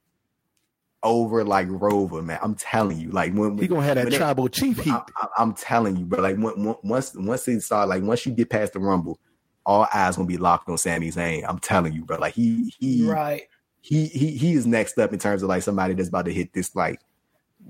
[1.07, 2.39] over like Rover, man.
[2.41, 4.93] I'm telling you, like when he gonna have that tribal chief heat.
[4.93, 8.49] I, am telling you, but like when, once once they start, like once you get
[8.49, 9.19] past the Rumble,
[9.65, 11.45] all eyes gonna be locked on Sami Zayn.
[11.47, 12.17] I'm telling you, bro.
[12.17, 13.47] Like he he right.
[13.81, 16.53] He he he is next up in terms of like somebody that's about to hit
[16.53, 16.99] this like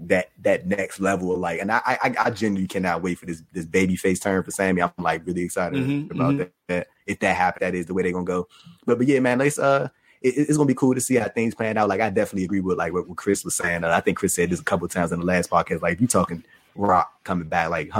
[0.01, 3.43] that that next level of like, and I I, I genuinely cannot wait for this
[3.53, 4.81] this baby face turn for Sammy.
[4.81, 6.37] I'm like really excited mm-hmm, about mm-hmm.
[6.37, 6.87] That, that.
[7.05, 8.47] If that happens, that is the way they're gonna go.
[8.85, 9.89] But but yeah, man, let's uh
[10.21, 11.89] it, it's gonna be cool to see how things pan out.
[11.89, 13.83] Like I definitely agree with like what, what Chris was saying.
[13.83, 15.81] Uh, I think Chris said this a couple times in the last podcast.
[15.81, 16.43] Like you talking
[16.75, 17.91] Rock coming back, like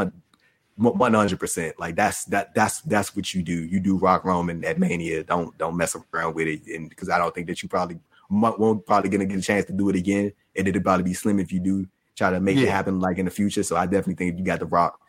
[0.76, 1.80] one hundred percent.
[1.80, 3.66] Like that's that that's that's what you do.
[3.66, 5.24] You do Rock Roman at Mania.
[5.24, 8.00] Don't don't mess around with it, and because I don't think that you probably
[8.30, 10.34] won't probably gonna get a chance to do it again.
[10.56, 12.64] And it'd probably be slim if you do try to make yeah.
[12.64, 13.64] it happen like in the future.
[13.64, 15.00] So I definitely think you got the Rock.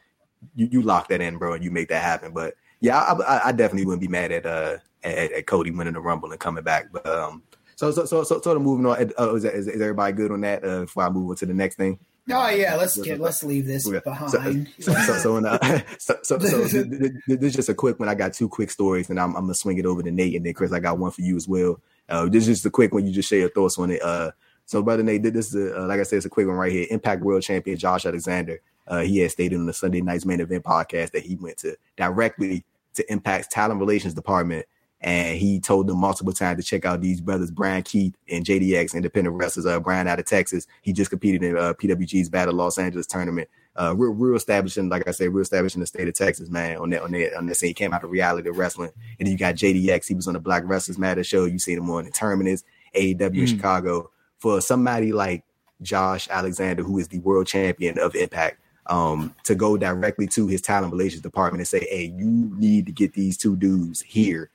[0.55, 2.33] You you lock that in, bro, and you make that happen.
[2.33, 6.01] But yeah, I, I, definitely wouldn't be mad at uh at, at, Cody winning the
[6.01, 6.91] Rumble and coming back.
[6.93, 7.43] But um,
[7.77, 9.13] so so so so sort of moving on.
[9.19, 10.65] Uh, is, is, is, everybody good on that?
[10.65, 11.99] Uh, before I move on to the next thing.
[12.31, 14.69] Oh yeah, let's get let's leave this behind.
[14.81, 15.45] So so so, in,
[15.99, 18.09] so, so, so this is just a quick one.
[18.09, 20.45] I got two quick stories, and I'm, I'm gonna swing it over to Nate, and
[20.45, 21.81] then Chris, I got one for you as well.
[22.09, 23.07] Uh, this is just a quick one.
[23.07, 24.03] You just share your thoughts on it.
[24.03, 24.33] Uh,
[24.67, 26.71] so brother Nate, this is a, uh, like I said, it's a quick one right
[26.71, 26.87] here.
[26.91, 28.61] Impact World Champion Josh Alexander.
[28.87, 31.77] Uh, he had stated on the Sunday Night's Main Event podcast that he went to
[31.97, 32.65] directly
[32.95, 34.67] to Impact's talent relations department
[35.01, 38.95] and he told them multiple times to check out these brothers, Bryan Keith and JDX,
[38.95, 39.67] independent wrestlers.
[39.67, 40.67] Uh, Bryan out of Texas.
[40.83, 43.49] He just competed in uh, PWG's Battle Los Angeles tournament.
[43.77, 46.79] Uh, real, real establishing, like I said, real establishing the state of Texas, man.
[46.79, 48.91] On that, on that, on that scene, came out of reality wrestling.
[49.21, 50.09] And then you got JDX.
[50.09, 51.45] He was on the Black Wrestlers Matter show.
[51.45, 52.65] You seen him on the Terminus,
[52.97, 53.39] AEW mm.
[53.39, 54.11] in Chicago.
[54.39, 55.45] For somebody like
[55.81, 60.61] Josh Alexander, who is the world champion of Impact, um, to go directly to his
[60.61, 64.51] talent relations department and say, "Hey, you need to get these two dudes here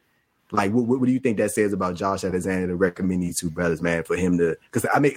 [0.53, 3.49] like, what, what, do you think that says about Josh Alexander to recommend these two
[3.49, 4.55] brothers, man, for him to?
[4.71, 5.11] Because I mean,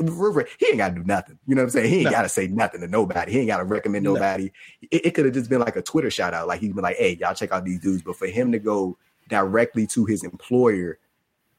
[0.59, 1.39] he ain't got to do nothing.
[1.47, 1.91] You know what I'm saying?
[1.91, 2.11] He ain't no.
[2.11, 3.33] got to say nothing to nobody.
[3.33, 4.45] He ain't got to recommend nobody.
[4.45, 4.89] No.
[4.91, 6.49] It, it could have just been like a Twitter shout out.
[6.49, 8.97] Like he's been like, "Hey, y'all check out these dudes." But for him to go
[9.29, 10.99] directly to his employer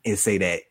[0.04, 0.64] and say that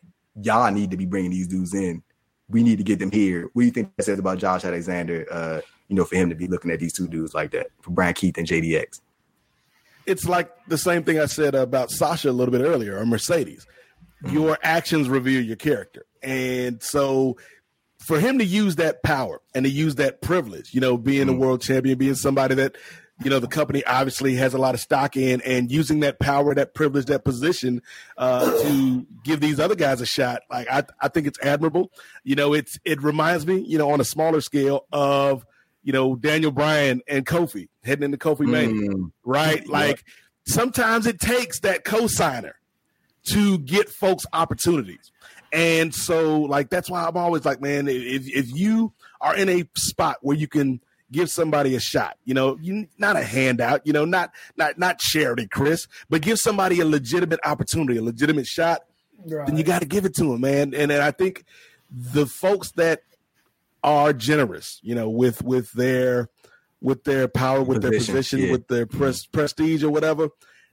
[0.42, 2.02] y'all need to be bringing these dudes in,
[2.48, 3.50] we need to get them here.
[3.52, 5.26] What do you think that says about Josh Alexander?
[5.30, 7.92] Uh, you know, for him to be looking at these two dudes like that, for
[7.92, 9.00] Bryan Keith and JDX
[10.06, 13.66] it's like the same thing I said about Sasha a little bit earlier or Mercedes.
[14.24, 14.36] Mm-hmm.
[14.36, 16.06] Your actions reveal your character.
[16.22, 17.36] And so
[17.98, 21.36] for him to use that power and to use that privilege, you know, being mm-hmm.
[21.36, 22.76] a world champion, being somebody that,
[23.22, 26.54] you know, the company obviously has a lot of stock in and using that power,
[26.54, 27.82] that privilege, that position
[28.16, 30.42] uh, to give these other guys a shot.
[30.50, 31.90] Like I, I think it's admirable.
[32.24, 35.44] You know, it's it reminds me, you know, on a smaller scale of–
[35.86, 38.50] you know, Daniel Bryan and Kofi heading into Kofi mm.
[38.50, 39.66] Mania, right?
[39.66, 40.04] Like
[40.46, 42.56] sometimes it takes that co-signer
[43.28, 45.12] to get folks opportunities.
[45.52, 49.64] And so, like, that's why I'm always like, man, if, if you are in a
[49.76, 50.80] spot where you can
[51.12, 54.98] give somebody a shot, you know, you not a handout, you know, not not not
[54.98, 58.82] charity, Chris, but give somebody a legitimate opportunity, a legitimate shot,
[59.24, 59.46] right.
[59.46, 60.74] then you got to give it to them, man.
[60.74, 61.44] And, and I think
[61.90, 63.02] the folks that
[63.82, 66.28] are generous, you know, with with their
[66.80, 68.50] with their power, with position, their position, yeah.
[68.52, 70.28] with their pres- prestige or whatever.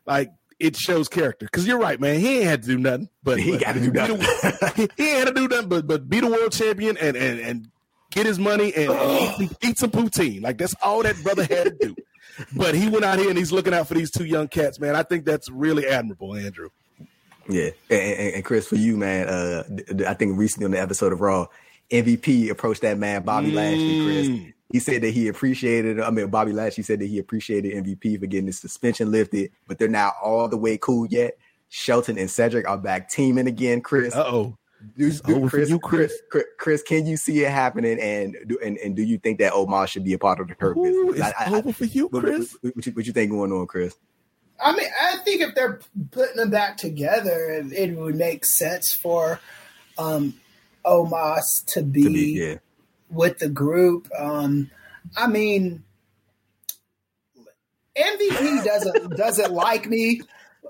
[0.06, 1.46] Like it shows character.
[1.46, 2.20] Because you're right, man.
[2.20, 4.22] He ain't had to do nothing, but he got to do nothing.
[4.76, 7.40] he, he ain't had to do nothing, but but be the world champion and and
[7.40, 7.68] and
[8.12, 10.42] get his money and, and eat, eat, some poutine.
[10.42, 11.96] Like that's all that brother had to do.
[12.56, 14.96] but he went out here and he's looking out for these two young cats, man.
[14.96, 16.70] I think that's really admirable, Andrew.
[17.50, 19.28] Yeah, and, and, and Chris, for you, man.
[19.28, 19.64] Uh,
[20.08, 21.48] I think recently on the episode of Raw,
[21.92, 23.52] MVP approached that man Bobby.
[23.52, 24.28] Lashley, Chris.
[24.28, 24.54] Mm.
[24.74, 26.00] He said that he appreciated.
[26.00, 29.78] I mean, Bobby Lashley said that he appreciated MVP for getting his suspension lifted, but
[29.78, 31.38] they're not all the way cool yet.
[31.70, 34.16] Shelton and Cedric are back teaming again, Chris.
[34.16, 34.58] Uh oh.
[34.98, 35.48] Chris, you,
[35.80, 38.00] Chris, Chris, Chris, can you see it happening?
[38.00, 40.56] And do and, and do you think that Omos should be a part of the
[40.60, 41.20] Hurt Business?
[41.20, 42.58] It's I, over for you, Chris.
[42.62, 43.96] What, what, you, what, you, think going on, Chris?
[44.60, 48.92] I mean, I think if they're putting them back together, it, it would make sense
[48.92, 49.40] for
[50.00, 50.34] um,
[50.84, 52.56] Omos to be, To be, yeah.
[53.14, 54.08] With the group.
[54.18, 54.70] Um,
[55.16, 55.84] I mean,
[57.98, 60.22] MVP doesn't doesn't like me.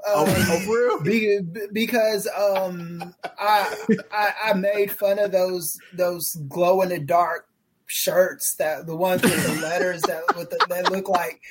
[0.06, 1.40] Um, oh, for be,
[1.72, 3.74] because um, I,
[4.12, 7.48] I I made fun of those those glow in the dark
[7.86, 11.42] shirts that the ones with the letters that with the, that look like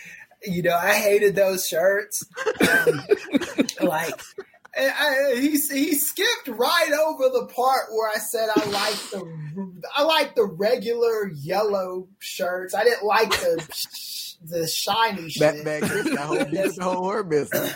[0.43, 2.27] you know I hated those shirts
[2.61, 3.03] um,
[3.81, 4.21] like
[4.77, 9.83] I, I, he he skipped right over the part where I said I like the
[9.95, 15.89] I like the regular yellow shirts I didn't like the the shiny shit That man,
[15.89, 17.75] Chris, the whole, the whole word business.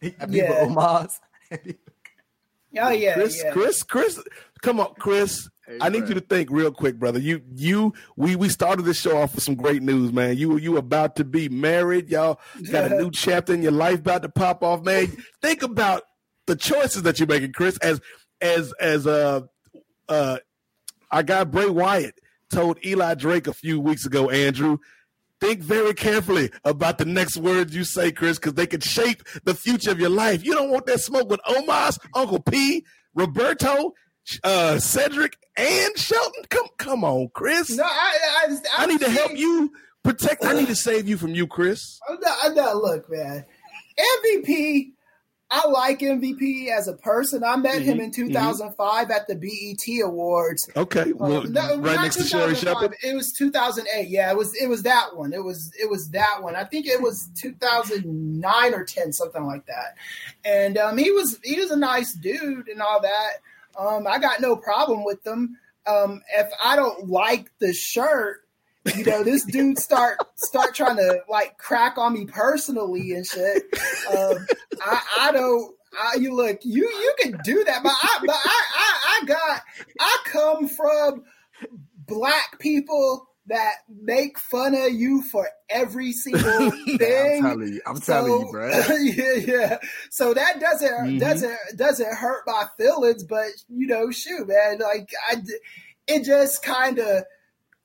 [0.00, 0.10] Yeah.
[0.28, 0.64] yeah.
[0.64, 1.12] Omos.
[1.52, 4.22] oh yeah Chris, yeah Chris, Chris,
[4.62, 5.48] come on, Chris.
[5.80, 7.20] I need you to think real quick, brother.
[7.20, 10.36] You, you, we, we started this show off with some great news, man.
[10.36, 12.08] You, you about to be married.
[12.08, 12.40] Y'all
[12.72, 15.16] got a new chapter in your life about to pop off, man.
[15.40, 16.02] think about
[16.50, 17.78] the choices that you're making, Chris.
[17.78, 18.00] As,
[18.40, 19.42] as, as uh,
[20.08, 20.38] uh,
[21.10, 22.14] our guy Bray Wyatt
[22.50, 24.78] told Eli Drake a few weeks ago, Andrew.
[25.40, 29.54] Think very carefully about the next words you say, Chris, because they could shape the
[29.54, 30.44] future of your life.
[30.44, 33.94] You don't want that smoke with Omos, Uncle P, Roberto,
[34.44, 36.42] uh, Cedric, and Shelton.
[36.50, 37.70] Come, come on, Chris.
[37.70, 38.18] no I
[38.48, 39.72] I, I need to help you
[40.02, 40.44] protect.
[40.44, 41.98] I need to save you from you, Chris.
[42.06, 43.46] I'm not, I'm not- look, man.
[44.26, 44.92] MVP,
[45.52, 47.42] I like MVP as a person.
[47.42, 50.70] I met him Mhm, in 2005 at the BET Awards.
[50.76, 52.82] Okay, well, Uh, no, right next to Sherry 2005.
[52.82, 52.96] Shepard.
[53.02, 54.08] It was 2008.
[54.08, 54.54] Yeah, it was.
[54.54, 55.32] It was that one.
[55.32, 55.72] It was.
[55.80, 56.54] It was that one.
[56.54, 59.96] I think it was 2009 or 10, something like that.
[60.44, 61.38] And um, he was.
[61.42, 63.30] He was a nice dude and all that.
[63.78, 65.56] Um, I got no problem with them.
[65.86, 68.42] Um, if I don't like the shirt,
[68.96, 73.62] you know, this dude start start trying to like crack on me personally and shit.
[74.08, 74.46] Um,
[74.84, 75.74] I, I don't.
[76.00, 79.62] I, you look, you you can do that, but I but I, I I got
[80.00, 81.24] I come from
[82.06, 87.42] black people that make fun of you for every single thing I'm thing.
[87.42, 88.68] telling you, I'm telling you, bro.
[89.00, 89.78] yeah, yeah.
[90.10, 91.18] So that doesn't Mhm.
[91.20, 95.36] doesn't doesn't hurt my feelings, but you know, shoot, man, like I,
[96.06, 97.24] it just kind of,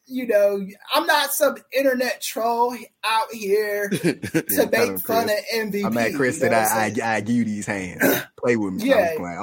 [0.08, 5.40] you know, I'm not some internet troll out here to make fun Chris.
[5.54, 5.86] of MVP.
[5.86, 7.16] I'm mad Chris you know I, I'm I.
[7.16, 8.04] I give you these hands.
[8.38, 8.90] Play with me.
[8.90, 9.12] Yeah.
[9.12, 9.38] I'm playing.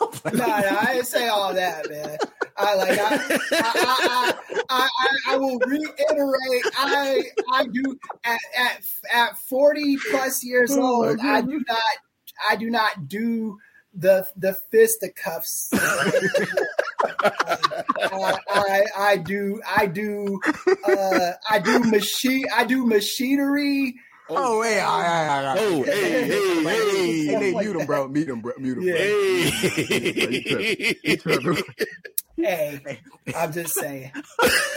[0.00, 0.38] I'm playing.
[0.38, 2.18] No, no, I didn't say all that, man.
[2.56, 4.32] I like I I, I,
[4.68, 6.64] I, I, I will reiterate.
[6.76, 7.22] I
[7.52, 8.82] I do at at
[9.12, 11.20] at forty plus years Oh, old.
[11.20, 11.78] I do not
[12.48, 13.58] I do not do
[13.94, 15.70] the the fisticuffs.
[18.12, 20.40] I, I I do I do
[20.86, 23.94] uh, I do machine I do machinery.
[24.30, 25.58] Oh, hey, all right, all right.
[25.58, 26.62] Oh, hey, hey, hey.
[26.62, 28.08] hey, hey, mute him, bro.
[28.08, 28.52] Mute him, bro.
[28.58, 28.92] Mute him, bro.
[28.94, 29.50] Hey.
[32.36, 33.00] Hey,
[33.34, 34.12] I'm just saying.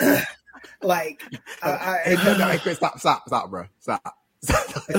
[0.81, 1.21] like
[1.61, 3.65] I, I, Hey, Chris, hey, Chris, stop, stop, stop, bro.
[3.79, 4.17] Stop.
[4.43, 4.89] Stop.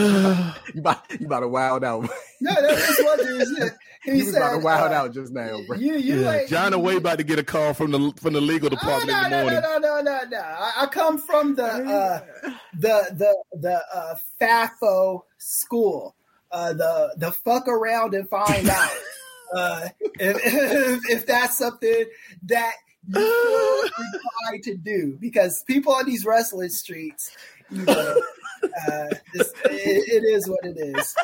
[0.74, 2.08] you about you about to wild out.
[2.40, 3.56] No, that's what it is.
[3.58, 3.68] Yeah.
[4.04, 5.76] He You was about to said, wild uh, out just now, bro.
[5.78, 8.40] You, you Yeah, like, John away about to get a call from the from the
[8.40, 9.60] legal Oh, department no, in the morning.
[9.62, 10.38] no, no, no, no, no.
[10.40, 12.20] I, I come from the uh,
[12.76, 16.16] the the the uh, FAFO school.
[16.50, 18.90] Uh, the the fuck around and find out.
[19.54, 19.88] Uh,
[20.18, 22.04] if, if, if that's something
[22.44, 22.74] that
[23.06, 27.30] you feel required to do, because people on these wrestling streets,
[27.70, 28.20] you know,
[28.64, 31.14] uh, it's, it, it is what it is.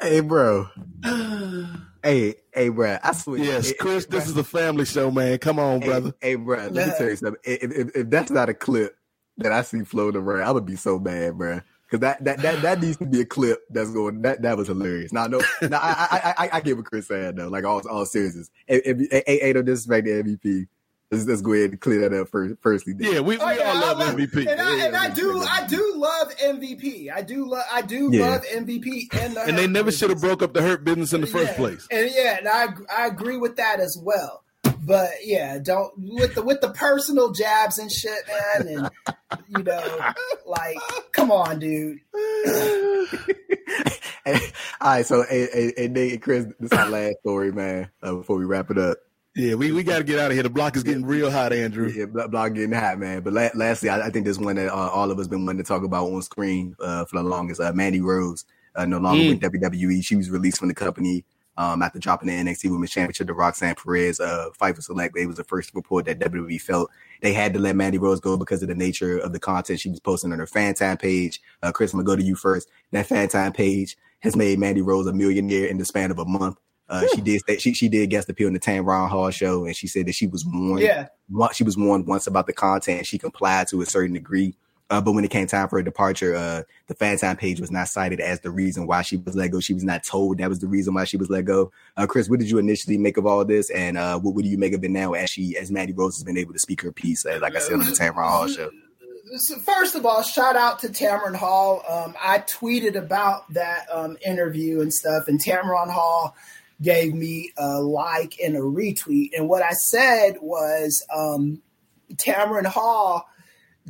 [0.00, 0.68] Hey, bro.
[2.02, 2.98] hey, hey, bro.
[3.02, 3.38] I swear.
[3.38, 5.38] Yes, Hey, Chris, hey, this is a family show, man.
[5.38, 6.14] Come on, Hey, brother.
[6.20, 7.40] Hey, bro, let me tell you something.
[7.44, 8.94] If, if, if that's not a clip
[9.38, 11.60] that I see floating around, I'm gonna be so mad, bro.
[11.86, 14.22] Because that, that that that needs to be a clip that's going.
[14.22, 15.12] That that was hilarious.
[15.12, 17.48] Now, no, no, I I I, I get what Chris said though.
[17.48, 18.50] Like all all seriousness.
[18.66, 20.66] Hey, hey, hey, hey, don't disrespect the MVP.
[21.10, 22.56] Let's, let's go ahead and clear that up first.
[22.60, 24.50] Firstly, Yeah, we, we Oh, yeah, all I love MVP.
[24.50, 25.40] and I, and I Yeah, do.
[25.40, 27.12] I do love MVP.
[27.14, 28.22] I do love, I do Yeah.
[28.30, 31.20] love MVP, and the and they never should have broke up the hurt business in
[31.20, 31.56] the first Yeah.
[31.56, 31.86] place.
[31.90, 34.42] And yeah, and I I agree with that as well.
[34.84, 38.90] But yeah, don't with the with the personal jabs and shit, man, and
[39.48, 40.00] you know,
[40.46, 40.78] like,
[41.12, 41.98] come on, dude.
[44.26, 44.34] all
[44.82, 45.06] right.
[45.06, 47.90] So, hey, hey, hey, Nate and Chris, this is our last story, man.
[48.02, 48.98] Uh, before we wrap it up.
[49.36, 50.42] Yeah, we, we got to get out of here.
[50.42, 51.88] The block is getting real hot, Andrew.
[51.94, 53.20] Yeah, block blog getting hot, man.
[53.20, 55.62] But la- lastly, I, I think this one that uh, all of us been wanting
[55.62, 57.60] to talk about on screen uh, for the longest.
[57.60, 59.40] Uh, Mandy Rose, uh, no longer Mm.
[59.42, 60.02] with WWE.
[60.02, 61.26] She was released from the company
[61.58, 64.20] um, after dropping the NXT Women's Championship to Roxanne Perez.
[64.20, 65.14] Uh, Fightful Select.
[65.18, 66.90] It was the first report that WWE felt
[67.20, 69.90] they had to let Mandy Rose go because of the nature of the content she
[69.90, 71.42] was posting on her FanTime page.
[71.62, 72.68] Uh, Chris, I'm gonna go to you first.
[72.92, 76.56] That FanTime page has made Mandy Rose a millionaire in the span of a month.
[76.88, 79.88] Uh, she did she she did guest appear on the Tamron Hall show, and she
[79.88, 80.80] said that she was warned.
[80.80, 81.08] Yeah.
[81.52, 83.06] She was warned once about the content.
[83.06, 84.54] She complied to a certain degree.
[84.88, 87.88] Uh, but when it came time for her departure, uh, the FanTime page was not
[87.88, 89.58] cited as the reason why she was let go.
[89.58, 91.72] She was not told that was the reason why she was let go.
[91.96, 94.48] Uh, Chris, what did you initially make of all this, and uh, what, what do
[94.48, 96.82] you make of it now as she, as Mandy Rose has been able to speak
[96.82, 98.70] her piece, uh, like I said on the Tamron Hall show?
[99.38, 101.82] So first of all, shout out to Tamron Hall.
[101.88, 106.36] Um, I tweeted about that um, interview and stuff, and Tamron Hall
[106.80, 109.30] gave me a like and a retweet.
[109.36, 111.62] And what I said was, um,
[112.14, 113.26] Tamron Hall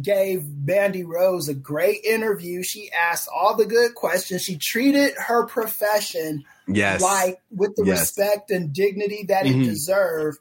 [0.00, 2.62] gave Mandy Rose a great interview.
[2.62, 4.42] She asked all the good questions.
[4.42, 7.00] She treated her profession yes.
[7.00, 8.00] like with the Yes.
[8.00, 9.62] respect and dignity that Mhm.
[9.62, 10.38] it deserved.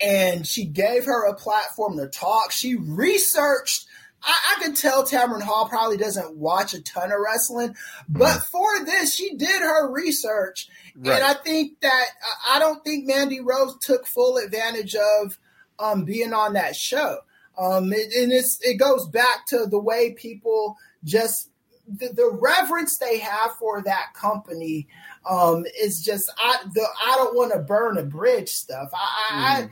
[0.00, 2.52] And she gave her a platform to talk.
[2.52, 3.86] She researched.
[4.22, 7.74] I, I can tell Tamron Hall probably doesn't watch a ton of wrestling,
[8.08, 10.68] but for this, she did her research.
[10.96, 11.14] Right.
[11.14, 12.04] And I think that
[12.48, 15.38] I don't think Mandy Rose took full advantage of
[15.78, 17.18] um, being on that show.
[17.58, 21.50] Um, it, and it's it goes back to the way people just
[21.86, 24.86] the, the reverence they have for that company
[25.28, 28.90] um, is just I the I don't want to burn a bridge stuff.
[28.94, 29.68] I I,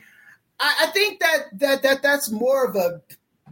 [0.61, 3.01] I I think that that that that's more of a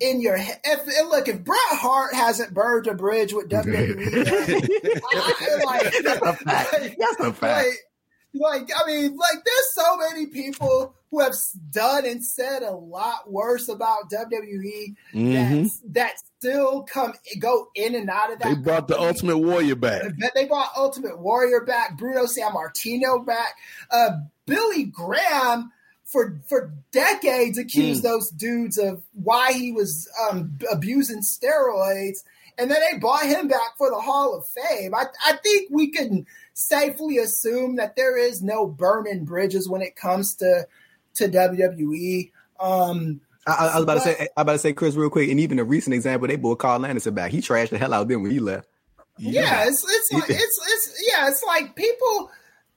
[0.00, 0.60] in your head.
[0.64, 5.94] If, and look, if Bret Hart hasn't burned a bridge with WWE, I, I, like,
[6.02, 6.72] That's a fact.
[6.72, 7.66] like- That's a fact.
[7.68, 7.76] like,
[8.38, 11.34] like, I mean, like, there's so many people who have
[11.70, 15.32] done and said a lot worse about WWE Mhm.
[15.64, 18.48] that, that still come go in and out of that.
[18.48, 19.00] They brought the.
[19.00, 20.02] Ultimate Warrior back.
[20.34, 23.54] They brought Ultimate Warrior back, Bruno Sammartino back,
[23.90, 24.10] uh,
[24.46, 25.72] Billy Graham
[26.06, 32.24] for for decades accused those dudes of why he was um, abusing steroids,
[32.56, 34.94] and then they brought him back for the Hall of Fame.
[34.94, 39.96] I, I think we can safely assume that there is no burning bridges when it
[39.96, 40.66] comes to
[41.14, 42.30] to WWE.
[42.60, 45.40] Um, I, I was about to say, I about to say, Chris, real quick, and
[45.40, 47.32] even a recent example, they brought Karl Anderson back.
[47.32, 48.68] He trashed the hell out of them when he left.
[49.18, 52.30] Yeah, it's it's like it's it's yeah, it's like people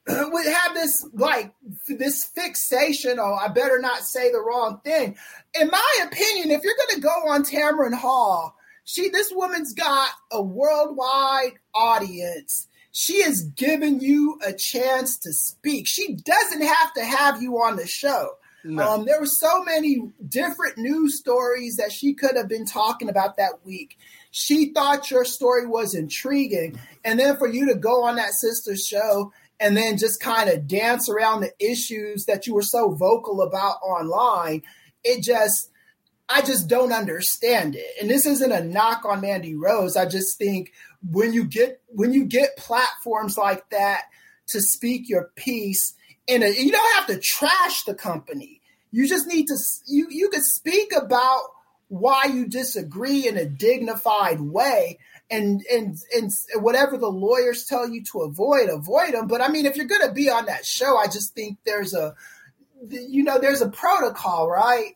[0.32, 1.54] would have this like
[1.88, 3.20] this fixation.
[3.20, 5.16] Oh, I better not say the wrong thing.
[5.60, 8.56] In my opinion, if you're going to go on Tamron Hall,
[8.86, 12.68] she this woman's got a worldwide audience.
[12.92, 15.86] She is giving you a chance to speak.
[15.86, 18.32] She doesn't have to have you on the show.
[18.66, 23.38] Um, there were so many different news stories that she could have been talking about
[23.38, 23.98] that week.
[24.32, 28.76] She thought your story was intriguing, and then for you to go on that sister
[28.76, 33.42] show and then just kind of dance around the issues that you were so vocal
[33.42, 34.64] about online,
[35.04, 35.70] it just
[36.30, 37.88] I just don't understand it.
[38.00, 39.98] And this isn't a knock on Mandy Rose.
[39.98, 40.72] I just think
[41.10, 44.04] when you get when you get platforms like that
[44.50, 45.96] to speak your piece,
[46.28, 48.62] and you don't have to trash the company.
[48.92, 49.56] You just need to
[49.88, 51.42] you you could speak about
[51.90, 55.00] why you disagree in a dignified way.
[55.32, 59.28] And, and and whatever the lawyers tell you to avoid, avoid them.
[59.28, 61.94] But I mean, if you're going to be on that show, I just think there's
[61.94, 62.16] a,
[62.90, 64.96] you know, there's a protocol, right?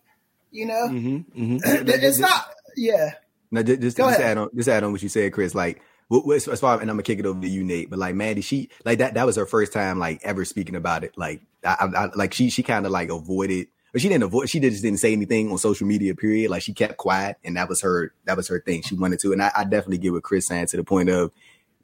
[0.50, 1.58] You know, Mm-hmm, mm-hmm.
[1.88, 2.46] it's not.
[2.76, 3.12] Yeah.
[3.52, 5.54] No, just just, just add on just add on what you said, Chris.
[5.54, 7.90] Like as far and I'm gonna kick it over to you, Nate.
[7.90, 11.04] But like Mandy, she like that that was her first time like ever speaking about
[11.04, 11.18] it.
[11.18, 14.50] Like I, I, I like she she kind of like avoided, but she didn't avoid.
[14.50, 16.14] She just didn't say anything on social media.
[16.16, 16.52] Period.
[16.52, 18.82] Like she kept quiet, and that was her that was her thing.
[18.82, 21.32] She wanted to, and I, I definitely get what Chris saying to the point of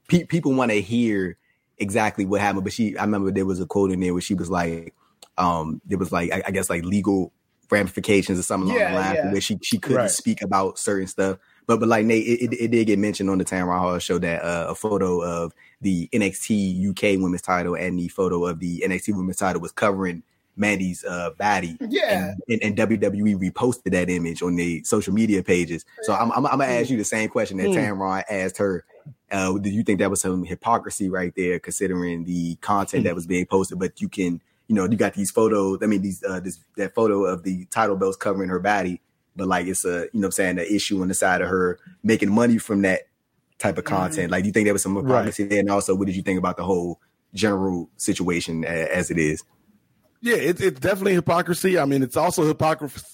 [0.10, 1.38] pe- people want to hear
[1.78, 2.64] exactly what happened.
[2.66, 4.94] But she, I remember there was a quote in there where she was like,
[5.38, 7.32] um, there was like I, I guess like legal
[7.72, 9.32] ramifications or something along Yeah, the line yeah.
[9.32, 10.10] where she she couldn't Right.
[10.12, 11.38] speak about certain stuff.
[11.68, 14.18] But but like Nate, it, it, it did get mentioned on the Tamron Hall show
[14.18, 18.84] that uh, a photo of the NXT UK Women's Title and the photo of the
[18.84, 20.24] NXT Women's Title was covering
[20.60, 21.78] Mandy's uh, body.
[21.80, 22.34] Yeah.
[22.48, 25.86] And, and, and WWE reposted that image on the social media pages.
[26.04, 27.76] So I'm, I'm, I'm gonna ask you the same question that Mm.
[27.98, 28.84] Tamron asked her.
[29.32, 33.26] Uh, do you think that was some hypocrisy right there, considering the content that was
[33.26, 33.80] being posted?
[33.80, 35.80] But you can, you know, you got these photos.
[35.82, 39.02] I mean, these uh, this that photo of the title belts covering her body,
[39.36, 41.48] but like it's a, you know, what I'm saying the issue on the side of
[41.48, 43.04] her making money from that
[43.60, 44.32] type of content.
[44.32, 45.60] Like, do you think there was some hypocrisy there?
[45.60, 47.00] And also, what did you think about the whole
[47.34, 49.44] general situation a- as it is?
[50.22, 51.80] Yeah, it, it's definitely hypocrisy.
[51.80, 53.06] I mean, it's also hypocrisy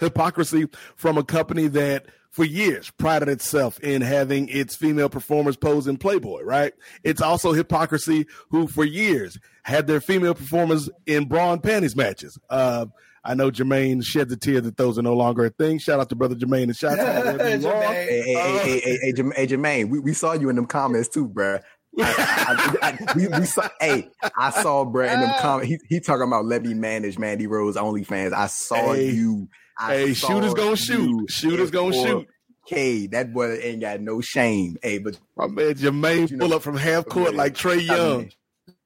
[0.00, 0.66] hypocrisy
[0.96, 5.96] from a company that for years prided itself in having its female performers pose in
[5.96, 6.72] Playboy, right?
[7.04, 12.36] It's also hypocrisy who for years had their female performers in bra and panties matches.
[12.50, 12.86] Uh,
[13.26, 15.78] I know Jermaine shed the tear that those are no longer a thing.
[15.78, 17.62] Shout out to brother Jermaine and shout out to Jermaine.
[17.92, 20.66] Hey, hey, hey, hey, hey, hey, Jerm- hey, Jermaine, we, we saw you in them
[20.66, 21.62] comments too, bruh.
[21.98, 25.40] I, I, I, we, we saw, hey, I saw Brett in them ah.
[25.40, 25.68] comment.
[25.68, 28.32] He, he talking about let me manage Mandy Rose OnlyFans.
[28.32, 29.10] I saw Hey.
[29.10, 29.48] you.
[29.78, 31.30] I Hey, saw shooters gonna shoot.
[31.30, 32.28] Shooters gonna shoot.
[32.70, 33.10] 4K.
[33.10, 34.76] That boy ain't got no shame.
[34.82, 37.84] Hey, but My man Jermaine You know- pull up from half court man, like Trae
[37.84, 38.30] Young.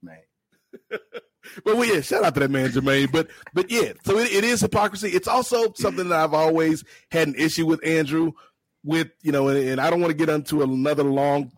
[0.03, 0.19] man.
[0.91, 1.01] But
[1.65, 3.11] well, yeah, shout out to that man Jermaine.
[3.13, 5.09] But but yeah, so it, it is hypocrisy.
[5.11, 8.33] It's also something that I've always had an issue with Andrew.
[8.85, 11.53] With you know, and, and I don't want to get into another long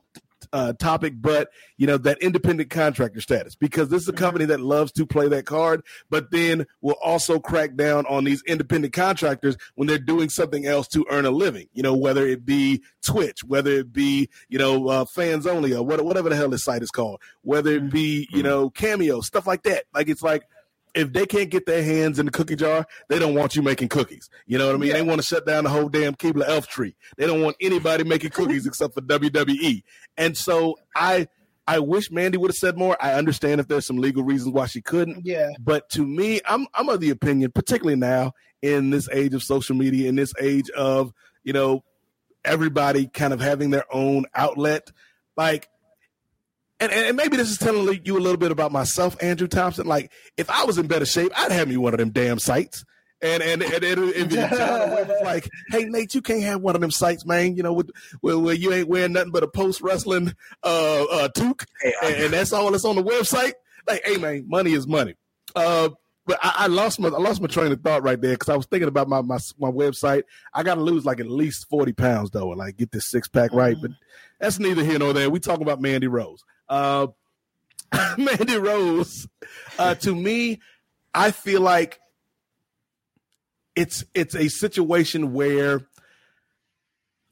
[0.53, 4.61] uh, topic, but you know that independent contractor status because this is a company that
[4.61, 9.57] loves to play that card, but then will also crack down on these independent contractors
[9.75, 11.67] when they're doing something else to earn a living.
[11.73, 15.85] You know, whether it be Twitch, whether it be you know uh, fans only or
[15.85, 19.63] whatever the hell this site is called, whether it be you know Cameo stuff like
[19.65, 19.85] that.
[19.95, 20.43] Like it's like
[20.95, 23.89] if they can't get their hands in the cookie jar, they don't want you making
[23.89, 24.29] cookies.
[24.47, 24.93] You know what I mean?
[24.93, 26.97] They want to shut down the whole damn Keebler Elf tree.
[27.17, 29.83] They don't want anybody making cookies except for WWE.
[30.17, 31.29] And so I
[31.67, 32.97] I wish Mandy would have said more.
[33.01, 35.25] I understand if there's some legal reasons why she couldn't.
[35.25, 35.51] Yeah.
[35.61, 39.77] But to me, I'm I'm of the opinion, particularly now in this age of social
[39.77, 41.13] media, in this age of,
[41.45, 41.85] you know,
[42.45, 44.91] everybody kind of having their own outlet,
[45.37, 45.69] like
[46.81, 49.87] and, and maybe this is telling you a little bit about myself, Andrew Thompson.
[49.87, 52.85] Like, if I was in better shape, I'd have me one of them damn sites.
[53.23, 56.91] And and and, and Webb was like, hey Nate, you can't have one of them
[56.91, 57.55] sites, man.
[57.55, 57.91] You know, with,
[58.23, 60.33] where, where you ain't wearing nothing but a post wrestling
[60.63, 63.53] uh, uh toque, Hey, and, and that's all that's on the website.
[63.87, 65.17] Like, hey man, money is money.
[65.55, 65.91] Uh,
[66.25, 68.57] but I, I lost my I lost my train of thought right there because I
[68.57, 70.23] was thinking about my my my website.
[70.55, 73.29] I got to lose like at least forty pounds though, and like get this six
[73.29, 73.77] pack right.
[73.81, 73.91] But
[74.39, 75.29] that's neither here nor there.
[75.29, 76.43] We talking about Mandy Rose.
[76.71, 77.09] Uh,
[78.17, 79.27] Mandy Rose,
[79.79, 80.61] uh, to me,
[81.13, 81.99] I feel like
[83.75, 85.89] it's it's a situation where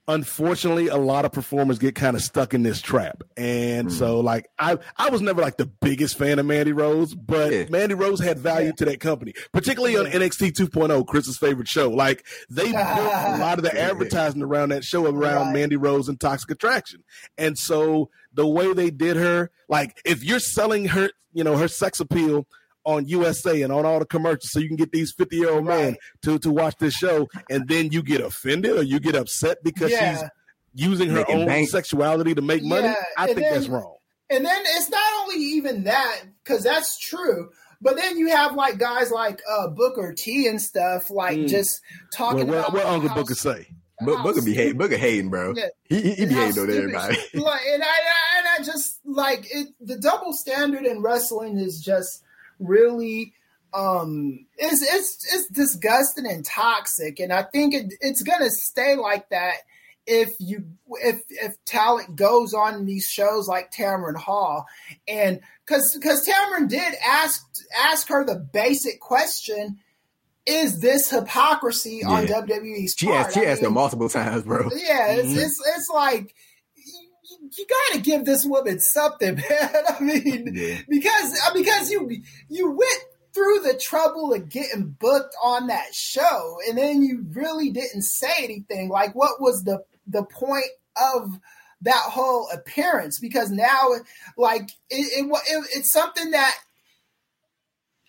[0.09, 3.23] unfortunately a lot of performers get kind of stuck in this trap.
[3.37, 3.95] And hmm.
[3.95, 7.67] so like i i was never like the biggest fan of mandy rose but Yeah.
[7.69, 11.91] mandy rose had value to that company particularly on nxt 2.0 chris's favorite show.
[11.91, 15.53] Like they built a lot of the advertising around that show around Right.
[15.53, 17.05] mandy rose and toxic attraction.
[17.37, 21.69] And so the way they did her like if you're selling her you know her
[21.69, 22.47] sex appeal
[22.89, 25.65] on USA and on all the commercials, so you can get these fifty year old
[25.67, 29.59] men to to watch this show, and then you get offended or you get upset
[29.63, 30.19] because Yeah.
[30.21, 30.29] she's
[30.75, 31.69] using her Making own bank.
[31.69, 32.85] sexuality to make money.
[32.89, 33.95] Yeah, I and think then- that's wrong.
[34.31, 37.49] And then it's not only even that, because that's true.
[37.81, 41.49] But then you have like guys like uh, Booker T and stuff, like Mm.
[41.49, 41.81] just
[42.13, 43.69] talking Well, what, about what Uncle how Booker say?
[44.05, 45.55] But Booker be hating, Booker hating, bro.
[45.57, 45.69] Yeah.
[45.85, 47.15] He he, he be hating on everybody.
[47.33, 49.69] she- Like, and I, I- and I just like it.
[49.81, 52.23] The double standard in wrestling is just
[52.59, 53.33] really
[53.75, 59.29] um it's it's it's disgusting and toxic and i think it, it's gonna stay like
[59.29, 59.57] that
[60.07, 60.65] if you
[61.03, 64.65] if if talent goes on these shows like Tamron Hall
[65.07, 67.45] and because because Tamron did ask
[67.79, 69.79] ask her the basic question
[70.47, 72.41] is this hypocrisy on Yeah.
[72.41, 73.27] WWE's She part?
[73.27, 74.71] asked she I asked her mean, multiple times, bro.
[74.75, 75.37] yeah, it's, Mhm.
[75.45, 76.35] it's it's like
[77.59, 79.71] you, you got to give this woman something, man.
[79.89, 80.81] I mean, Yeah.
[80.89, 82.11] because uh, because you
[82.49, 83.03] you went
[83.35, 88.33] through the trouble of getting booked on that show, and then you really didn't say
[88.43, 88.89] anything.
[88.89, 90.65] Like, what was the the point
[90.97, 91.39] of
[91.83, 93.21] that whole appearance?
[93.21, 93.91] Because now,
[94.37, 96.55] like, it, it, it it's something that.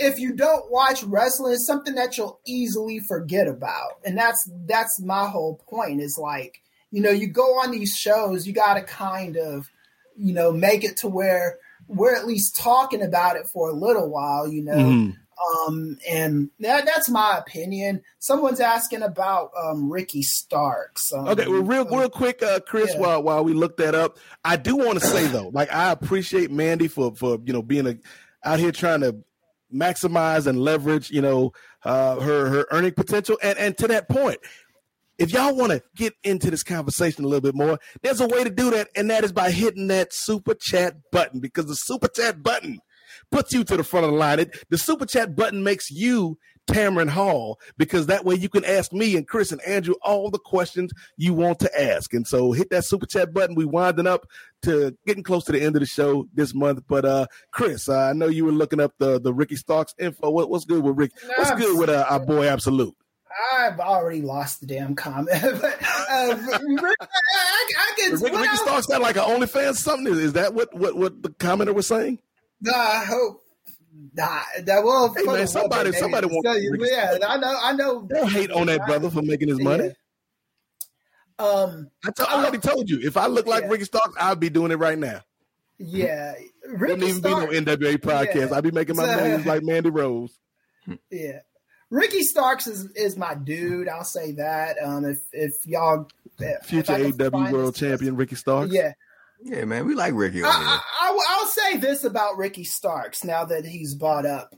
[0.01, 5.01] If you don't watch wrestling, it's something that you'll easily forget about, and that's that's
[5.01, 5.99] my whole point.
[5.99, 9.69] Is like you know, you go on these shows, you got to kind of,
[10.17, 11.57] you know, make it to where
[11.87, 14.75] we're at least talking about it for a little while, you know.
[14.75, 15.15] Mhm.
[15.67, 18.01] Um, and that, that's my opinion.
[18.19, 21.13] Someone's asking about um, Ricky Starks.
[21.13, 22.99] Um, Okay, well, real real quick, uh, Chris, Yeah.
[22.99, 26.51] while while we look that up, I do want to say though, like I appreciate
[26.51, 27.95] Mandy for for you know being a
[28.43, 29.15] out here trying to
[29.73, 31.53] maximize and leverage you know
[31.85, 34.39] uh, her her earning potential, and and to that point.
[35.19, 38.43] If y'all want to get into this conversation a little bit more, there's a way
[38.43, 42.07] to do that, and that is by hitting that super chat button because the super
[42.07, 42.79] chat button
[43.29, 44.39] puts you to the front of the line.
[44.39, 46.37] It, the super chat button makes you
[46.67, 50.39] Tamron Hall because that way you can ask me and Chris and Andrew all the
[50.39, 52.13] questions you want to ask.
[52.13, 53.55] And so hit that super chat button.
[53.55, 54.25] We winding up
[54.63, 56.83] to getting close to the end of the show this month.
[56.87, 60.29] But uh Chris, uh, I know you were looking up the the Ricky Starks info.
[60.29, 61.11] What, what's good with Rick?
[61.35, 62.95] What's good with uh, our boy Absolute?
[63.53, 65.29] I've already lost the damn comment.
[65.41, 65.77] but,
[66.11, 66.37] uh,
[66.81, 67.07] Rick, I,
[67.77, 68.11] I, can.
[68.13, 70.13] Ricky, what Ricky Starks got like an OnlyFans something.
[70.13, 72.19] Is that what what what the commenter was saying?
[72.61, 73.41] Nah, I hope.
[74.13, 75.13] Nah, that will.
[75.13, 77.59] Hey, man, somebody- somebody want Ricky Yeah, I know.
[77.61, 78.01] I know.
[78.03, 79.91] Don't hate on that brother for making his money.
[81.37, 81.89] Um.
[82.05, 82.99] I, t- I already told you.
[83.01, 83.69] If I look like Yeah.
[83.69, 85.21] Ricky Starks, I'd be doing it right now.
[85.77, 86.33] Yeah,
[86.65, 88.49] Wouldn't even be no NWA podcast.
[88.49, 88.57] Yeah.
[88.57, 90.37] I'd be making my millions like Mandy Rose.
[91.11, 91.39] Yeah.
[91.89, 93.87] Ricky Starks is, is my dude.
[93.87, 94.77] I'll say that.
[94.83, 96.07] Um, if if y'all
[96.63, 98.71] Future AEW World Champion Ricky Starks.
[98.71, 98.93] Yeah,
[99.41, 100.51] Yeah, man, we like Ricky I, here.
[100.51, 104.55] I, I, I'll say this about Ricky Starks now that he's brought up.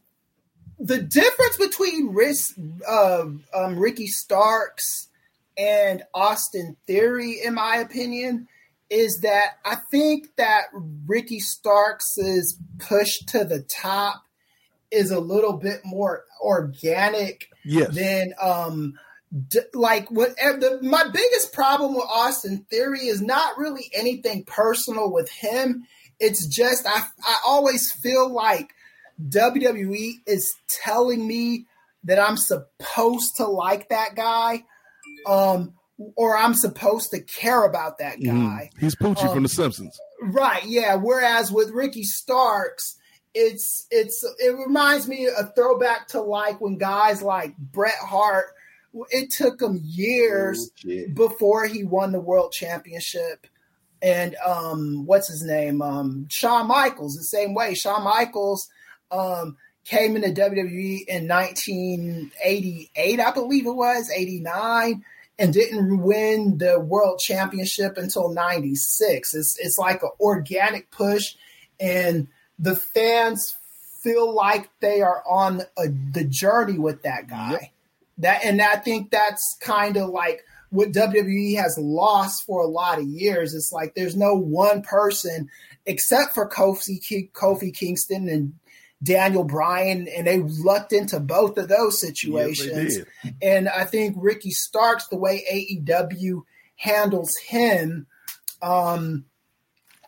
[0.79, 2.53] The difference between Riss,
[2.87, 3.25] uh,
[3.57, 5.09] um, Ricky Starks
[5.57, 8.47] and Austin Theory, in my opinion,
[8.89, 14.23] is that I think that Ricky Starks' push to the top
[14.91, 17.93] is a little bit more organic Yes.
[17.95, 18.93] then um
[19.47, 25.11] d- like what the, my biggest problem with austin theory is not really anything personal
[25.11, 25.85] with him
[26.19, 28.71] it's just i i always feel like
[29.29, 31.65] wwe is telling me
[32.03, 34.63] that i'm supposed to like that guy
[35.27, 35.73] um
[36.15, 38.79] or i'm supposed to care about that guy Mhm.
[38.79, 39.97] He's Poochie Um, from The Simpsons.
[40.23, 40.95] Right, yeah.
[40.95, 42.95] Whereas with Ricky Starks,
[43.33, 48.45] it's it's it reminds me a throwback to like when guys like Bret Hart.
[49.09, 51.15] It took him years Shit.
[51.15, 53.47] before he won the world championship.
[54.01, 55.81] And um, what's his name?
[55.81, 57.15] Um, Shawn Michaels.
[57.15, 57.73] The same way.
[57.73, 58.67] Shawn Michaels
[59.09, 59.55] um,
[59.85, 65.03] came into WWE in 1988, I believe it was 89,
[65.39, 69.33] and didn't win the world championship until 96.
[69.33, 71.35] It's it's like an organic push,
[71.79, 72.27] and
[72.59, 73.57] the fans
[74.01, 77.71] feel like they are on a, the journey with that guy.
[78.17, 82.99] That and I think that's kind of like what WWE has lost for a lot
[82.99, 83.53] of years.
[83.53, 85.49] It's like there's no one person
[85.85, 86.99] except for Kofi
[87.31, 88.53] Kofi Kingston and
[89.03, 92.97] Daniel Bryan, and they lucked into both of those situations.
[93.23, 96.43] Yes, and I think Ricky Starks, the way AEW
[96.75, 98.05] handles him,
[98.61, 99.25] um,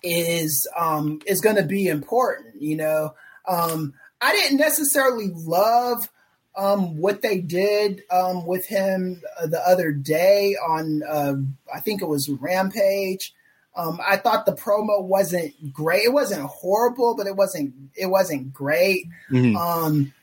[0.03, 2.61] is um, is going to be important.
[2.61, 3.15] You know,
[3.47, 6.09] um, I didn't necessarily love
[6.55, 11.35] um, what they did um, with him uh, the other day on, uh,
[11.73, 13.33] I think it was Rampage.
[13.75, 16.03] Um, I thought the promo wasn't great.
[16.03, 19.07] It wasn't horrible, but it wasn't it wasn't great.
[19.31, 19.55] Mhm.
[19.57, 20.13] Um,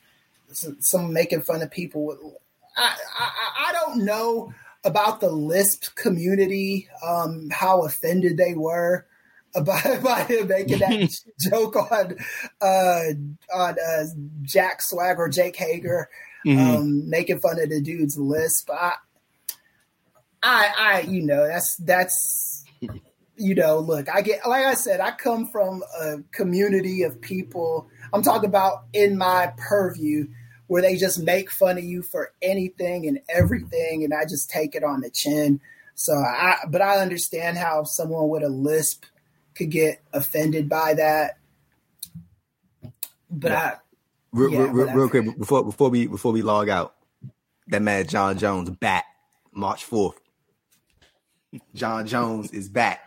[0.52, 2.40] some, some making fun of people.
[2.76, 3.30] I, I
[3.68, 4.54] I don't know
[4.84, 9.04] about the Lisp community, um, how offended they were
[9.54, 11.10] about, about him making that
[11.40, 12.16] joke on
[12.60, 13.02] uh,
[13.54, 14.04] on uh,
[14.42, 16.08] Jack Swagger, Jake Hager,
[16.46, 16.76] Mhm.
[16.76, 18.70] um, making fun of the dude's Lisp.
[18.70, 18.94] I,
[20.42, 22.64] I, I, you know, that's that's
[23.36, 27.88] you know, look, I get like I said, I come from a community of people.
[28.12, 30.26] I'm talking about in my purview
[30.66, 34.74] where they just make fun of you for anything and everything, and I just take
[34.74, 35.60] it on the chin.
[35.94, 39.04] So I, but I understand how someone with a lisp
[39.54, 41.38] could get offended by that.
[43.30, 43.76] But I,
[44.32, 46.94] Real, Yeah, real, real, real quick before before we before we log out,
[47.68, 49.04] that man Jon Jones back
[49.52, 50.20] March fourth.
[51.74, 53.00] Jon Jones is back.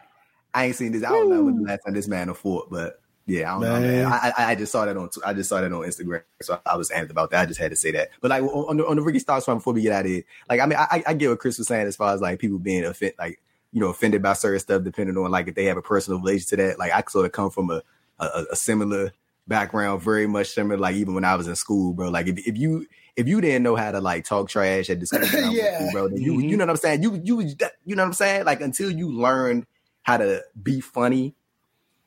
[0.53, 1.03] I ain't seen this.
[1.03, 3.61] I don't know when the last time this man a fought, but yeah, I don't
[3.61, 3.80] know.
[3.80, 4.03] Man.
[4.03, 4.06] Man.
[4.06, 6.76] I, I I just saw that on I just saw that on Instagram, so I
[6.76, 7.41] was amped about that.
[7.41, 8.10] I just had to say that.
[8.20, 10.24] But like on the on the Ricky Starks one before we get out of here,
[10.49, 12.60] like I mean, I, I get what Chris was saying as far as like people
[12.60, 13.40] being offended, like
[13.74, 16.48] you know, offended by certain stuff, depending on like if they have a personal relation
[16.50, 16.80] to that.
[16.80, 17.82] Like I sort of come from a
[18.20, 19.12] a, a similar
[19.48, 20.78] background, very much similar.
[20.78, 22.10] Like even when I was in school, bro.
[22.10, 22.86] Like if, if you
[23.18, 25.58] if you didn't know how to like talk trash at the school, that I went
[25.58, 25.78] Yeah.
[25.80, 26.50] to, bro, then you Mhm.
[26.50, 27.04] you know what I'm saying.
[27.04, 28.45] You you you know what I'm saying.
[28.45, 29.66] Like until you learned
[30.04, 31.36] how to be funny,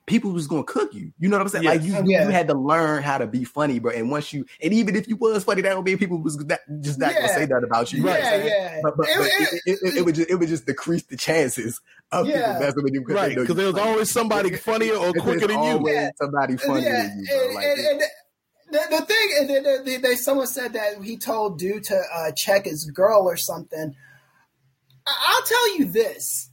[0.06, 1.12] people was gonna cook you.
[1.18, 1.64] You know what I'm saying?
[1.64, 2.24] Like you, you Yeah.
[2.24, 3.92] you had to learn how to be funny, bro.
[3.92, 6.60] And once you and even if you was funny, that don't mean people was not,
[6.80, 7.98] just not gonna say that about you.
[7.98, 8.80] you know what I'm yeah, yeah.
[8.82, 11.16] But, but, It- but it- it, it, it, would just it would just decrease the
[11.16, 11.80] chances
[12.12, 12.36] of Yeah.
[12.54, 15.50] people messing with you Right, because you there was always somebody funnier or quicker than
[15.62, 15.70] you.
[15.70, 16.10] always Yeah.
[16.20, 17.44] somebody funnier yeah, than you, bro.
[17.46, 18.00] and, Like, and, and
[18.68, 22.00] the, the thing, and then the, the, they, someone said that he told dude to
[22.14, 23.94] uh, check his girl or something.
[25.06, 26.50] I- I'll tell you this: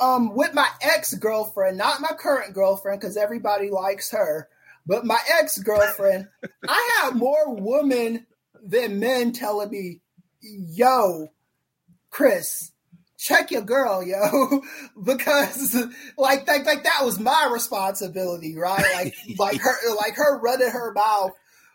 [0.00, 4.48] um, with my ex girlfriend, not my current girlfriend, because everybody likes her,
[4.86, 6.28] but my ex girlfriend,
[6.68, 8.26] I have more women
[8.62, 10.00] than men telling me,
[10.40, 11.28] "Yo,
[12.10, 12.72] Chris."
[13.20, 14.62] Check your girl, yo,
[15.04, 15.74] because
[16.16, 18.84] like like like that was my responsibility, right?
[18.94, 21.32] Like like her like her running her mouth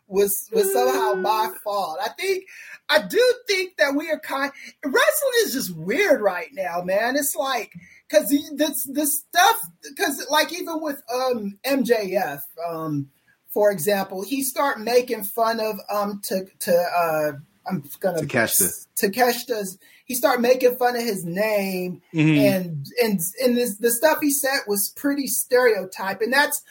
[0.07, 1.97] was was somehow my fault.
[2.01, 2.45] I think
[2.87, 4.51] I do think that we are kind
[4.85, 7.15] wrestling is just weird right now, man.
[7.17, 7.73] It's like
[8.09, 9.55] because this this stuff
[9.87, 13.09] because like even with um MJF, um
[13.49, 17.31] for example, he start making fun of um to to uh
[17.65, 18.87] I'm gonna Takeshita.
[18.95, 22.45] Takeshita's he start making fun of his name, mm-hmm.
[22.45, 26.61] and and and this the stuff he said was pretty stereotype, and that's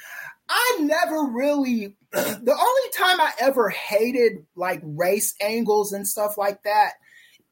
[0.48, 6.62] I never really the only time I ever hated like race angles and stuff like
[6.64, 6.92] that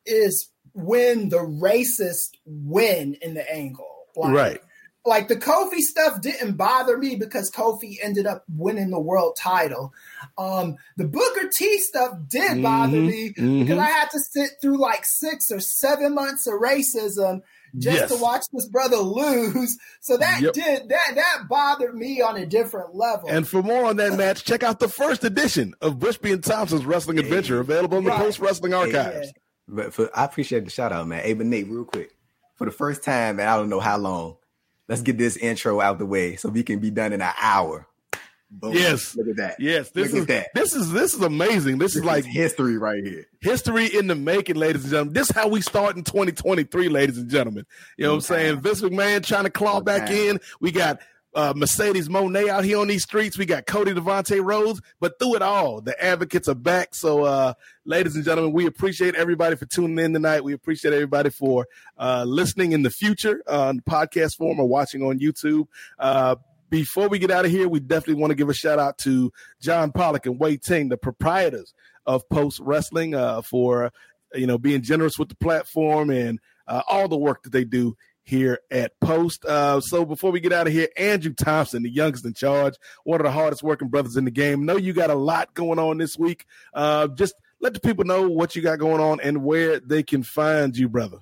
[0.04, 0.50] is
[0.82, 3.86] when the racist win in the angle.
[4.16, 4.60] Like, right.
[5.06, 9.94] Like the Kofi stuff didn't bother me because Kofi ended up winning the world title.
[10.36, 13.60] Um, the Booker T stuff did mm-hmm, bother me mm-hmm.
[13.60, 17.40] because I had to sit through like six or seven months of racism
[17.78, 18.10] just yes.
[18.10, 19.76] to watch this brother lose.
[20.00, 20.52] So that yep.
[20.52, 23.28] did that that bothered me on a different level.
[23.28, 26.84] And for more on that match, check out the first edition of Bushby and Thompson's
[26.84, 28.20] Wrestling Adventure, available in the right.
[28.20, 29.26] Post Wrestling Archives.
[29.26, 29.32] Yeah.
[29.70, 31.22] But for, I appreciate the shout out, man.
[31.22, 32.10] Hey, but Nate, real quick,
[32.56, 34.36] for the first time, and I don't know how long,
[34.88, 37.86] let's get this intro out the way so we can be done in an hour.
[38.50, 38.72] Boom.
[38.72, 39.14] Yes.
[39.14, 39.60] Look at that.
[39.60, 39.90] Yes.
[39.90, 40.48] This Look is that.
[40.54, 41.78] This is this is amazing.
[41.78, 43.26] This, this is like is history right here.
[43.40, 45.14] History in the making, ladies and gentlemen.
[45.14, 47.64] This is how we start in 2023, ladies and gentlemen.
[47.96, 48.60] You know what I'm saying?
[48.60, 50.40] Vince McMahon trying to claw back in.
[50.60, 50.98] We got
[51.34, 53.38] uh, Mercedes Moné out here on these streets.
[53.38, 56.94] We got Cody Devontae Rose, but through it all, the advocates are back.
[56.94, 57.54] So, uh,
[57.84, 60.42] ladies and gentlemen, we appreciate everybody for tuning in tonight.
[60.42, 61.66] We appreciate everybody for
[61.98, 65.66] uh, listening in the future uh, on the podcast form or watching on YouTube.
[65.98, 66.36] Uh,
[66.68, 69.32] before we get out of here, we definitely want to give a shout out to
[69.60, 71.74] John Pollock and Wai Ting, the proprietors
[72.06, 73.92] of Post Wrestling, uh, for
[74.34, 76.38] you know being generous with the platform and
[76.68, 77.96] uh, all the work that they do
[78.30, 79.44] here at Post.
[79.44, 82.74] Uh, so before we get out of here, Andrew Thompson, the youngest in charge,
[83.04, 84.64] one of the hardest working brothers in the game.
[84.64, 86.46] Know you got a lot going on this week.
[86.72, 90.22] Uh, just let the people know what you got going on and where they can
[90.22, 91.18] find you, brother.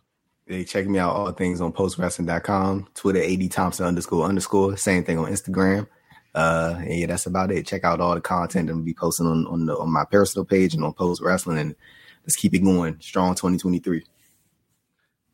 [0.47, 5.19] They check me out all things on postwrestling.com, Twitter AD Thompson underscore underscore, same thing
[5.19, 5.89] on Instagram.
[6.35, 7.67] Uh, and yeah, that's about it.
[7.67, 10.75] Check out all the content I'm be posting on on, the, on my personal page
[10.75, 11.75] and on Post Wrestling, and
[12.23, 12.99] let's keep it going.
[13.01, 14.05] Strong 2023.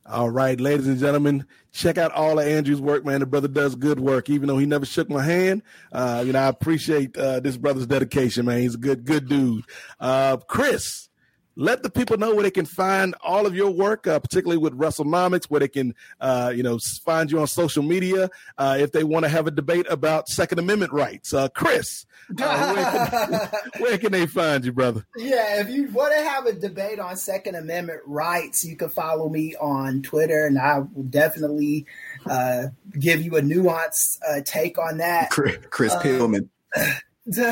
[0.07, 3.21] All right, ladies and gentlemen, check out all of Andrew's work, man.
[3.21, 5.63] The brother does good work, even though he never shook my hand.
[5.93, 8.61] Uh, you know, I appreciate uh, this brother's dedication, man.
[8.61, 9.65] He's a good, good dude.
[9.99, 11.09] Uh, Chris,
[11.57, 14.77] let the people know where they can find all of your work, uh, particularly with
[14.77, 19.05] WrestleNomics, where they can, uh, you know, find you on social media uh, if they
[19.05, 21.33] want to have a debate about Second Amendment rights.
[21.33, 22.07] Uh, Chris,
[22.41, 25.07] uh, where can, where, can, they find you, brother?
[25.17, 29.29] Yeah, if you want to have a debate on Second Amendment rights, you can follow
[29.29, 31.87] me on Twitter, and I will definitely
[32.27, 32.65] uh,
[32.99, 35.31] give you a nuanced take on that.
[35.31, 36.49] Chris, Chris Pillman.
[37.37, 37.49] well,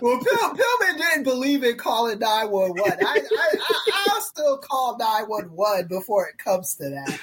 [0.00, 3.06] Pill, Pillman didn't believe in calling 911.
[3.06, 3.56] I, I,
[3.92, 7.20] I, will still call 911 before it comes to that.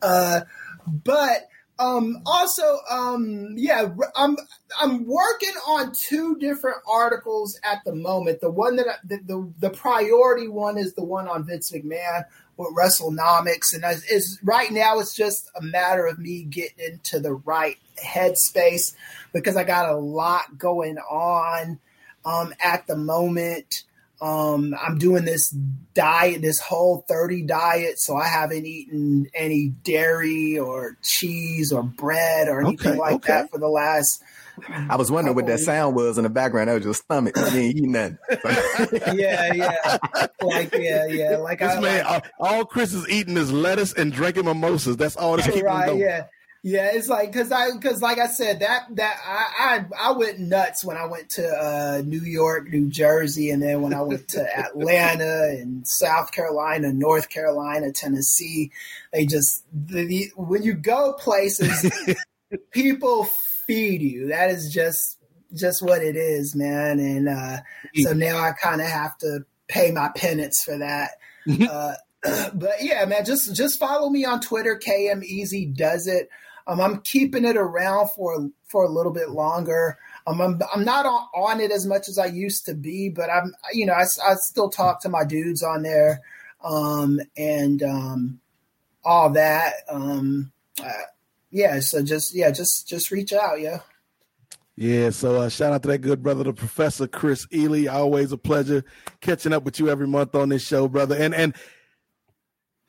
[0.00, 0.40] Uh,
[0.86, 1.48] but
[1.80, 4.36] um, also, um, yeah, I'm
[4.80, 8.40] I'm working on two different articles at the moment.
[8.40, 12.24] The one that I, the, the, the priority one is the one on Vince McMahon
[12.56, 17.34] with WrestleNomics, and is right now it's just a matter of me getting into the
[17.34, 18.94] right headspace
[19.32, 21.78] because I got a lot going on
[22.24, 23.84] um, at the moment.
[24.20, 25.50] Um, I'm doing this
[25.94, 32.48] diet, this whole 30 diet, so I haven't eaten any dairy or cheese or bread
[32.48, 33.32] or anything okay, like okay.
[33.32, 34.22] that for the last.
[34.68, 36.68] I was wondering what that sound was in the background.
[36.68, 37.36] That was your stomach.
[37.36, 38.18] You ain't eating nothing.
[39.18, 39.96] yeah, yeah,
[40.40, 41.36] like yeah, yeah.
[41.38, 44.96] Like this I, man, like, all, all Chris is eating is lettuce and drinking mimosas.
[44.96, 46.00] That's all that's keeping right, going.
[46.00, 46.26] Yeah,
[46.66, 50.38] yeah, it's like because I because like I said that that I, I I went
[50.38, 54.28] nuts when I went to uh, New York, New Jersey, and then when I went
[54.28, 58.72] to Atlanta and South Carolina, North Carolina, Tennessee.
[59.12, 61.92] They just the, the, when you go places,
[62.70, 63.28] people
[63.66, 64.28] feed you.
[64.28, 65.18] That is just
[65.52, 66.98] just what it is, man.
[66.98, 67.58] And uh,
[67.96, 71.10] so now I kind of have to pay my penance for that.
[71.46, 71.92] uh,
[72.54, 74.80] but yeah, man, just just follow me on Twitter.
[74.82, 76.30] KM Easy does it.
[76.66, 79.98] Um, I'm keeping it around for for a little bit longer.
[80.26, 83.30] Um, I'm I'm not on, on it as much as I used to be, but
[83.30, 86.22] I'm you know I, I still talk to my dudes on there,
[86.62, 88.40] um, and um,
[89.04, 89.74] all that.
[89.88, 90.90] Um, uh,
[91.50, 93.80] yeah, so just yeah, just just reach out, yeah.
[94.76, 97.86] Yeah, so uh, shout out to that good brother, the Professor Chris Ely.
[97.86, 98.84] Always a pleasure
[99.20, 101.14] catching up with you every month on this show, brother.
[101.16, 101.54] And and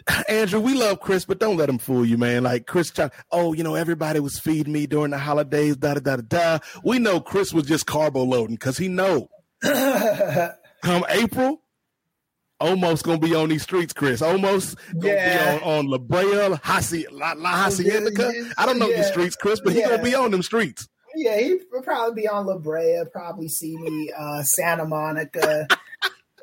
[0.29, 2.43] Andrew, we love Chris, but don't let him fool you, man.
[2.43, 2.91] Like Chris,
[3.31, 6.59] oh, you know, everybody was feeding me during the holidays, da da da da.
[6.83, 9.29] We know Chris was just carbo loading because he know.
[9.63, 11.61] Come April,
[12.59, 14.21] almost gonna be on these streets, Chris.
[14.21, 15.57] Almost gonna yeah.
[15.57, 18.11] be on, on La Brea, Hasi, La, La Hacienda.
[18.57, 18.97] I don't know yeah.
[18.97, 19.89] these streets, Chris, but he yeah.
[19.89, 20.87] gonna be on them streets.
[21.15, 25.67] Yeah, he will probably be on La Brea, probably see me uh, Santa Monica.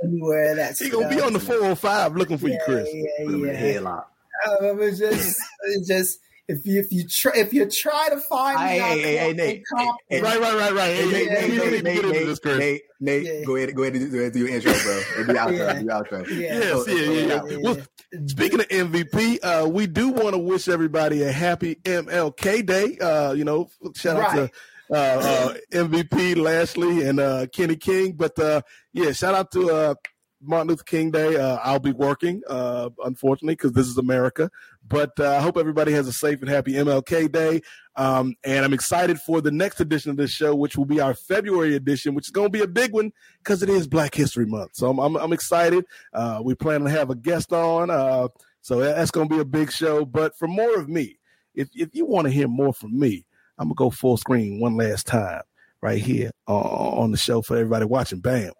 [0.03, 2.89] anywhere that's he gonna be on the 405 looking for yeah, you, Chris.
[2.93, 3.75] Yeah, Put him in a yeah.
[3.81, 4.05] headlock.
[4.49, 8.59] Um, it's just, it's just if you if you try if you try to find
[8.59, 9.63] me, Hey, out hey, hey, hey, Nate.
[10.09, 10.91] Hey, Right, right, right, right.
[10.91, 12.59] Hey, Hey, Nate, Nate, Nate, Nate, Nate, need to get Nate, this, Chris.
[12.59, 13.45] Nate, Nate, Yeah.
[13.45, 15.03] go ahead, go ahead, and do, go ahead and do your intro, bro.
[15.17, 15.73] Do the outro, Yeah.
[15.79, 16.29] do the outro.
[16.29, 16.59] Yeah.
[16.59, 17.45] Yes, yeah, yeah, yeah.
[17.49, 17.57] Yeah.
[17.63, 17.79] Well,
[18.27, 22.99] speaking of MVP, uh, we do want to wish everybody a happy MLK Day.
[22.99, 24.35] Uh, you know, shout out Right.
[24.35, 24.49] to uh, uh,
[24.93, 28.13] MVP Lashley and uh, Kenny King.
[28.13, 28.63] But uh,
[28.93, 29.95] yeah, shout out to uh,
[30.43, 31.37] Martin Luther King Day.
[31.37, 34.51] Uh, I'll be working, uh, unfortunately, because this is America.
[34.87, 37.63] But uh, I hope everybody has a safe and happy MLK Day.
[37.97, 41.15] Um, and I'm excited for the next edition of this show, which will be our
[41.15, 44.47] February edition, which is going to be a big one because it is Black History
[44.47, 44.73] Month.
[44.75, 45.85] So I'm, I'm, I'm excited.
[46.13, 47.91] Uh, we plan to have a guest on.
[47.91, 48.29] Uh,
[48.61, 50.05] so that's going to be a big show.
[50.05, 51.19] But for more of me,
[51.55, 53.27] if, if you want to hear more from me,
[53.63, 55.43] I'm to go full screen one last time
[55.81, 58.21] right here uh, on the show for everybody watching.
[58.21, 58.53] Bam.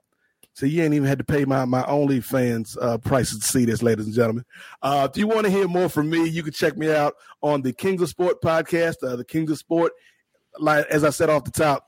[0.55, 3.83] So you ain't even had to pay my my OnlyFans uh, prices to see this,
[3.83, 4.45] ladies and gentlemen.
[4.83, 7.63] Uh, if you want to hear more from me, you can check me out on
[7.63, 8.97] the Kings of Sport podcast.
[9.03, 9.93] Uh, the Kings of Sport,
[10.59, 11.87] like as I said off the top,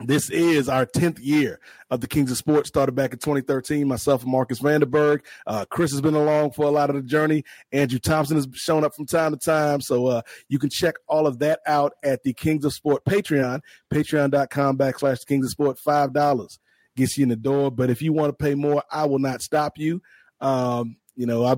[0.00, 1.58] this is our 10th year
[1.90, 3.88] of the Kings of Sports, started back in 2013.
[3.88, 5.22] Myself and Marcus Vanderberg.
[5.46, 7.44] Uh, Chris has been along for a lot of the journey.
[7.72, 9.80] Andrew Thompson has shown up from time to time.
[9.80, 13.60] So uh, you can check all of that out at the Kings of Sport Patreon,
[13.92, 16.58] patreon.com backslash Kings of Sport, $5
[16.96, 17.70] gets you in the door.
[17.70, 20.02] But if you want to pay more, I will not stop you.
[20.40, 21.56] Um, you know, I,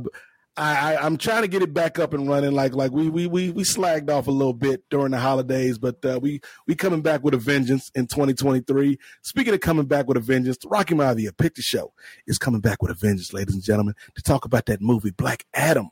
[0.57, 2.53] I, I- I'm trying to get it back up and running.
[2.53, 6.05] Like, like we, we, we, we slagged off a little bit during the holidays, but
[6.05, 8.99] uh, we, we coming back with a vengeance in 2023.
[9.23, 11.93] Speaking of coming back with a vengeance, the Rocky Maivia Picture Show
[12.27, 15.47] is coming back with a vengeance, ladies and gentlemen, to talk about that movie Black
[15.55, 15.91] Adam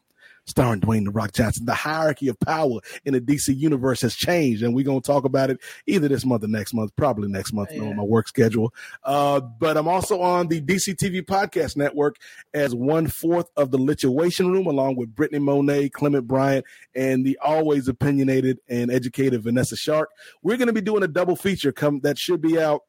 [0.48, 1.66] starring Dwayne The Rock Johnson.
[1.66, 5.24] The hierarchy of power in the DC universe has changed, and we're going to talk
[5.24, 8.72] about it either this month or next month, probably next month, knowing my work schedule.
[9.04, 12.16] Uh, but I'm also on the DC TV Podcast Network
[12.54, 16.64] as one fourth of the Lituation Room, along with Brittany Monet, Clement Bryant,
[16.94, 20.10] and the always opinionated and educated Vanessa Shark.
[20.42, 22.82] We're going to be doing a double feature come that should be out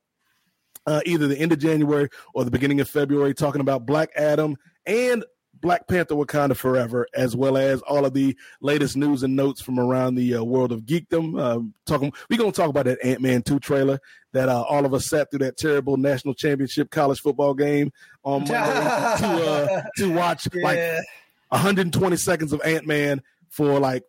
[0.86, 4.56] uh, either the end of January or the beginning of February, talking about Black Adam
[4.86, 5.24] and
[5.62, 9.80] Black Panther Wakanda Forever, as well as all of the latest news and notes from
[9.80, 11.40] around the uh, world of geekdom.
[11.42, 14.00] Um, talking, we're going to talk about that Ant Man 2 trailer
[14.32, 17.92] that uh, all of us sat through that terrible national championship college football game
[18.24, 18.54] on Monday
[19.20, 20.80] to, uh, to watch like
[21.50, 24.04] 120 seconds of Ant Man for like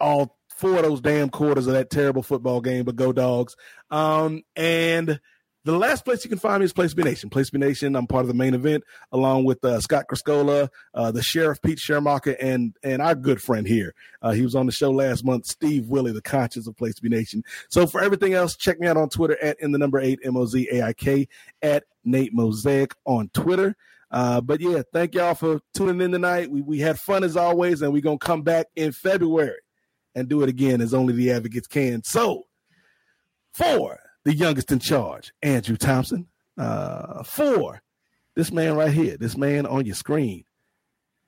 [0.00, 3.56] all four of those damn quarters of that terrible football game, but go dogs.
[3.90, 5.20] Um, and
[5.66, 7.28] the last place you can find me is Place B Nation.
[7.28, 11.10] Place B Nation, I'm part of the main event along with uh, Scott Criscuolo, uh,
[11.10, 13.92] the sheriff Pete Shermacher, and and our good friend here.
[14.22, 17.08] Uh, he was on the show last month, Steve Willie, the conscience of Place B
[17.08, 17.42] Nation.
[17.68, 20.36] So for everything else, check me out on Twitter at in the number eight M
[20.36, 21.26] O Z A I K
[21.62, 23.76] at Nate Mozaik on Twitter.
[24.12, 26.48] Uh, but yeah, thank y'all for tuning in tonight.
[26.48, 29.58] We we had fun as always, and we're gonna come back in February
[30.14, 32.04] and do it again as only the advocates can.
[32.04, 32.44] So
[33.52, 36.26] for the youngest in charge, Andrew Thompson.
[36.58, 37.80] Uh, for
[38.34, 40.44] this man right here, this man on your screen,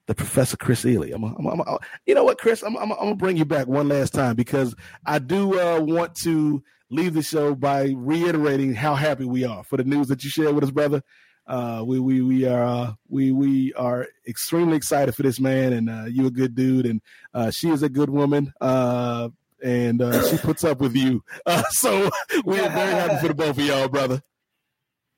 [0.08, 1.12] the Professor Chris Ely.
[1.14, 2.62] I'm, I'm, I'm, you know what, Chris?
[2.62, 4.74] I'm gonna bring you back one last time because
[5.06, 6.60] I do uh, want to
[6.90, 10.56] leave the show by reiterating how happy we are for the news that you shared
[10.56, 11.02] with us, brother.
[11.46, 15.88] Uh, we we we are uh, we we are extremely excited for this man, and
[15.88, 17.00] uh, you a good dude, and
[17.32, 19.28] uh, she is a good woman, uh,
[19.62, 21.22] and uh, she puts up with you.
[21.46, 22.10] Uh, so
[22.44, 24.22] we are very happy for the both of y'all, brother.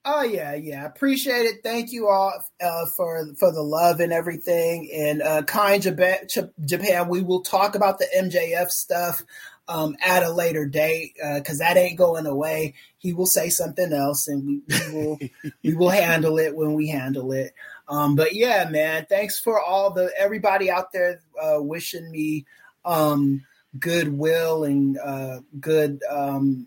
[0.04, 0.86] Oh yeah, yeah.
[0.86, 1.62] Appreciate it.
[1.62, 4.90] Thank you all uh, for for the love and everything.
[4.94, 9.22] And uh, kind Japan, we will talk about the MJF stuff
[9.68, 12.74] um, at a later date because that ain't going away.
[12.98, 15.18] He will say something else, and we, we will
[15.64, 17.52] we will handle it when we handle it.
[17.88, 22.46] Um, but yeah, man, thanks for all the everybody out there uh, wishing me
[22.84, 23.44] um,
[23.78, 26.00] goodwill and uh, good.
[26.10, 26.66] Um,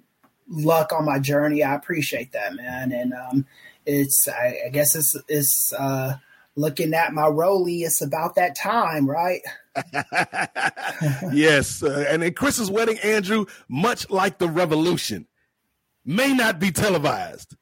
[0.49, 1.63] luck on my journey.
[1.63, 2.91] I appreciate that, man.
[2.91, 3.45] And um,
[3.85, 6.15] it's I, I guess it's it's uh,
[6.55, 7.81] looking at my Rolly.
[7.81, 9.41] It's about that time, right?
[11.33, 15.27] yes, uh, and in Chris's wedding, Andrew, much like the revolution,
[16.05, 17.55] may not be televised.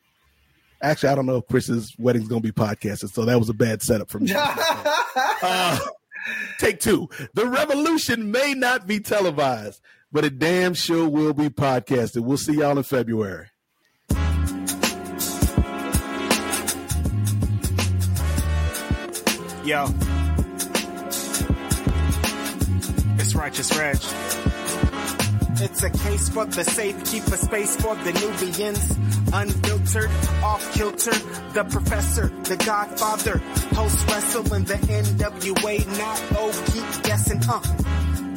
[0.84, 3.54] Actually, I don't know if Chris's wedding's going to be podcasted, so that was a
[3.54, 4.34] bad setup for me.
[4.36, 5.80] uh,
[6.60, 7.10] take two.
[7.34, 9.82] The revolution may not be televised,
[10.12, 12.22] but it damn sure will be podcasted.
[12.22, 13.48] We'll see y'all in February.
[19.64, 19.86] Yo.
[23.18, 24.51] It's Righteous Reg.
[25.64, 28.98] It's a case for the safe, keep a space for the Nubians.
[29.32, 30.10] Unfiltered,
[30.44, 31.14] off kilter,
[31.54, 33.38] the professor, the godfather,
[33.76, 37.60] host wrestling the NWA, not oh, keep guessing, uh.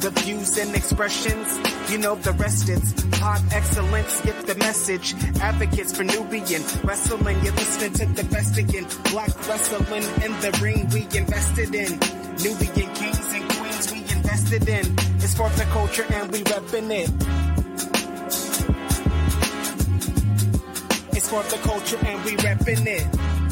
[0.01, 1.47] The views and expressions,
[1.89, 5.15] you know the rest it's pod excellence, get the message.
[5.41, 8.85] Advocates for Nubian wrestling, you're listening to the best again.
[9.11, 11.97] Black wrestling in the ring we invested in.
[12.37, 13.54] Nubian kings and
[14.35, 14.95] invested in.
[15.23, 17.09] It's for the culture and we reppin' it.
[21.15, 23.44] It's for the culture and we reppin' it.